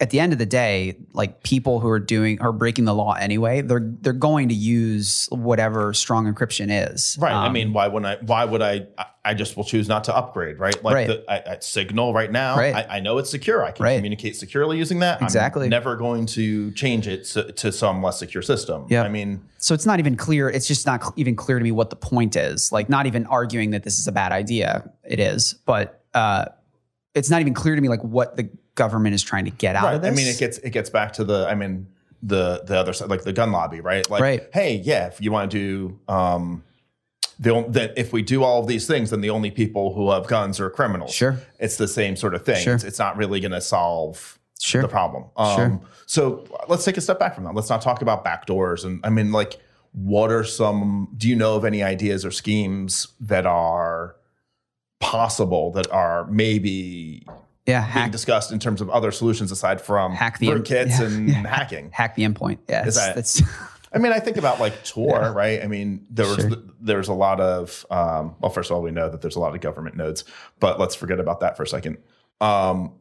at 0.00 0.10
the 0.10 0.20
end 0.20 0.32
of 0.32 0.38
the 0.38 0.46
day, 0.46 0.96
like 1.12 1.42
people 1.42 1.80
who 1.80 1.88
are 1.88 1.98
doing 1.98 2.40
are 2.40 2.52
breaking 2.52 2.84
the 2.84 2.94
law 2.94 3.14
anyway, 3.14 3.60
they're 3.62 3.82
they're 4.00 4.12
going 4.12 4.48
to 4.48 4.54
use 4.54 5.26
whatever 5.32 5.92
strong 5.92 6.32
encryption 6.32 6.68
is. 6.92 7.16
Right. 7.20 7.32
I 7.32 7.46
Um, 7.46 7.52
mean, 7.52 7.72
why 7.72 7.88
would 7.88 8.04
I? 8.04 8.16
Why 8.22 8.44
would 8.44 8.62
I? 8.62 8.86
I- 8.96 9.06
I 9.24 9.34
just 9.34 9.58
will 9.58 9.64
choose 9.64 9.88
not 9.88 10.04
to 10.04 10.16
upgrade. 10.16 10.58
Right. 10.58 10.82
Like 10.82 10.94
Right. 10.94 11.06
the 11.06 11.24
I, 11.30 11.56
I 11.56 11.58
Signal 11.60 12.14
right 12.14 12.32
now. 12.32 12.56
Right. 12.56 12.74
I, 12.74 12.96
I 12.96 13.00
know 13.00 13.18
it's 13.18 13.28
secure. 13.28 13.62
I 13.62 13.72
can 13.72 13.84
Right. 13.84 13.96
communicate 13.96 14.36
securely 14.36 14.78
using 14.78 15.00
that. 15.00 15.20
Exactly. 15.20 15.64
I'm 15.64 15.70
never 15.70 15.96
going 15.96 16.24
to 16.26 16.70
change 16.70 17.06
it 17.06 17.24
to, 17.34 17.52
to 17.52 17.70
some 17.70 18.02
less 18.02 18.18
secure 18.20 18.40
system. 18.40 18.86
Yeah. 18.88 19.02
I 19.02 19.10
mean, 19.10 19.42
so 19.58 19.74
it's 19.74 19.84
not 19.84 19.98
even 19.98 20.16
clear. 20.16 20.48
It's 20.48 20.66
just 20.66 20.86
not 20.86 21.12
even 21.16 21.36
clear 21.36 21.58
to 21.58 21.62
me 21.62 21.72
what 21.72 21.90
the 21.90 21.96
point 21.96 22.36
is. 22.36 22.72
Like, 22.72 22.88
not 22.88 23.04
even 23.04 23.26
arguing 23.26 23.72
that 23.72 23.82
this 23.82 23.98
is 23.98 24.08
a 24.08 24.12
bad 24.12 24.32
idea. 24.32 24.88
It 25.04 25.20
is, 25.20 25.52
but 25.66 26.00
uh, 26.14 26.46
it's 27.18 27.30
not 27.30 27.40
even 27.40 27.54
clear 27.54 27.74
to 27.74 27.80
me 27.80 27.88
like 27.88 28.02
what 28.02 28.36
the 28.36 28.48
government 28.74 29.14
is 29.14 29.22
trying 29.22 29.44
to 29.44 29.50
get 29.50 29.76
out 29.76 29.84
right. 29.84 29.94
of 29.96 30.02
this. 30.02 30.12
I 30.12 30.14
mean, 30.14 30.26
it 30.28 30.38
gets 30.38 30.58
it 30.58 30.70
gets 30.70 30.90
back 30.90 31.12
to 31.14 31.24
the. 31.24 31.46
I 31.48 31.54
mean, 31.54 31.86
the 32.22 32.62
the 32.64 32.76
other 32.78 32.92
side, 32.92 33.08
like 33.10 33.22
the 33.22 33.32
gun 33.32 33.52
lobby, 33.52 33.80
right? 33.80 34.08
Like, 34.10 34.20
Right. 34.22 34.42
hey, 34.52 34.76
yeah, 34.84 35.06
if 35.06 35.20
you 35.20 35.30
want 35.32 35.50
to 35.50 35.58
do. 35.58 36.12
um 36.12 36.64
the, 37.40 37.64
that 37.68 37.92
if 37.96 38.12
we 38.12 38.22
do 38.22 38.42
all 38.42 38.60
of 38.60 38.66
these 38.66 38.86
things, 38.88 39.10
then 39.10 39.20
the 39.20 39.30
only 39.30 39.52
people 39.52 39.94
who 39.94 40.10
have 40.10 40.26
guns 40.26 40.58
are 40.58 40.70
criminals. 40.70 41.14
Sure. 41.14 41.38
it's 41.60 41.76
the 41.76 41.86
same 41.86 42.16
sort 42.16 42.34
of 42.34 42.44
thing. 42.44 42.60
Sure. 42.60 42.74
It's, 42.74 42.82
it's 42.82 42.98
not 42.98 43.16
really 43.16 43.38
going 43.38 43.52
to 43.52 43.60
solve 43.60 44.40
Sure. 44.60 44.82
the 44.82 44.88
problem. 44.88 45.26
Um, 45.36 45.56
Sure. 45.56 45.80
So 46.06 46.44
let's 46.66 46.84
take 46.84 46.96
a 46.96 47.00
step 47.00 47.20
back 47.20 47.36
from 47.36 47.44
that. 47.44 47.54
Let's 47.54 47.70
not 47.70 47.80
talk 47.80 48.02
about 48.02 48.24
backdoors. 48.24 48.84
And 48.84 48.98
I 49.04 49.10
mean, 49.10 49.30
like, 49.30 49.56
what 49.92 50.32
are 50.32 50.42
some? 50.42 51.14
Do 51.16 51.28
you 51.28 51.36
know 51.36 51.54
of 51.54 51.64
any 51.64 51.80
ideas 51.80 52.24
or 52.24 52.32
schemes 52.32 53.06
that 53.20 53.46
are 53.46 54.16
possible 55.00 55.70
that 55.72 55.90
are 55.90 56.26
maybe 56.26 57.26
yeah, 57.66 57.92
being 57.94 58.10
discussed 58.10 58.50
in 58.52 58.58
terms 58.58 58.80
of 58.80 58.88
other 58.90 59.10
solutions 59.12 59.52
aside 59.52 59.80
from 59.80 60.14
Hack 60.14 60.38
the 60.38 60.48
rootkits 60.48 60.98
yeah, 60.98 61.02
and 61.06 61.28
yeah. 61.28 61.34
hacking? 61.46 61.90
hack 61.92 62.14
the 62.14 62.22
endpoint. 62.24 62.58
Yeah, 62.68 62.86
Is 62.86 62.94
that- 62.96 63.14
that's 63.14 63.42
I 63.90 63.96
mean, 63.96 64.12
I 64.12 64.20
think 64.20 64.36
about 64.36 64.60
like 64.60 64.84
Tor, 64.84 65.18
Yeah. 65.18 65.32
right? 65.32 65.62
I 65.62 65.66
mean, 65.66 66.04
there 66.10 66.26
was 66.26 66.36
Sure. 66.36 66.50
there's 66.78 67.08
a 67.08 67.14
lot 67.14 67.40
of 67.40 67.86
um, 67.90 68.36
well, 68.38 68.50
first 68.50 68.70
of 68.70 68.76
all, 68.76 68.82
we 68.82 68.90
know 68.90 69.08
that 69.08 69.22
there's 69.22 69.36
a 69.36 69.40
lot 69.40 69.54
of 69.54 69.62
government 69.62 69.96
nodes, 69.96 70.24
but 70.60 70.78
let's 70.78 70.94
forget 70.94 71.18
about 71.18 71.40
that 71.40 71.56
for 71.56 71.62
a 71.62 71.66
second. 71.66 71.96
Um, 72.42 72.92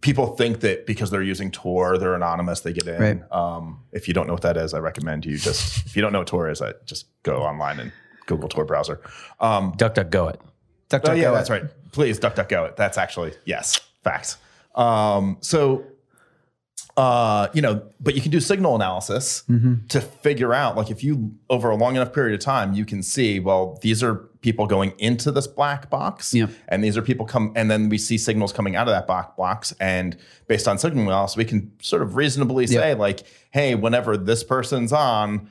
people 0.00 0.28
think 0.36 0.60
that 0.60 0.86
because 0.86 1.10
they're 1.10 1.22
using 1.22 1.50
Tor, 1.50 1.98
they're 1.98 2.14
anonymous, 2.14 2.60
they 2.60 2.72
get 2.72 2.88
in. 2.88 2.98
Right. 3.00 3.32
Um, 3.32 3.80
if 3.92 4.08
you 4.08 4.14
don't 4.14 4.26
know 4.26 4.32
what 4.32 4.42
that 4.42 4.56
is, 4.56 4.72
I 4.72 4.78
recommend 4.78 5.26
you 5.26 5.36
just 5.36 5.84
if 5.84 5.94
you 5.94 6.00
don't 6.00 6.14
know 6.14 6.20
what 6.20 6.28
Tor 6.28 6.48
is, 6.48 6.62
I 6.62 6.72
just 6.86 7.08
go 7.22 7.42
online 7.42 7.78
and 7.78 7.92
Google 8.24 8.48
Tor 8.48 8.64
browser. 8.64 9.02
Um, 9.38 9.72
DuckDuckGo 9.74 10.32
it. 10.32 10.40
Duck, 10.88 11.02
duck, 11.02 11.12
oh 11.12 11.14
yeah, 11.14 11.24
go 11.24 11.34
that's 11.34 11.50
right. 11.50 11.64
Please 11.92 12.18
DuckDuckGo 12.20 12.68
it. 12.68 12.76
That's 12.76 12.98
actually 12.98 13.32
yes, 13.44 13.80
facts. 14.04 14.36
Um, 14.74 15.38
so, 15.40 15.84
uh, 16.96 17.48
you 17.52 17.60
know, 17.60 17.82
but 18.00 18.14
you 18.14 18.20
can 18.22 18.30
do 18.30 18.40
signal 18.40 18.74
analysis 18.74 19.42
to 19.88 20.00
figure 20.00 20.54
out, 20.54 20.76
like, 20.76 20.90
if 20.90 21.02
you 21.04 21.34
over 21.50 21.68
a 21.70 21.76
long 21.76 21.96
enough 21.96 22.12
period 22.12 22.34
of 22.34 22.40
time, 22.40 22.72
you 22.72 22.84
can 22.86 23.02
see, 23.02 23.38
well, 23.40 23.78
these 23.82 24.02
are 24.02 24.14
people 24.40 24.66
going 24.66 24.92
into 24.98 25.30
this 25.32 25.46
black 25.46 25.90
box, 25.90 26.32
Yep. 26.32 26.50
and 26.68 26.84
these 26.84 26.96
are 26.96 27.02
people 27.02 27.26
come, 27.26 27.52
and 27.56 27.70
then 27.70 27.88
we 27.88 27.98
see 27.98 28.16
signals 28.16 28.52
coming 28.52 28.76
out 28.76 28.86
of 28.88 28.94
that 28.94 29.06
black 29.06 29.36
box, 29.36 29.74
and 29.80 30.16
based 30.46 30.68
on 30.68 30.78
signal 30.78 31.02
analysis, 31.04 31.36
we 31.36 31.44
can 31.44 31.70
sort 31.82 32.00
of 32.02 32.16
reasonably 32.16 32.66
say, 32.66 32.94
like, 32.94 33.24
hey, 33.50 33.74
whenever 33.74 34.16
this 34.16 34.44
person's 34.44 34.92
on, 34.92 35.50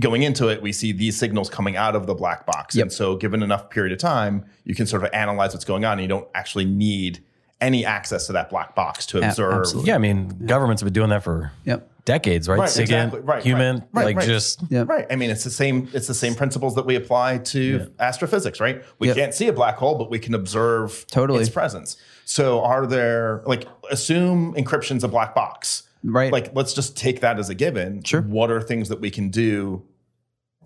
going 0.00 0.22
into 0.22 0.48
it, 0.48 0.60
we 0.62 0.72
see 0.72 0.92
these 0.92 1.16
signals 1.16 1.48
coming 1.50 1.76
out 1.76 1.94
of 1.96 2.06
the 2.06 2.14
black 2.14 2.46
box. 2.46 2.74
Yep. 2.76 2.82
And 2.84 2.92
so, 2.92 3.16
given 3.16 3.42
enough 3.42 3.70
period 3.70 3.92
of 3.92 3.98
time, 3.98 4.44
you 4.64 4.74
can 4.74 4.86
sort 4.86 5.04
of 5.04 5.10
analyze 5.12 5.52
what's 5.52 5.64
going 5.64 5.84
on. 5.84 5.92
And 5.92 6.02
you 6.02 6.08
don't 6.08 6.28
actually 6.34 6.64
need 6.64 7.20
any 7.60 7.84
access 7.84 8.26
to 8.28 8.32
that 8.32 8.50
black 8.50 8.74
box 8.76 9.04
to 9.06 9.18
observe. 9.18 9.52
absolutely. 9.52 9.88
Yeah, 9.88 9.96
I 9.96 9.98
mean, 9.98 10.28
governments 10.46 10.80
have 10.80 10.86
been 10.86 10.92
doing 10.92 11.10
that 11.10 11.24
for 11.24 11.50
Yep. 11.64 11.90
decades, 12.04 12.48
right? 12.48 12.60
Right, 12.60 12.68
SIGINT, 12.68 12.82
exactly. 12.82 13.20
Right, 13.20 13.42
human, 13.42 13.76
right, 13.78 13.84
right, 13.92 14.04
like 14.04 14.16
right. 14.18 14.26
just 14.26 14.60
Yep. 14.70 14.88
Right. 14.88 15.06
I 15.10 15.16
mean, 15.16 15.28
it's 15.30 15.42
the 15.42 15.50
same. 15.50 15.88
It's 15.92 16.06
the 16.06 16.14
same 16.14 16.36
principles 16.36 16.76
that 16.76 16.86
we 16.86 16.94
apply 16.94 17.38
to 17.38 17.90
astrophysics, 17.98 18.60
right? 18.60 18.84
We 19.00 19.08
Yep. 19.08 19.16
can't 19.16 19.34
see 19.34 19.48
a 19.48 19.52
black 19.52 19.76
hole, 19.76 19.96
but 19.96 20.08
we 20.08 20.20
can 20.20 20.34
observe 20.34 21.04
Totally. 21.10 21.40
its 21.40 21.48
presence. 21.50 21.96
So, 22.24 22.62
are 22.62 22.86
there 22.86 23.42
like 23.44 23.66
assume 23.90 24.54
encryption's 24.54 25.02
a 25.02 25.08
black 25.08 25.34
box? 25.34 25.82
Right. 26.04 26.32
Like, 26.32 26.54
let's 26.54 26.72
just 26.74 26.96
take 26.96 27.20
that 27.20 27.38
as 27.38 27.48
a 27.50 27.54
given. 27.54 28.02
Sure. 28.02 28.20
What 28.22 28.50
are 28.50 28.60
things 28.62 28.88
that 28.88 29.00
we 29.00 29.10
can 29.10 29.30
do? 29.30 29.82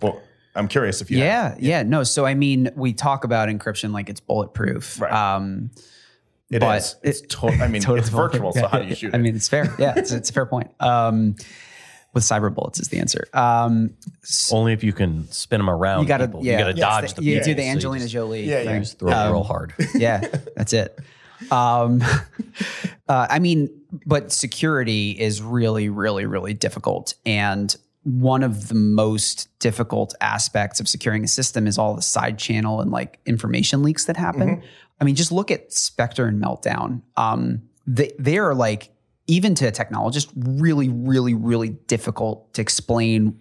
Well, 0.01 0.21
I'm 0.55 0.69
curious 0.69 1.01
if 1.01 1.11
you. 1.11 1.19
yeah, 1.19 1.55
yeah, 1.59 1.83
No, 1.83 2.03
so 2.03 2.27
I 2.27 2.35
mean, 2.35 2.71
we 2.77 2.93
talk 2.93 3.25
about 3.25 3.49
encryption 3.49 3.93
like 3.93 4.09
it's 4.11 4.21
bulletproof. 4.21 5.01
Right. 5.01 5.13
Um, 5.13 5.71
It 6.51 6.61
But 6.61 6.79
is. 6.79 6.97
It's 7.03 7.21
it- 7.23 7.31
to- 7.31 7.47
I 7.47 7.69
mean, 7.73 7.81
totally 7.81 8.01
it's 8.01 8.11
virtual. 8.11 8.53
So 8.53 8.67
how 8.69 8.81
do 8.81 8.87
you 8.87 8.95
shoot 8.95 9.15
I 9.15 9.17
it? 9.17 9.21
mean, 9.23 9.35
it's 9.35 9.49
fair. 9.49 9.75
Yeah, 9.79 9.95
it's, 9.97 10.13
it's 10.13 10.29
a 10.29 10.33
fair 10.35 10.45
point. 10.45 10.71
Um, 10.81 11.37
with 12.13 12.25
cyber 12.25 12.53
bullets 12.55 12.79
is 12.79 12.89
the 12.89 12.99
answer. 12.99 13.25
Um, 13.33 13.95
only 14.51 14.75
if 14.75 14.85
you 14.85 14.93
can 14.93 15.27
spin 15.33 15.61
them 15.61 15.71
around. 15.71 16.03
you 16.03 16.09
got 16.09 16.19
to, 16.19 16.31
yeah, 16.43 16.53
you 16.53 16.59
got 16.59 16.71
to 16.73 16.77
Yes, 16.77 16.81
dodge 16.81 17.15
the- 17.15 17.21
the 17.23 17.27
You 17.27 17.33
people, 17.37 17.45
do 17.47 17.55
the 17.55 17.63
so 17.63 17.65
you 17.65 17.71
Angelina 17.73 18.05
just- 18.05 18.13
Jolie. 18.13 18.45
Yeah, 18.45 18.59
yeah. 18.59 18.65
thing. 18.65 18.83
Just 18.83 18.99
throw 18.99 19.13
Um, 19.13 19.33
real 19.33 19.45
hard. 19.45 19.73
yeah, 19.95 20.21
that's 20.55 20.75
it. 20.75 20.99
Um, 21.51 22.03
uh, 23.09 23.27
I 23.29 23.39
mean, 23.39 23.69
but 24.07 24.33
security 24.33 25.11
is 25.11 25.43
really, 25.43 25.89
really, 25.89 26.27
really 26.27 26.55
difficult. 26.55 27.15
And 27.27 27.75
one 28.05 28.43
of 28.43 28.69
the 28.69 28.75
most 28.75 29.49
difficult 29.61 30.15
aspects 30.21 30.81
of 30.81 30.89
securing 30.89 31.25
a 31.25 31.29
system 31.29 31.67
is 31.67 31.79
all 31.79 31.95
the 31.95 32.03
side 32.03 32.39
channel 32.39 32.81
and 32.81 32.91
like 32.91 33.21
information 33.27 33.83
leaks 33.83 34.07
that 34.07 34.17
happen. 34.17 34.63
I 35.01 35.05
mean, 35.05 35.15
just 35.15 35.33
look 35.33 35.51
at 35.51 35.73
Spectre 35.73 36.27
and 36.27 36.43
Meltdown. 36.43 37.03
Um, 37.17 37.63
they, 37.87 38.13
they 38.19 38.39
are 38.39 38.55
like, 38.55 38.91
even 39.29 39.55
to 39.55 39.67
a 39.67 39.73
technologist, 39.73 40.33
really, 40.37 40.89
really, 40.89 41.35
really 41.35 41.71
difficult 41.71 42.53
to 42.55 42.63
explain 42.63 43.39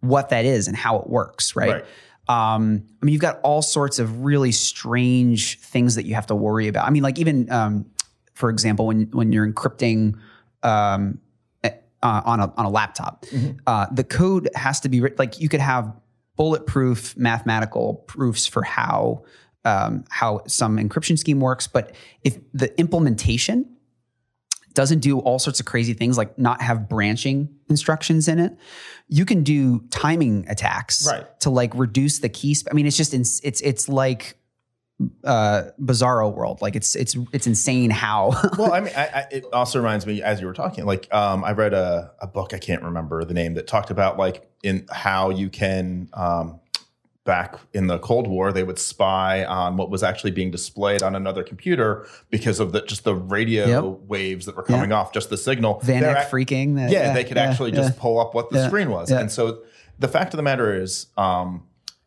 what 0.00 0.28
that 0.28 0.44
is 0.44 0.68
and 0.68 0.76
how 0.76 0.98
it 0.98 1.08
works, 1.08 1.56
right? 1.56 1.70
Right. 1.70 1.84
Um, 2.28 2.84
I 3.00 3.04
mean, 3.04 3.12
you've 3.12 3.22
got 3.22 3.40
all 3.42 3.62
sorts 3.62 3.98
of 3.98 4.24
really 4.24 4.52
strange 4.52 5.58
things 5.60 5.96
that 5.96 6.06
you 6.06 6.14
have 6.14 6.26
to 6.26 6.34
worry 6.34 6.68
about. 6.68 6.86
I 6.86 6.90
mean, 6.90 7.02
like 7.02 7.18
even 7.18 7.50
um, 7.50 7.86
for 8.34 8.50
example, 8.50 8.86
when 8.86 9.08
when 9.12 9.32
you're 9.32 9.50
encrypting 9.50 10.16
um, 10.62 11.18
eh, 11.64 11.70
uh, 12.02 12.22
on 12.24 12.40
a 12.40 12.52
on 12.56 12.64
a 12.64 12.70
laptop, 12.70 13.26
uh, 13.66 13.86
the 13.92 14.04
code 14.04 14.48
has 14.54 14.80
to 14.80 14.88
be 14.88 15.00
like 15.18 15.40
you 15.40 15.48
could 15.48 15.60
have 15.60 15.92
bulletproof 16.36 17.16
mathematical 17.16 17.94
proofs 18.06 18.46
for 18.46 18.62
how 18.62 19.24
um, 19.64 20.04
how 20.08 20.42
some 20.46 20.76
encryption 20.76 21.18
scheme 21.18 21.40
works, 21.40 21.66
but 21.66 21.94
if 22.24 22.38
the 22.52 22.76
implementation 22.80 23.71
doesn't 24.74 25.00
do 25.00 25.18
all 25.20 25.38
sorts 25.38 25.60
of 25.60 25.66
crazy 25.66 25.92
things 25.94 26.16
like 26.18 26.38
not 26.38 26.60
have 26.62 26.88
branching 26.88 27.48
instructions 27.68 28.28
in 28.28 28.38
it. 28.38 28.56
You 29.08 29.24
can 29.24 29.42
do 29.42 29.80
timing 29.90 30.46
attacks 30.48 31.06
Right. 31.06 31.40
to 31.40 31.50
like 31.50 31.74
reduce 31.74 32.20
the 32.20 32.28
key. 32.28 32.54
Sp- 32.56 32.68
I 32.70 32.74
mean, 32.74 32.86
it's 32.86 32.96
just 32.96 33.12
ins- 33.14 33.40
it's 33.44 33.60
it's 33.60 33.88
like 33.88 34.36
uh 35.24 35.64
bizarro 35.80 36.32
world. 36.32 36.62
Like 36.62 36.76
it's 36.76 36.94
it's 36.94 37.16
it's 37.32 37.46
insane 37.46 37.90
how. 37.90 38.32
well, 38.58 38.72
I 38.72 38.80
mean, 38.80 38.92
I, 38.96 39.06
I, 39.06 39.26
it 39.32 39.44
also 39.52 39.78
reminds 39.80 40.06
me 40.06 40.22
as 40.22 40.40
you 40.40 40.46
were 40.46 40.52
talking, 40.52 40.84
like 40.84 41.12
um, 41.12 41.42
I 41.44 41.52
read 41.52 41.74
a, 41.74 42.12
a 42.20 42.26
book, 42.26 42.54
I 42.54 42.58
can't 42.58 42.82
remember 42.82 43.24
the 43.24 43.34
name, 43.34 43.54
that 43.54 43.66
talked 43.66 43.90
about 43.90 44.16
like 44.16 44.48
in 44.62 44.86
how 44.90 45.30
you 45.30 45.50
can 45.50 46.08
um, 46.12 46.60
back 47.24 47.56
in 47.72 47.86
the 47.86 47.98
Cold 48.00 48.26
War, 48.26 48.52
they 48.52 48.64
would 48.64 48.78
spy 48.78 49.44
on 49.44 49.76
what 49.76 49.90
was 49.90 50.02
actually 50.02 50.32
being 50.32 50.50
displayed 50.50 51.02
on 51.02 51.14
another 51.14 51.42
computer 51.44 52.06
because 52.30 52.58
of 52.58 52.72
the 52.72 52.82
just 52.82 53.04
the 53.04 53.14
radio 53.14 53.66
Yep. 53.66 54.00
waves 54.08 54.46
that 54.46 54.56
were 54.56 54.62
coming 54.64 54.92
off, 54.92 55.12
just 55.12 55.30
the 55.30 55.36
signal. 55.36 55.80
Van 55.84 56.02
Eck 56.02 56.28
phreaking. 56.30 56.74
that- 56.76 56.90
yeah, 56.90 57.12
they 57.14 57.24
could 57.24 57.36
yeah, 57.36 57.44
actually 57.44 57.70
yeah. 57.70 57.76
just 57.76 57.96
pull 57.98 58.18
up 58.18 58.34
what 58.34 58.50
the 58.50 58.58
Yeah, 58.58 58.66
screen 58.66 58.90
was. 58.90 59.10
yeah. 59.10 59.20
And 59.20 59.30
so 59.30 59.58
the 59.98 60.08
fact 60.08 60.32
of 60.34 60.36
the 60.36 60.42
matter 60.42 60.74
is, 60.74 61.06
um, 61.16 61.62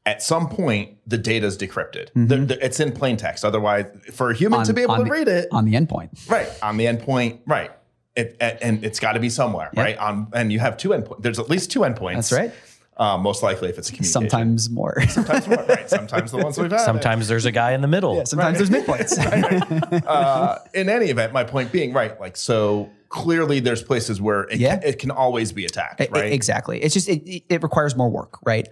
at 0.05 0.21
some 0.21 0.49
point, 0.49 0.97
the 1.07 1.17
data 1.17 1.47
is 1.47 1.57
decrypted. 1.57 2.09
The- 2.13 2.37
the- 2.37 2.63
it's 2.65 2.79
in 2.79 2.91
plain 2.91 3.15
text. 3.17 3.45
Otherwise, 3.45 3.85
for 4.13 4.31
a 4.31 4.35
human 4.35 4.59
On- 4.59 4.65
to 4.65 4.73
be 4.73 4.81
able 4.81 4.97
to 4.97 5.03
the- 5.03 5.09
read 5.09 5.27
it, 5.29 5.47
on 5.51 5.63
the 5.65 5.73
endpoint. 5.75 6.29
right 6.29 6.47
on 6.61 6.75
the 6.77 6.85
endpoint, 6.85 7.39
right. 7.47 7.71
It, 8.17 8.37
and 8.39 8.83
it's 8.85 8.99
got 9.01 9.13
to 9.13 9.19
be 9.19 9.29
somewhere, 9.29 9.69
Yeah. 9.73 9.81
right? 9.81 9.97
On 9.97 10.27
and 10.33 10.51
you 10.51 10.59
have 10.59 10.77
two 10.77 10.89
endpoints. 10.89 11.21
There's 11.21 11.39
at 11.39 11.49
least 11.49 11.69
two 11.71 11.81
endpoints. 11.81 12.13
That's 12.15 12.31
right. 12.33 12.51
Um, 12.97 13.21
most 13.23 13.43
likely, 13.43 13.67
if 13.69 13.77
it's 13.77 13.89
a 13.89 13.91
communication. 13.91 14.29
Sometimes 14.29 14.69
more. 14.69 15.01
sometimes, 15.09 15.47
more, 15.47 15.65
right? 15.67 15.89
Sometimes 15.89 16.31
the 16.31 16.37
ones 16.37 16.57
we've 16.57 16.71
had. 16.71 16.79
Sometimes 16.79 17.27
there's 17.27 17.43
a 17.45 17.51
guy 17.51 17.73
in 17.73 17.81
the 17.81 17.87
middle. 17.89 18.25
Sometimes 18.25 18.57
there's 18.57 18.69
midpoints. 18.69 19.17
uh, 20.07 20.59
in 20.73 20.87
any 20.87 21.07
event, 21.07 21.33
my 21.33 21.43
point 21.43 21.71
being, 21.73 21.91
right? 21.91 22.17
Like, 22.21 22.37
so 22.37 22.89
clearly, 23.09 23.59
there's 23.59 23.83
places 23.83 24.21
where 24.21 24.43
it, 24.43 24.59
Yeah. 24.59 24.77
can, 24.77 24.87
it 24.89 24.99
can 24.99 25.11
always 25.11 25.51
be 25.51 25.65
attacked, 25.65 25.99
right? 26.11 26.31
Exactly. 26.31 26.81
It's 26.81 26.93
just 26.93 27.09
it, 27.09 27.21
it- 27.27 27.43
it 27.49 27.63
requires 27.63 27.95
more 27.97 28.09
work, 28.09 28.37
right? 28.45 28.67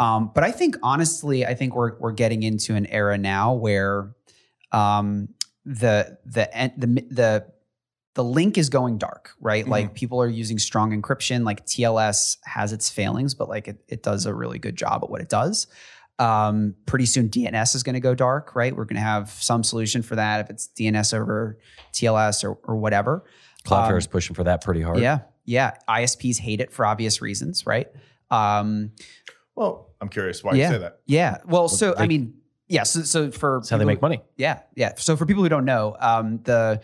Um, 0.00 0.30
but 0.34 0.42
I 0.44 0.50
think 0.52 0.76
honestly, 0.82 1.46
I 1.46 1.54
think 1.54 1.74
we're 1.74 1.96
we're 1.98 2.12
getting 2.12 2.42
into 2.44 2.74
an 2.74 2.86
era 2.86 3.16
now 3.18 3.54
where 3.54 4.12
um, 4.72 5.28
the 5.64 6.18
the 6.24 6.52
en- 6.56 6.72
the 6.76 6.86
the 7.10 7.46
the 8.18 8.24
link 8.24 8.58
is 8.58 8.68
going 8.68 8.98
dark, 8.98 9.30
right? 9.40 9.62
Mm-hmm. 9.62 9.70
Like 9.70 9.94
people 9.94 10.20
are 10.20 10.28
using 10.28 10.58
strong 10.58 10.90
encryption. 10.90 11.44
Like 11.44 11.64
TLS 11.66 12.38
has 12.44 12.72
its 12.72 12.90
failings, 12.90 13.32
but 13.32 13.48
like 13.48 13.68
it, 13.68 13.78
it 13.86 14.02
does 14.02 14.26
a 14.26 14.34
really 14.34 14.58
good 14.58 14.74
job 14.74 15.04
at 15.04 15.08
what 15.08 15.20
it 15.20 15.28
does. 15.28 15.68
Um, 16.18 16.74
pretty 16.84 17.06
soon 17.06 17.28
DNS 17.28 17.76
is 17.76 17.84
going 17.84 17.94
to 17.94 18.00
go 18.00 18.16
dark, 18.16 18.56
right? 18.56 18.74
We're 18.74 18.86
going 18.86 18.96
to 18.96 19.02
have 19.02 19.30
some 19.30 19.62
solution 19.62 20.02
for 20.02 20.16
that 20.16 20.40
if 20.40 20.50
it's 20.50 20.68
DNS 20.76 21.14
over 21.14 21.58
TLS 21.92 22.42
or, 22.42 22.58
or 22.64 22.74
whatever. 22.76 23.22
Cloudflare 23.64 23.90
Um, 23.92 23.98
is 23.98 24.08
pushing 24.08 24.34
for 24.34 24.42
that 24.42 24.64
pretty 24.64 24.82
hard. 24.82 24.98
Yeah, 24.98 25.20
yeah. 25.44 25.74
ISPs 25.88 26.38
hate 26.40 26.60
it 26.60 26.72
for 26.72 26.84
obvious 26.86 27.22
reasons, 27.22 27.66
right? 27.66 27.86
Um, 28.32 28.90
Well, 29.54 29.90
I'm 30.00 30.08
curious 30.08 30.42
why 30.42 30.54
yeah, 30.54 30.66
you 30.66 30.74
say 30.74 30.78
that. 30.80 31.00
yeah. 31.06 31.36
Well, 31.46 31.68
so 31.68 31.94
I 31.96 32.08
mean, 32.08 32.34
yeah. 32.66 32.82
So, 32.82 33.02
so 33.02 33.30
for 33.30 33.60
That's 33.60 33.70
how 33.70 33.78
they 33.78 33.84
make 33.84 34.02
money. 34.02 34.22
Yeah, 34.36 34.62
yeah. 34.74 34.94
So 34.96 35.16
for 35.16 35.24
people 35.24 35.44
who 35.44 35.48
don't 35.48 35.64
know, 35.64 35.96
um, 36.00 36.40
the 36.42 36.82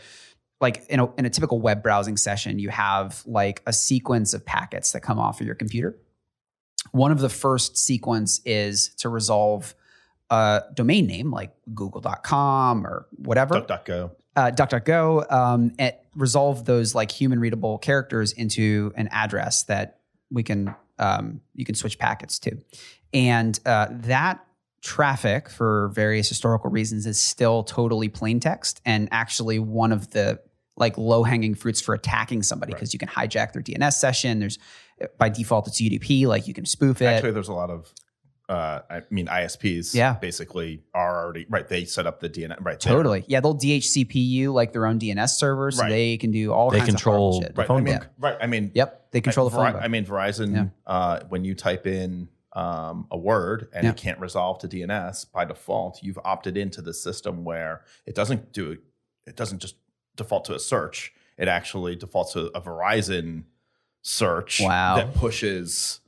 like 0.61 0.87
in 0.89 1.01
a, 1.01 1.15
in 1.15 1.27
a 1.27 1.31
typical 1.31 1.61
web 1.61 1.83
browsing 1.83 2.17
session, 2.17 2.59
you 2.59 2.71
have 2.71 3.23
like 3.27 3.63
a 3.67 3.73
sequence 3.73 4.35
of 4.35 4.45
packets 4.45 4.93
that 4.93 5.01
come 5.01 5.19
off 5.19 5.41
of 5.41 5.47
your 5.47 5.55
computer. 5.55 5.97
One 6.93 7.11
of 7.11 7.19
the 7.19 7.29
first 7.29 7.77
sequence 7.77 8.41
is 8.45 8.89
to 8.97 9.09
resolve 9.09 9.75
a 10.31 10.63
domain 10.75 11.07
name 11.07 11.31
like 11.31 11.53
google.com 11.75 12.87
or 12.87 13.07
whatever 13.17 13.61
DuckDuckGo. 13.61 14.11
uh, 14.37 14.51
DuckDuckGo 14.51 15.31
um, 15.31 15.73
and 15.79 15.95
resolve 16.17 16.65
those 16.65 16.95
like 16.95 17.11
human 17.11 17.41
readable 17.41 17.79
characters 17.79 18.33
into 18.33 18.93
an 18.97 19.09
address 19.09 19.65
that 19.65 20.01
we 20.31 20.43
can 20.43 20.75
um, 20.99 21.41
you 21.55 21.65
can 21.65 21.75
switch 21.75 21.99
packets 21.99 22.39
to, 22.39 22.57
and 23.13 23.59
uh, 23.67 23.89
that 23.91 24.44
traffic 24.85 25.49
for 25.49 25.89
various 25.95 26.29
historical 26.29 26.71
reasons 26.71 27.07
is 27.07 27.19
still 27.19 27.63
totally 27.65 28.09
plain 28.09 28.39
text 28.39 28.83
and 28.85 29.09
actually 29.11 29.59
one 29.59 29.91
of 29.93 30.11
the 30.11 30.39
like 30.77 30.99
low 30.99 31.23
hanging 31.23 31.55
fruits 31.55 31.81
for 31.81 31.95
attacking 31.95 32.43
somebody 32.43 32.73
because 32.75 32.93
you 32.93 32.99
can 32.99 33.09
hijack 33.09 33.53
their 33.55 33.63
DNS 33.63 33.93
session. 33.95 34.41
There's 34.41 34.59
by 35.19 35.31
default 35.31 35.67
it's 35.69 35.81
UDP, 35.81 36.27
like 36.27 36.47
you 36.47 36.53
can 36.55 36.67
spoof 36.67 37.01
it. 37.01 37.07
Actually, 37.07 37.31
there's 37.31 37.49
a 37.49 37.55
lot 37.55 37.71
of, 37.71 37.93
uh, 38.49 38.81
I 38.91 39.03
mean, 39.09 39.27
ISPs. 39.27 39.95
Yeah. 39.95 40.15
basically 40.21 40.83
are 40.93 41.25
already 41.25 41.47
right. 41.49 41.67
They 41.67 41.87
set 41.87 42.07
up 42.07 42.21
the 42.21 42.29
DNS 42.29 42.51
right. 42.63 42.79
there. 42.79 42.93
Totally, 42.93 43.25
yeah. 43.27 43.41
They'll 43.41 43.57
DHCP 43.57 44.15
you 44.17 44.53
like 44.53 44.73
their 44.75 44.85
own 44.87 44.99
DNS 44.99 45.31
server, 45.31 45.71
so 45.71 45.83
Right. 45.83 45.89
they 45.89 46.17
can 46.19 46.31
do 46.31 46.53
all 46.53 46.71
They 46.71 46.79
kinds 46.79 46.91
control 46.91 47.15
of 47.29 47.35
horrible 47.35 47.41
shit. 47.47 47.55
the 47.55 47.61
Right. 47.61 47.69
phone 47.69 47.79
I 47.79 47.81
mean, 47.85 47.95
book. 47.99 48.09
right. 48.19 48.37
I 48.43 48.47
mean, 48.49 48.71
Yep, 48.75 49.11
they 49.13 49.21
control 49.23 49.49
the 49.49 49.55
I, 49.57 49.59
phone. 49.59 49.65
Veri- 49.65 49.73
book. 49.75 49.83
I 49.85 49.89
mean, 49.89 50.05
Verizon. 50.05 50.55
Yeah. 50.55 50.65
Uh, 50.87 51.21
when 51.31 51.45
you 51.45 51.55
type 51.55 51.87
in 51.87 52.29
um, 52.55 53.07
a 53.11 53.19
word 53.19 53.69
and 53.73 53.85
Yeah. 53.85 53.91
it 53.91 53.97
can't 53.97 54.19
resolve 54.21 54.59
to 54.61 54.69
DNS 54.69 55.25
by 55.33 55.45
default, 55.45 56.03
you've 56.03 56.19
opted 56.25 56.57
into 56.57 56.81
the 56.83 56.95
system 56.95 57.45
where 57.45 57.83
it 58.07 58.15
doesn't 58.15 58.53
do 58.53 58.71
it. 58.73 58.81
It 59.27 59.37
doesn't 59.37 59.59
just 59.61 59.77
default 60.17 60.45
to 60.47 60.55
a 60.55 60.59
search. 60.61 61.13
It 61.37 61.49
actually 61.49 61.97
defaults 61.97 62.33
to 62.35 62.47
a 62.57 62.61
Verizon 62.61 63.45
search 64.03 64.61
Wow. 64.61 64.97
that 64.97 65.15
pushes 65.15 66.01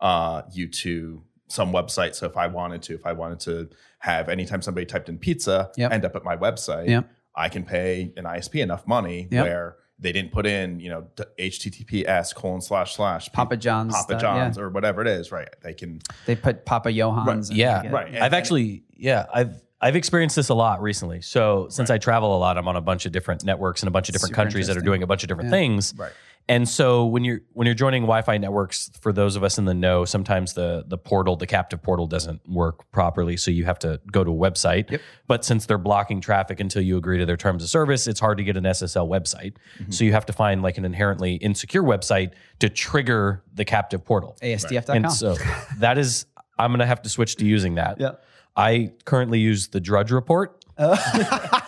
uh, 0.00 0.42
you 0.52 0.66
to 0.66 1.22
some 1.48 1.72
website. 1.72 2.14
So 2.16 2.26
if 2.26 2.36
I 2.36 2.46
wanted 2.48 2.82
to, 2.82 2.94
if 2.94 3.06
I 3.06 3.12
wanted 3.12 3.38
to 3.40 3.68
have 3.98 4.28
anytime 4.28 4.62
somebody 4.62 4.84
typed 4.86 5.08
in 5.08 5.18
pizza 5.18 5.70
Yep. 5.76 5.92
end 5.92 6.04
up 6.04 6.16
at 6.16 6.24
my 6.24 6.36
website, 6.36 6.88
Yep. 6.88 7.08
I 7.36 7.48
can 7.48 7.62
pay 7.64 8.12
an 8.16 8.24
ISP 8.24 8.60
enough 8.60 8.86
money 8.86 9.28
Yep. 9.30 9.44
where 9.44 9.76
they 9.98 10.12
didn't 10.12 10.32
put 10.32 10.46
in, 10.46 10.80
you 10.80 10.88
know, 10.88 11.06
d- 11.16 11.24
HTTPS 11.38 12.34
colon 12.34 12.60
slash 12.60 12.96
slash 12.96 13.30
Papa 13.32 13.56
John's. 13.56 13.94
Papa 13.94 14.04
stuff, 14.08 14.20
John's 14.20 14.56
yeah. 14.56 14.62
or 14.64 14.68
whatever 14.70 15.00
it 15.02 15.08
is, 15.08 15.30
right? 15.32 15.48
They 15.62 15.74
can 15.74 16.00
They 16.26 16.34
put 16.36 16.64
Papa 16.64 16.92
Johan's. 16.92 17.48
and 17.50 17.58
Yeah, 17.58 17.88
right. 17.90 18.08
And- 18.08 18.16
I've 18.18 18.24
and- 18.24 18.34
actually, 18.34 18.84
yeah, 18.96 19.26
I've 19.32 19.62
I've 19.80 19.96
experienced 19.96 20.36
this 20.36 20.48
a 20.48 20.54
lot 20.54 20.80
recently. 20.80 21.22
So 21.22 21.66
since 21.68 21.90
I 21.90 21.98
travel 21.98 22.36
a 22.36 22.38
lot, 22.38 22.56
I'm 22.56 22.68
on 22.68 22.76
a 22.76 22.80
bunch 22.80 23.04
of 23.04 23.10
different 23.10 23.42
networks 23.44 23.82
in 23.82 23.88
a 23.88 23.90
bunch 23.90 24.08
of 24.08 24.12
different 24.12 24.30
Super 24.30 24.42
countries 24.44 24.68
that 24.68 24.76
are 24.76 24.80
doing 24.80 25.02
a 25.02 25.08
bunch 25.08 25.24
of 25.24 25.28
different 25.28 25.48
Yeah. 25.48 25.56
things. 25.58 25.92
right. 25.96 26.12
And 26.48 26.68
so 26.68 27.06
when 27.06 27.24
you're 27.24 27.40
when 27.52 27.66
you're 27.66 27.74
joining 27.74 28.02
Wi-Fi 28.02 28.36
networks, 28.38 28.90
for 29.00 29.12
those 29.12 29.36
of 29.36 29.44
us 29.44 29.58
in 29.58 29.64
the 29.64 29.74
know, 29.74 30.04
sometimes 30.04 30.54
the 30.54 30.84
the 30.86 30.98
portal, 30.98 31.36
the 31.36 31.46
captive 31.46 31.82
portal, 31.82 32.06
doesn't 32.06 32.40
work 32.48 32.90
properly, 32.90 33.36
so 33.36 33.50
you 33.50 33.64
have 33.64 33.78
to 33.80 34.00
go 34.10 34.24
to 34.24 34.30
a 34.30 34.34
website. 34.34 34.90
Yep. 34.90 35.00
But 35.28 35.44
since 35.44 35.66
they're 35.66 35.78
blocking 35.78 36.20
traffic 36.20 36.58
until 36.58 36.82
you 36.82 36.96
agree 36.96 37.18
to 37.18 37.26
their 37.26 37.36
terms 37.36 37.62
of 37.62 37.68
service, 37.70 38.06
it's 38.06 38.18
hard 38.20 38.38
to 38.38 38.44
get 38.44 38.56
an 38.56 38.64
SSL 38.64 39.08
website. 39.08 39.54
So 39.90 40.04
you 40.04 40.12
have 40.12 40.26
to 40.26 40.32
find 40.32 40.62
like 40.62 40.78
an 40.78 40.84
inherently 40.84 41.36
insecure 41.36 41.82
website 41.82 42.32
to 42.58 42.68
trigger 42.68 43.44
the 43.54 43.64
captive 43.64 44.04
portal. 44.04 44.36
ASDF.com. 44.42 44.96
And 44.96 45.12
so 45.12 45.36
that 45.78 45.96
is, 45.96 46.26
I'm 46.58 46.70
going 46.70 46.80
to 46.80 46.86
have 46.86 47.02
to 47.02 47.08
switch 47.08 47.36
to 47.36 47.46
using 47.46 47.76
that. 47.76 48.00
Yeah. 48.00 48.12
I 48.56 48.92
currently 49.04 49.38
use 49.38 49.68
the 49.68 49.80
Drudge 49.80 50.10
Report, 50.10 50.62
Uh, 50.76 50.96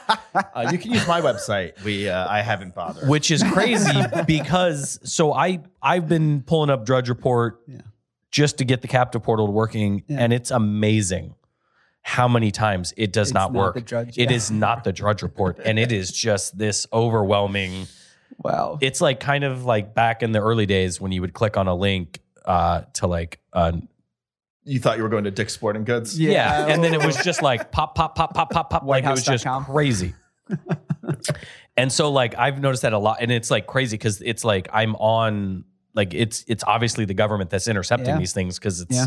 you 0.70 0.78
can 0.78 0.92
use 0.92 1.06
my 1.06 1.20
website. 1.20 1.82
We 1.84 2.08
uh, 2.08 2.28
I 2.28 2.40
haven't 2.42 2.74
bothered. 2.74 3.08
which 3.08 3.30
is 3.30 3.42
crazy 3.52 4.00
because 4.26 4.98
so 5.04 5.32
I 5.32 5.60
I've 5.82 6.08
been 6.08 6.42
pulling 6.42 6.70
up 6.70 6.84
Drudge 6.84 7.08
Report 7.08 7.60
just 8.30 8.58
to 8.58 8.64
get 8.64 8.82
the 8.82 8.88
captive 8.88 9.22
portal 9.22 9.52
working, 9.52 10.02
and 10.08 10.32
it's 10.32 10.50
amazing 10.50 11.34
how 12.02 12.28
many 12.28 12.50
times 12.50 12.92
it 12.96 13.12
does 13.12 13.32
not 13.32 13.52
not 13.52 13.58
work. 13.58 13.74
the 13.76 13.80
Drudge, 13.80 14.18
It 14.18 14.30
yeah. 14.30 14.36
is 14.36 14.50
not 14.50 14.84
the 14.84 14.92
Drudge 14.92 15.22
Report, 15.22 15.58
and 15.64 15.78
it 15.78 15.90
is 15.92 16.10
just 16.12 16.58
this 16.58 16.86
overwhelming. 16.92 17.86
wow. 18.38 18.78
It's 18.82 19.00
like 19.00 19.20
kind 19.20 19.44
of 19.44 19.64
like 19.64 19.94
back 19.94 20.22
in 20.22 20.32
the 20.32 20.40
early 20.42 20.66
days 20.66 21.00
when 21.00 21.12
you 21.12 21.20
would 21.20 21.32
click 21.32 21.56
on 21.56 21.66
a 21.68 21.74
link 21.74 22.20
uh, 22.44 22.82
to 22.94 23.06
like 23.06 23.38
uh, 23.52 23.72
you 24.64 24.80
thought 24.80 24.96
you 24.96 25.02
were 25.02 25.08
going 25.08 25.24
to 25.24 25.30
Dick's 25.30 25.52
Sporting 25.52 25.84
Goods? 25.84 26.18
Yeah. 26.18 26.32
Yeah. 26.32 26.66
And 26.74 26.82
then 26.82 26.92
it 26.94 27.04
was 27.04 27.16
just 27.18 27.40
like 27.42 27.70
pop, 27.70 27.94
pop, 27.94 28.14
pop, 28.16 28.34
pop, 28.34 28.50
pop, 28.50 28.70
pop. 28.70 28.82
Like 28.84 29.04
it 29.04 29.10
was 29.10 29.22
just 29.22 29.44
Whitehouse.com. 29.44 29.72
crazy. 29.74 30.14
and 31.76 31.90
so 31.92 32.10
like 32.10 32.36
I've 32.36 32.60
noticed 32.60 32.82
that 32.82 32.92
a 32.92 32.98
lot. 32.98 33.18
And 33.20 33.30
it's 33.32 33.50
like 33.50 33.66
crazy 33.66 33.96
because 33.96 34.20
it's 34.22 34.44
like 34.44 34.68
I'm 34.72 34.94
on 34.96 35.64
like 35.94 36.14
it's 36.14 36.44
it's 36.48 36.64
obviously 36.66 37.04
the 37.04 37.14
government 37.14 37.50
that's 37.50 37.68
intercepting 37.68 38.08
Yeah. 38.08 38.18
these 38.18 38.32
things 38.32 38.58
because 38.58 38.80
it's 38.80 38.94
Yeah. 38.96 39.06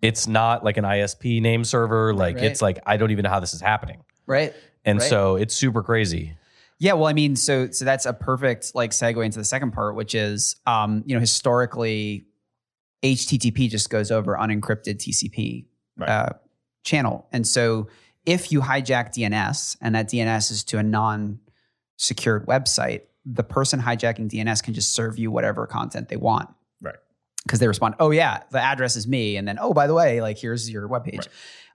it's 0.00 0.26
not 0.26 0.64
like 0.64 0.76
an 0.76 0.84
ISP 0.84 1.40
name 1.40 1.64
server. 1.64 2.14
Like 2.14 2.36
Right. 2.36 2.44
it's 2.44 2.62
like 2.62 2.78
I 2.86 2.96
don't 2.96 3.10
even 3.10 3.22
know 3.24 3.30
how 3.30 3.40
this 3.40 3.54
is 3.54 3.60
happening. 3.60 4.02
right. 4.26 4.54
And 4.84 4.98
Right. 4.98 5.08
so 5.08 5.36
it's 5.36 5.54
super 5.54 5.82
crazy. 5.82 6.36
Yeah, 6.80 6.94
well, 6.94 7.06
I 7.06 7.12
mean, 7.12 7.36
so 7.36 7.70
so 7.70 7.84
that's 7.84 8.06
a 8.06 8.12
perfect 8.12 8.74
like 8.74 8.90
segue 8.90 9.24
into 9.24 9.38
the 9.38 9.44
second 9.44 9.70
part, 9.72 9.94
which 9.94 10.14
is 10.16 10.56
um, 10.66 11.04
you 11.06 11.14
know, 11.14 11.20
historically 11.20 12.26
HTTP 13.04 13.68
just 13.70 13.90
goes 13.90 14.10
over 14.10 14.36
unencrypted 14.36 14.96
TCP 14.98 15.66
Right. 15.96 16.08
uh, 16.08 16.28
channel. 16.84 17.26
And 17.32 17.46
so 17.46 17.86
if 18.26 18.52
you 18.52 18.60
hijack 18.60 19.12
DNS 19.14 19.76
and 19.80 19.94
that 19.94 20.08
DNS 20.08 20.50
is 20.50 20.64
to 20.64 20.78
a 20.78 20.82
non-secured 20.82 22.46
website, 22.46 23.02
the 23.24 23.42
person 23.42 23.80
hijacking 23.80 24.30
DNS 24.30 24.62
can 24.62 24.74
just 24.74 24.92
serve 24.94 25.18
you 25.18 25.30
whatever 25.30 25.66
content 25.66 26.08
they 26.08 26.16
want. 26.16 26.48
Right. 26.80 26.96
Because 27.44 27.58
they 27.58 27.68
respond, 27.68 27.96
oh 27.98 28.10
yeah, 28.10 28.42
the 28.50 28.60
address 28.60 28.96
is 28.96 29.06
me, 29.06 29.36
and 29.36 29.46
then 29.46 29.58
oh 29.60 29.72
by 29.72 29.86
the 29.86 29.94
way, 29.94 30.20
like 30.20 30.38
here's 30.38 30.70
your 30.70 30.88
webpage. 30.88 31.26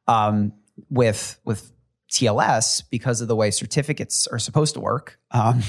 Um, 0.08 0.54
with 0.90 1.40
with 1.44 1.72
TLS, 2.12 2.84
because 2.90 3.20
of 3.20 3.28
the 3.28 3.36
way 3.36 3.52
certificates 3.52 4.28
are 4.28 4.40
supposed 4.40 4.76
to 4.76 4.80
work, 4.80 5.20
um, 5.32 5.62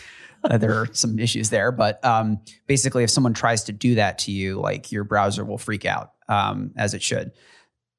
there 0.58 0.74
are 0.74 0.88
some 0.92 1.18
issues 1.18 1.48
there. 1.48 1.72
But 1.72 2.04
um, 2.04 2.40
basically, 2.66 3.04
if 3.04 3.10
someone 3.10 3.32
tries 3.32 3.64
to 3.64 3.72
do 3.72 3.94
that 3.94 4.18
to 4.20 4.32
you, 4.32 4.60
like 4.60 4.92
your 4.92 5.04
browser 5.04 5.44
will 5.44 5.58
freak 5.58 5.86
out, 5.86 6.12
um, 6.28 6.72
as 6.76 6.92
it 6.92 7.02
should. 7.02 7.32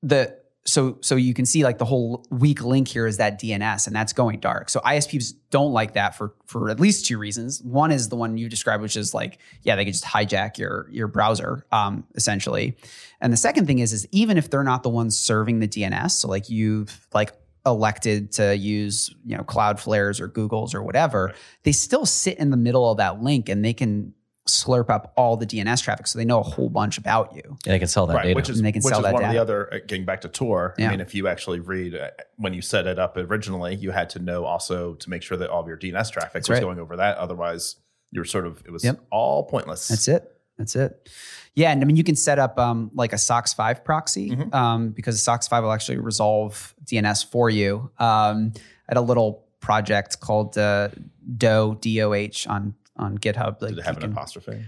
The 0.04 0.38
so 0.68 0.98
so 1.00 1.16
you 1.16 1.34
can 1.34 1.46
see 1.46 1.64
like 1.64 1.78
the 1.78 1.86
whole 1.86 2.26
weak 2.30 2.62
link 2.62 2.90
here 2.90 3.08
is 3.08 3.18
that 3.18 3.40
DNS, 3.40 3.88
and 3.88 3.96
that's 3.96 4.12
going 4.12 4.40
dark. 4.42 4.70
So 4.70 4.82
ISPs 4.82 5.34
don't 5.50 5.72
like 5.72 5.94
that 5.94 6.16
for 6.16 6.36
for 6.46 6.70
at 6.70 6.80
least 6.80 7.06
two 7.06 7.18
reasons. 7.18 7.64
One 7.64 7.90
is 7.90 8.10
the 8.10 8.18
one 8.18 8.38
you 8.38 8.50
described, 8.50 8.84
which 8.84 8.98
is 8.98 9.14
like 9.14 9.40
yeah, 9.64 9.78
they 9.78 9.86
can 9.86 9.94
just 9.94 10.04
hijack 10.04 10.58
your 10.58 10.90
your 10.92 11.08
browser, 11.08 11.66
um, 11.72 12.04
essentially. 12.16 12.78
And 13.22 13.32
the 13.32 13.38
second 13.38 13.66
thing 13.66 13.80
is 13.80 13.94
is 13.94 14.08
even 14.12 14.38
if 14.38 14.50
they're 14.50 14.64
not 14.64 14.84
the 14.84 14.90
ones 14.90 15.18
serving 15.18 15.60
the 15.60 15.70
DNS, 15.70 16.12
so 16.12 16.28
like 16.28 16.50
you've 16.50 17.08
like 17.14 17.32
elected 17.66 18.34
to 18.34 18.56
use 18.56 19.16
you 19.26 19.38
know 19.38 19.44
Cloudflares 19.44 20.20
or 20.20 20.28
Google's 20.28 20.76
or 20.76 20.84
whatever, 20.84 21.34
they 21.64 21.72
still 21.72 22.06
sit 22.06 22.38
in 22.40 22.50
the 22.50 22.58
middle 22.58 22.92
of 22.92 22.98
that 22.98 23.22
link 23.22 23.48
and 23.48 23.64
they 23.64 23.74
can 23.74 24.14
slurp 24.48 24.90
up 24.90 25.14
all 25.16 25.38
the 25.38 25.46
DNS 25.46 25.82
traffic, 25.84 26.08
so 26.08 26.18
they 26.18 26.26
know 26.26 26.40
a 26.40 26.44
whole 26.44 26.70
bunch 26.70 26.98
about 26.98 27.36
you. 27.36 27.44
And 27.66 27.74
they 27.74 27.80
can 27.80 27.88
sell 27.88 28.08
that 28.08 28.16
right, 28.16 28.24
data. 28.24 28.36
which 28.36 28.50
is 28.50 28.58
And 28.58 28.66
they 28.66 28.72
can 28.72 28.82
which 28.82 28.92
sell 28.92 29.00
is 29.00 29.06
that 29.06 29.14
one 29.14 29.24
of 29.24 29.32
the 29.32 29.38
other 29.40 29.74
uh, 29.74 29.78
getting 29.86 30.06
back 30.06 30.22
to 30.22 30.28
Tor. 30.30 30.74
Yeah. 30.78 30.88
I 30.88 30.92
mean, 30.92 31.02
if 31.02 31.14
you 31.16 31.28
actually 31.28 31.60
read 31.60 31.96
uh, 31.96 32.10
when 32.38 32.54
you 32.54 32.62
set 32.62 32.88
it 32.88 32.98
up 33.00 33.16
originally, 33.18 33.76
you 33.76 33.92
had 33.92 34.10
to 34.12 34.20
know 34.20 34.46
also 34.46 34.96
to 34.96 35.10
make 35.10 35.22
sure 35.24 35.38
that 35.38 35.50
all 35.50 35.62
of 35.62 35.68
your 35.68 35.78
DNS 35.78 36.12
traffic 36.12 36.42
was 36.44 36.50
right. 36.50 36.62
going 36.62 36.80
over 36.80 36.96
that. 36.98 37.18
Otherwise, 37.18 37.76
you're 38.12 38.26
sort 38.26 38.48
of 38.48 38.64
it 38.66 38.72
was 38.72 38.84
Yep. 38.84 39.00
all 39.12 39.44
pointless. 39.44 39.88
That's 39.88 40.08
it. 40.08 40.34
That's 40.58 40.76
it. 40.76 41.10
Yeah, 41.54 41.72
and 41.72 41.82
I 41.82 41.86
mean 41.86 41.96
you 41.96 42.04
can 42.04 42.16
set 42.16 42.40
up 42.40 42.58
um, 42.60 42.90
like 42.94 43.14
a 43.14 43.18
SOCKS 43.18 43.54
five 43.56 43.84
proxy 43.84 44.32
Mhm. 44.32 44.54
um, 44.54 44.90
because 44.90 45.22
SOCKS 45.22 45.48
five 45.50 45.64
will 45.64 45.72
actually 45.72 45.98
resolve 45.98 46.74
DNS 46.86 47.24
for 47.26 47.50
you. 47.50 47.92
Um, 48.00 48.54
I 48.56 48.90
had 48.90 48.98
a 48.98 49.02
little 49.02 49.44
project 49.60 50.20
called 50.20 50.58
uh, 50.58 50.90
Do 51.38 51.78
D 51.82 52.02
O 52.02 52.14
H 52.14 52.48
on 52.48 52.74
on 52.98 53.18
GitHub. 53.18 53.62
Like 53.62 53.72
Did 53.72 53.80
it 53.80 53.86
have 53.86 53.98
an 53.98 54.02
can- 54.02 54.12
apostrophe? 54.12 54.66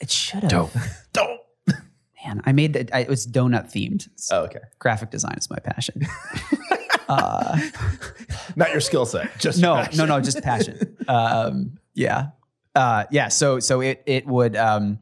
It 0.00 0.10
should 0.10 0.42
have. 0.42 0.50
Dope. 0.50 0.72
Dope. 1.12 1.40
Man, 2.24 2.42
I 2.44 2.52
made 2.52 2.76
it. 2.76 2.90
I, 2.92 3.00
it 3.00 3.08
was 3.08 3.26
donut 3.26 3.72
themed. 3.72 4.08
Oh, 4.30 4.42
okay. 4.44 4.60
Graphic 4.78 5.10
design 5.10 5.36
is 5.38 5.48
my 5.48 5.58
passion. 5.58 6.02
uh, 7.08 7.58
Not 8.56 8.72
your 8.72 8.80
skill 8.80 9.06
set. 9.06 9.38
Just 9.38 9.60
no, 9.60 9.76
passion. 9.76 9.96
no, 9.98 10.04
no, 10.04 10.20
just 10.20 10.42
passion. 10.42 10.96
um, 11.08 11.78
yeah, 11.94 12.28
uh, 12.74 13.04
yeah. 13.10 13.28
So, 13.28 13.58
so 13.58 13.80
it 13.80 14.02
it 14.06 14.26
would 14.26 14.54
um, 14.54 14.98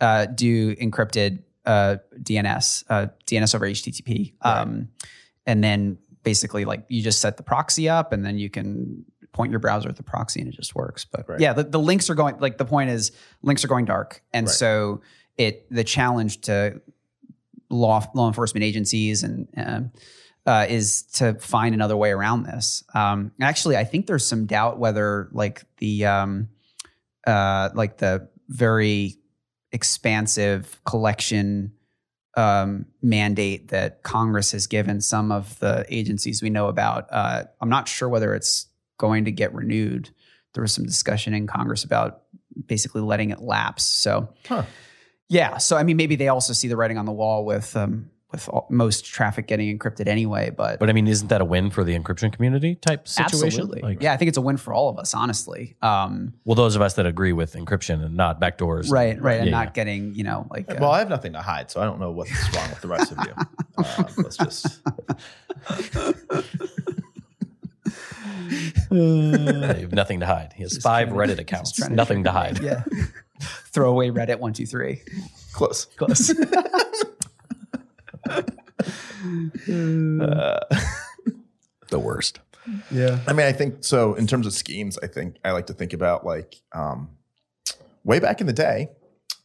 uh, 0.00 0.24
do 0.26 0.74
encrypted 0.76 1.42
uh, 1.66 1.96
DNS, 2.22 2.84
uh, 2.88 3.06
DNS 3.26 3.54
over 3.54 3.66
HTTP, 3.66 4.32
um, 4.40 4.88
and 5.46 5.62
then 5.62 5.98
basically 6.22 6.64
like 6.64 6.86
you 6.88 7.02
just 7.02 7.20
set 7.20 7.36
the 7.36 7.42
proxy 7.42 7.90
up, 7.90 8.12
and 8.12 8.24
then 8.24 8.38
you 8.38 8.48
can 8.48 9.04
point 9.34 9.50
your 9.50 9.60
browser 9.60 9.90
at 9.90 9.96
the 9.96 10.02
proxy 10.02 10.40
and 10.40 10.48
it 10.48 10.56
just 10.56 10.74
works. 10.74 11.04
But 11.04 11.38
yeah, 11.38 11.52
the, 11.52 11.64
the 11.64 11.78
links 11.78 12.08
are 12.08 12.14
going 12.14 12.38
like 12.38 12.56
the 12.56 12.64
point 12.64 12.88
is 12.88 13.12
links 13.42 13.64
are 13.64 13.68
going 13.68 13.84
dark, 13.84 14.22
and 14.32 14.48
so 14.48 15.02
it 15.36 15.66
the 15.70 15.84
challenge 15.84 16.40
to 16.42 16.80
law 17.68 18.02
law 18.14 18.28
enforcement 18.28 18.64
agencies 18.64 19.22
and. 19.22 19.48
Um, 19.56 19.92
uh, 20.46 20.66
is 20.68 21.04
to 21.04 21.32
find 21.34 21.74
another 21.74 21.96
way 21.96 22.10
around 22.10 22.42
this. 22.42 22.84
Um, 22.92 23.32
actually, 23.40 23.78
I 23.78 23.84
think 23.84 24.06
there's 24.06 24.26
some 24.26 24.44
doubt 24.44 24.78
whether 24.78 25.30
like 25.32 25.64
the 25.78 26.04
um, 26.04 26.48
uh, 27.26 27.70
like 27.74 27.96
the 27.96 28.28
very 28.48 29.16
expansive 29.72 30.80
collection 30.84 31.72
um, 32.36 32.86
mandate 33.02 33.68
that 33.68 34.02
Congress 34.02 34.52
has 34.52 34.66
given 34.66 35.00
some 35.00 35.32
of 35.32 35.58
the 35.60 35.86
agencies 35.88 36.42
we 36.42 36.50
know 36.50 36.68
about. 36.68 37.06
Uh, 37.10 37.44
I'm 37.60 37.68
not 37.68 37.88
sure 37.88 38.08
whether 38.08 38.34
it's 38.34 38.66
going 38.98 39.24
to 39.26 39.30
get 39.32 39.54
renewed. 39.54 40.10
There 40.54 40.62
was 40.62 40.72
some 40.72 40.84
discussion 40.84 41.34
in 41.34 41.46
Congress 41.46 41.84
about 41.84 42.22
basically 42.66 43.02
letting 43.02 43.30
it 43.30 43.40
lapse. 43.40 43.84
So, 43.84 44.28
yeah. 45.28 45.58
So, 45.58 45.76
I 45.76 45.82
mean, 45.82 45.96
maybe 45.96 46.16
they 46.16 46.28
also 46.28 46.52
see 46.52 46.68
the 46.68 46.76
writing 46.76 46.98
on 46.98 47.06
the 47.06 47.12
wall 47.12 47.44
with 47.44 47.76
um, 47.76 48.10
with 48.34 48.48
all, 48.48 48.66
most 48.68 49.04
traffic 49.04 49.46
getting 49.46 49.76
encrypted 49.78 50.08
anyway. 50.08 50.50
But, 50.50 50.80
But 50.80 50.90
I 50.90 50.92
mean, 50.92 51.06
isn't 51.06 51.28
that 51.28 51.40
a 51.40 51.44
win 51.44 51.70
for 51.70 51.84
the 51.84 51.96
encryption 51.98 52.32
community 52.32 52.74
type 52.74 53.06
situation? 53.06 53.44
absolutely, 53.44 53.80
Like, 53.82 54.02
yeah, 54.02 54.12
I 54.12 54.16
think 54.16 54.28
it's 54.28 54.38
a 54.38 54.42
win 54.42 54.56
for 54.56 54.74
all 54.74 54.88
of 54.88 54.98
us, 54.98 55.14
honestly. 55.14 55.76
Um, 55.82 56.34
Well, 56.44 56.56
those 56.56 56.74
of 56.76 56.82
us 56.82 56.94
that 56.94 57.06
agree 57.06 57.32
with 57.32 57.54
encryption 57.54 58.04
and 58.04 58.16
not 58.16 58.40
backdoors. 58.40 58.90
right, 58.90 59.20
right, 59.20 59.38
and 59.38 59.46
Yeah, 59.46 59.52
not 59.52 59.68
yeah. 59.68 59.72
getting 59.72 60.14
you 60.14 60.24
know 60.24 60.46
like 60.50 60.68
uh, 60.70 60.76
Well, 60.80 60.90
I 60.90 60.98
have 60.98 61.08
nothing 61.08 61.32
to 61.34 61.42
hide, 61.42 61.70
so 61.70 61.80
I 61.80 61.84
don't 61.84 62.00
know 62.00 62.10
what's 62.10 62.30
wrong 62.56 62.68
with 62.70 62.80
the 62.80 62.88
rest 62.88 63.12
of 63.12 63.18
you. 63.24 63.34
Uh, 63.78 64.04
let's 64.18 64.36
just. 64.36 64.80
You 68.90 69.32
have 69.80 69.92
nothing 69.92 70.20
to 70.20 70.26
hide. 70.26 70.52
He 70.56 70.62
has 70.62 70.78
five 70.78 71.08
Reddit 71.08 71.38
accounts. 71.38 71.72
trying 71.72 71.90
to 71.90 71.96
Nothing 71.96 72.24
to 72.24 72.30
hide. 72.32 72.60
yeah, 72.60 72.82
throw 73.40 73.90
away 73.90 74.10
Reddit 74.10 74.38
one 74.38 74.52
two 74.52 74.66
three. 74.66 75.02
Close. 75.52 75.86
Close. 75.96 76.32
The 81.90 81.98
worst. 81.98 82.40
yeah. 82.90 83.20
I 83.28 83.32
mean, 83.34 83.46
I 83.46 83.52
think 83.52 83.84
so. 83.84 84.14
In 84.14 84.26
terms 84.26 84.46
of 84.46 84.52
schemes, 84.54 84.98
I 85.02 85.06
think 85.06 85.36
I 85.44 85.52
like 85.52 85.66
to 85.66 85.74
think 85.74 85.92
about 85.92 86.24
like 86.26 86.56
um, 86.72 87.10
way 88.04 88.18
back 88.18 88.40
in 88.40 88.46
the 88.48 88.52
day 88.54 88.88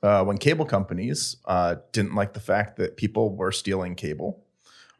uh, 0.01 0.23
when 0.23 0.37
cable 0.37 0.65
companies 0.65 1.35
uh, 1.45 1.75
didn't 1.91 2.15
like 2.15 2.33
the 2.33 2.39
fact 2.39 2.77
that 2.77 2.97
people 2.97 3.35
were 3.35 3.51
stealing 3.51 3.93
cable 3.93 4.43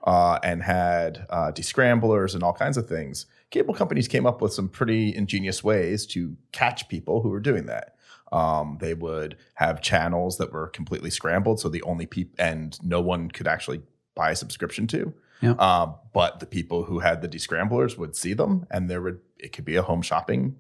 uh, 0.04 0.38
and 0.44 0.62
had 0.62 1.26
uh, 1.30 1.52
descramblers 1.52 2.36
and 2.36 2.44
all 2.44 2.54
kinds 2.54 2.78
of 2.78 2.88
things. 2.88 3.26
Cable 3.52 3.74
companies 3.74 4.08
came 4.08 4.26
up 4.26 4.42
with 4.42 4.54
some 4.54 4.70
pretty 4.70 5.16
ingenious 5.16 5.64
ways 5.64 6.06
to 6.08 6.36
catch 6.52 6.88
people 6.88 7.22
who 7.22 7.30
were 7.30 7.40
doing 7.40 7.66
that. 7.66 7.96
Um, 8.32 8.78
they 8.80 8.94
would 8.94 9.38
have 9.56 9.82
channels 9.82 10.38
that 10.38 10.54
were 10.54 10.68
completely 10.68 11.10
scrambled, 11.10 11.60
so 11.60 11.68
the 11.68 11.82
only 11.82 12.06
people 12.06 12.36
and 12.38 12.78
no 12.84 13.02
one 13.02 13.32
could 13.32 13.48
actually 13.48 13.82
buy 14.16 14.32
a 14.32 14.36
subscription 14.36 14.86
to. 14.88 15.14
Yeah. 15.42 15.52
Um, 15.54 15.96
but 16.14 16.40
the 16.40 16.46
people 16.46 16.84
who 16.84 17.00
had 17.00 17.22
the 17.22 17.28
descramblers 17.28 17.98
would 17.98 18.16
see 18.16 18.34
them, 18.34 18.68
and 18.70 18.90
there 18.90 19.02
would 19.02 19.20
it 19.38 19.54
could 19.54 19.66
be 19.66 19.78
a 19.78 19.82
home 19.82 20.02
shopping 20.02 20.58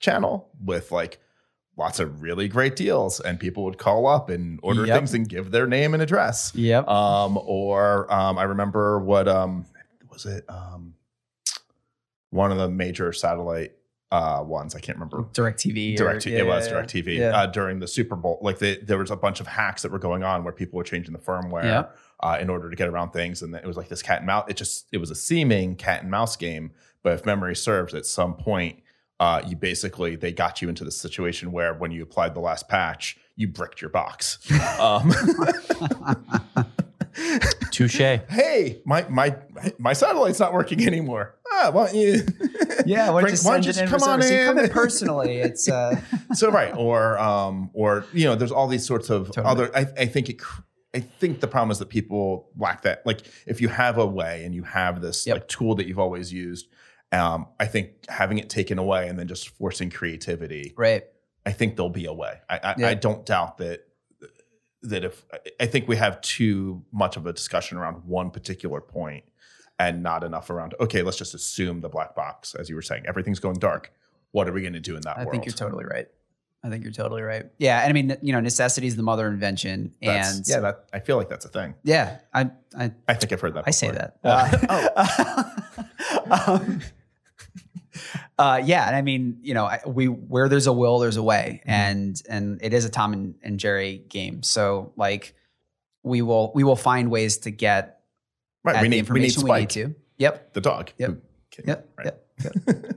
channel 0.00 0.50
with 0.62 0.92
like 0.92 1.20
lots 1.78 2.00
of 2.00 2.22
really 2.22 2.48
great 2.48 2.76
deals, 2.76 3.20
and 3.20 3.38
people 3.40 3.64
would 3.64 3.78
call 3.78 4.06
up 4.06 4.28
and 4.28 4.58
order 4.62 4.84
Yep. 4.84 4.98
things 4.98 5.14
and 5.14 5.28
give 5.28 5.50
their 5.52 5.66
name 5.66 5.94
and 5.94 6.02
address. 6.02 6.52
Yep. 6.54 6.88
Um, 6.88 7.38
or 7.44 8.12
um, 8.12 8.36
I 8.36 8.42
remember 8.44 8.98
what 8.98 9.28
um, 9.28 9.64
was 10.10 10.26
it? 10.26 10.44
Um, 10.48 10.94
one 12.30 12.50
of 12.52 12.58
the 12.58 12.68
major 12.68 13.12
satellite 13.12 13.72
uh, 14.12 14.42
ones. 14.46 14.74
I 14.74 14.80
can't 14.80 14.96
remember. 14.98 15.24
DirecTV. 15.32 15.96
Direct, 15.96 16.26
it 16.26 16.46
was 16.46 16.68
DirecTV 16.68 17.18
Yeah. 17.18 17.36
uh, 17.36 17.46
during 17.46 17.80
the 17.80 17.88
Super 17.88 18.14
Bowl. 18.16 18.38
Like 18.40 18.58
they, 18.58 18.76
there 18.76 18.98
was 18.98 19.10
a 19.10 19.16
bunch 19.16 19.40
of 19.40 19.46
hacks 19.48 19.82
that 19.82 19.90
were 19.90 19.98
going 19.98 20.22
on 20.22 20.44
where 20.44 20.52
people 20.52 20.76
were 20.76 20.84
changing 20.84 21.12
the 21.12 21.18
firmware 21.18 21.64
Yeah. 21.64 21.84
uh, 22.20 22.38
in 22.40 22.48
order 22.48 22.70
to 22.70 22.76
get 22.76 22.88
around 22.88 23.10
things, 23.10 23.42
and 23.42 23.54
it 23.54 23.66
was 23.66 23.76
like 23.76 23.88
this 23.88 24.02
cat 24.02 24.18
and 24.18 24.26
mouse. 24.26 24.46
It 24.48 24.56
just 24.56 24.86
it 24.92 24.98
was 24.98 25.10
a 25.10 25.14
seeming 25.16 25.74
cat 25.76 26.02
and 26.02 26.10
mouse 26.10 26.36
game, 26.36 26.70
but 27.02 27.14
if 27.14 27.26
memory 27.26 27.56
serves, 27.56 27.94
at 27.94 28.06
some 28.06 28.34
point, 28.34 28.80
uh, 29.18 29.42
you 29.46 29.56
basically 29.56 30.14
they 30.14 30.30
got 30.32 30.62
you 30.62 30.68
into 30.68 30.84
the 30.84 30.90
situation 30.92 31.50
where 31.50 31.74
when 31.74 31.90
you 31.90 32.02
applied 32.02 32.34
the 32.34 32.40
last 32.40 32.68
patch, 32.68 33.16
you 33.34 33.48
bricked 33.48 33.80
your 33.80 33.90
box. 33.90 34.38
um, 34.80 35.12
Touche. 37.76 37.96
hey, 38.28 38.80
my 38.84 39.06
my 39.08 39.36
my 39.78 39.92
satellite's 39.92 40.40
not 40.40 40.52
working 40.52 40.86
anymore. 40.86 41.34
Ah, 41.52 41.70
why 41.72 41.86
don't 41.86 41.96
you? 41.96 42.22
Yeah, 42.86 43.10
why 43.10 43.22
don't 43.22 43.30
Bring- 43.30 43.34
you 43.34 43.40
why 43.42 43.54
don't 43.54 43.62
send 43.64 43.64
you 43.64 43.70
it 43.70 43.78
in 43.84 43.88
come 43.88 43.98
for 43.98 44.08
on 44.10 44.22
service? 44.22 44.30
You 44.30 44.44
come 44.46 44.58
in 44.58 44.64
in? 44.66 44.70
personally. 44.70 45.36
It's 45.38 45.68
uh, 45.68 46.00
so 46.34 46.50
right 46.52 46.72
or 46.76 47.18
um 47.18 47.70
or 47.72 48.04
you 48.12 48.24
know 48.26 48.36
there's 48.36 48.52
all 48.52 48.68
these 48.68 48.86
sorts 48.86 49.10
of 49.10 49.26
Totally. 49.32 49.46
other 49.46 49.70
I, 49.76 49.86
I 50.02 50.06
think 50.06 50.28
it 50.28 50.34
cr- 50.34 50.62
i 50.94 51.00
think 51.00 51.40
the 51.40 51.48
problem 51.48 51.70
is 51.72 51.78
that 51.80 51.88
people 51.88 52.48
lack 52.56 52.82
that 52.82 53.04
like 53.04 53.22
if 53.46 53.60
you 53.60 53.66
have 53.68 53.98
a 53.98 54.06
way 54.06 54.44
and 54.44 54.54
you 54.54 54.62
have 54.62 55.00
this 55.00 55.26
Yep. 55.26 55.34
like 55.36 55.48
tool 55.48 55.74
that 55.74 55.86
you've 55.88 55.98
always 55.98 56.32
used 56.32 56.68
um 57.12 57.48
i 57.58 57.66
think 57.66 57.90
having 58.08 58.38
it 58.38 58.48
taken 58.48 58.78
away 58.78 59.08
and 59.08 59.18
then 59.18 59.26
just 59.26 59.48
forcing 59.48 59.90
creativity 59.90 60.72
right. 60.76 61.04
i 61.44 61.50
think 61.52 61.74
there'll 61.76 61.90
be 61.90 62.06
a 62.06 62.12
way 62.12 62.34
i 62.48 62.56
i, 62.62 62.74
Yeah. 62.78 62.88
I 62.88 62.94
don't 62.94 63.26
doubt 63.26 63.58
that 63.58 63.80
that 64.88 65.04
if 65.04 65.24
I- 65.60 65.66
think 65.66 65.88
we 65.88 65.96
have 65.96 66.20
too 66.20 66.84
much 66.92 67.16
of 67.16 67.26
a 67.26 67.32
discussion 67.32 67.78
around 67.78 68.04
one 68.04 68.30
particular 68.30 68.80
point 68.80 69.24
and 69.78 70.02
not 70.02 70.24
enough 70.24 70.48
around 70.50 70.74
okay 70.80 71.02
let's 71.02 71.18
just 71.18 71.34
assume 71.34 71.80
the 71.80 71.88
black 71.88 72.14
box 72.14 72.54
as 72.54 72.68
you 72.68 72.74
were 72.74 72.82
saying 72.82 73.04
everything's 73.06 73.40
going 73.40 73.58
dark 73.58 73.92
what 74.32 74.48
are 74.48 74.52
we 74.52 74.60
going 74.60 74.72
to 74.72 74.80
do 74.80 74.96
in 74.96 75.02
that 75.02 75.16
I 75.16 75.20
world 75.20 75.32
think 75.32 75.46
you're 75.46 75.54
totally 75.54 75.84
right. 75.84 76.08
I 76.62 76.68
think 76.68 76.82
you're 76.82 76.92
totally 76.92 77.22
right. 77.22 77.46
Yeah, 77.58 77.80
and 77.80 77.90
I 77.90 77.92
mean, 77.92 78.16
you 78.22 78.32
know, 78.32 78.40
necessity 78.40 78.88
is 78.88 78.96
the 78.96 79.02
mother 79.02 79.28
of 79.28 79.34
invention, 79.34 79.94
That's- 80.02 80.36
and 80.38 80.48
yeah, 80.48 80.60
that 80.60 80.86
I 80.92 80.98
feel 80.98 81.16
like 81.16 81.28
that's 81.28 81.44
a 81.44 81.48
thing. 81.48 81.74
yeah, 81.84 82.18
I 82.34 82.50
I 82.76 82.90
I 83.06 83.14
think 83.14 83.32
I've 83.32 83.40
heard 83.40 83.54
that. 83.54 83.64
I 83.66 83.70
say 83.70 83.90
that. 83.92 84.16
Uh, 84.24 85.44
um, 86.50 86.80
uh, 88.38 88.60
yeah, 88.64 88.86
and 88.86 88.96
I 88.96 89.02
mean, 89.02 89.38
you 89.42 89.54
know, 89.54 89.70
we 89.86 90.06
where 90.06 90.48
there's 90.48 90.66
a 90.66 90.72
will, 90.72 90.98
there's 90.98 91.16
a 91.16 91.22
way, 91.22 91.60
Mm-hmm. 91.62 91.70
and 91.70 92.22
and 92.28 92.60
it 92.62 92.72
is 92.72 92.84
a 92.84 92.90
Tom 92.90 93.12
and, 93.12 93.34
and 93.42 93.58
Jerry 93.60 94.04
game. 94.08 94.42
So 94.42 94.92
like, 94.96 95.34
we 96.02 96.22
will 96.22 96.52
we 96.54 96.64
will 96.64 96.76
find 96.76 97.10
ways 97.10 97.38
to 97.38 97.50
get 97.50 98.00
Right, 98.64 98.76
we 98.82 98.88
the 98.88 98.96
need 98.96 99.08
we 99.10 99.20
need 99.20 99.26
information 99.26 99.42
we 99.44 99.50
need, 99.60 99.70
Spike, 99.72 99.86
to. 99.90 99.94
Yep. 100.18 100.52
the 100.54 100.60
dog. 100.60 100.90
Yep. 100.98 101.10
came- 101.50 101.64
Yep. 101.68 101.88
right. 101.98 102.06
Yep. 102.06 102.26
yep. 102.66 102.96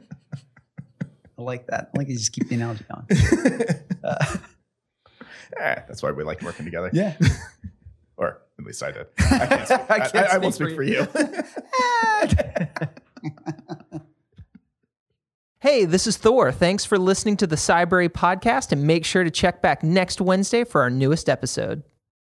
I 1.37 1.41
like 1.41 1.67
that. 1.67 1.91
I 1.93 1.97
like 1.97 2.07
you 2.09 2.15
just 2.17 2.33
keep 2.33 2.49
the 2.49 2.55
analogy 2.55 2.85
going. 2.91 3.05
Eh, 5.59 5.75
that's 5.87 6.03
why 6.03 6.11
we 6.11 6.23
like 6.23 6.41
working 6.43 6.63
together. 6.63 6.91
Yeah. 6.93 7.15
Or 8.17 8.41
at 8.59 8.65
least 8.65 8.83
I 8.83 8.91
did. 8.91 9.07
I 9.17 9.45
can't 9.47 9.65
speak. 9.67 9.79
I 9.79 9.95
I, 9.95 9.99
can't 9.99 10.15
I- 10.15 10.21
I 10.21 10.27
speak 10.27 10.41
won't 10.43 10.55
for 10.55 10.65
speak 10.65 10.75
for 10.75 10.83
you. 10.83 11.07
Hey, 15.62 15.84
this 15.84 16.07
is 16.07 16.16
Thor. 16.16 16.53
Thanks 16.53 16.86
for 16.86 16.97
listening 16.97 17.36
to 17.36 17.45
the 17.45 17.57
Cybrary 17.57 18.07
podcast 18.07 18.72
and 18.72 18.88
make 18.88 19.03
sure 19.03 19.26
to 19.26 19.30
check 19.30 19.62
back 19.62 19.84
next 19.84 20.22
Wednesday 20.22 20.64
for 20.64 20.80
our 20.80 20.89
newest 20.89 21.28
episode. 21.28 21.84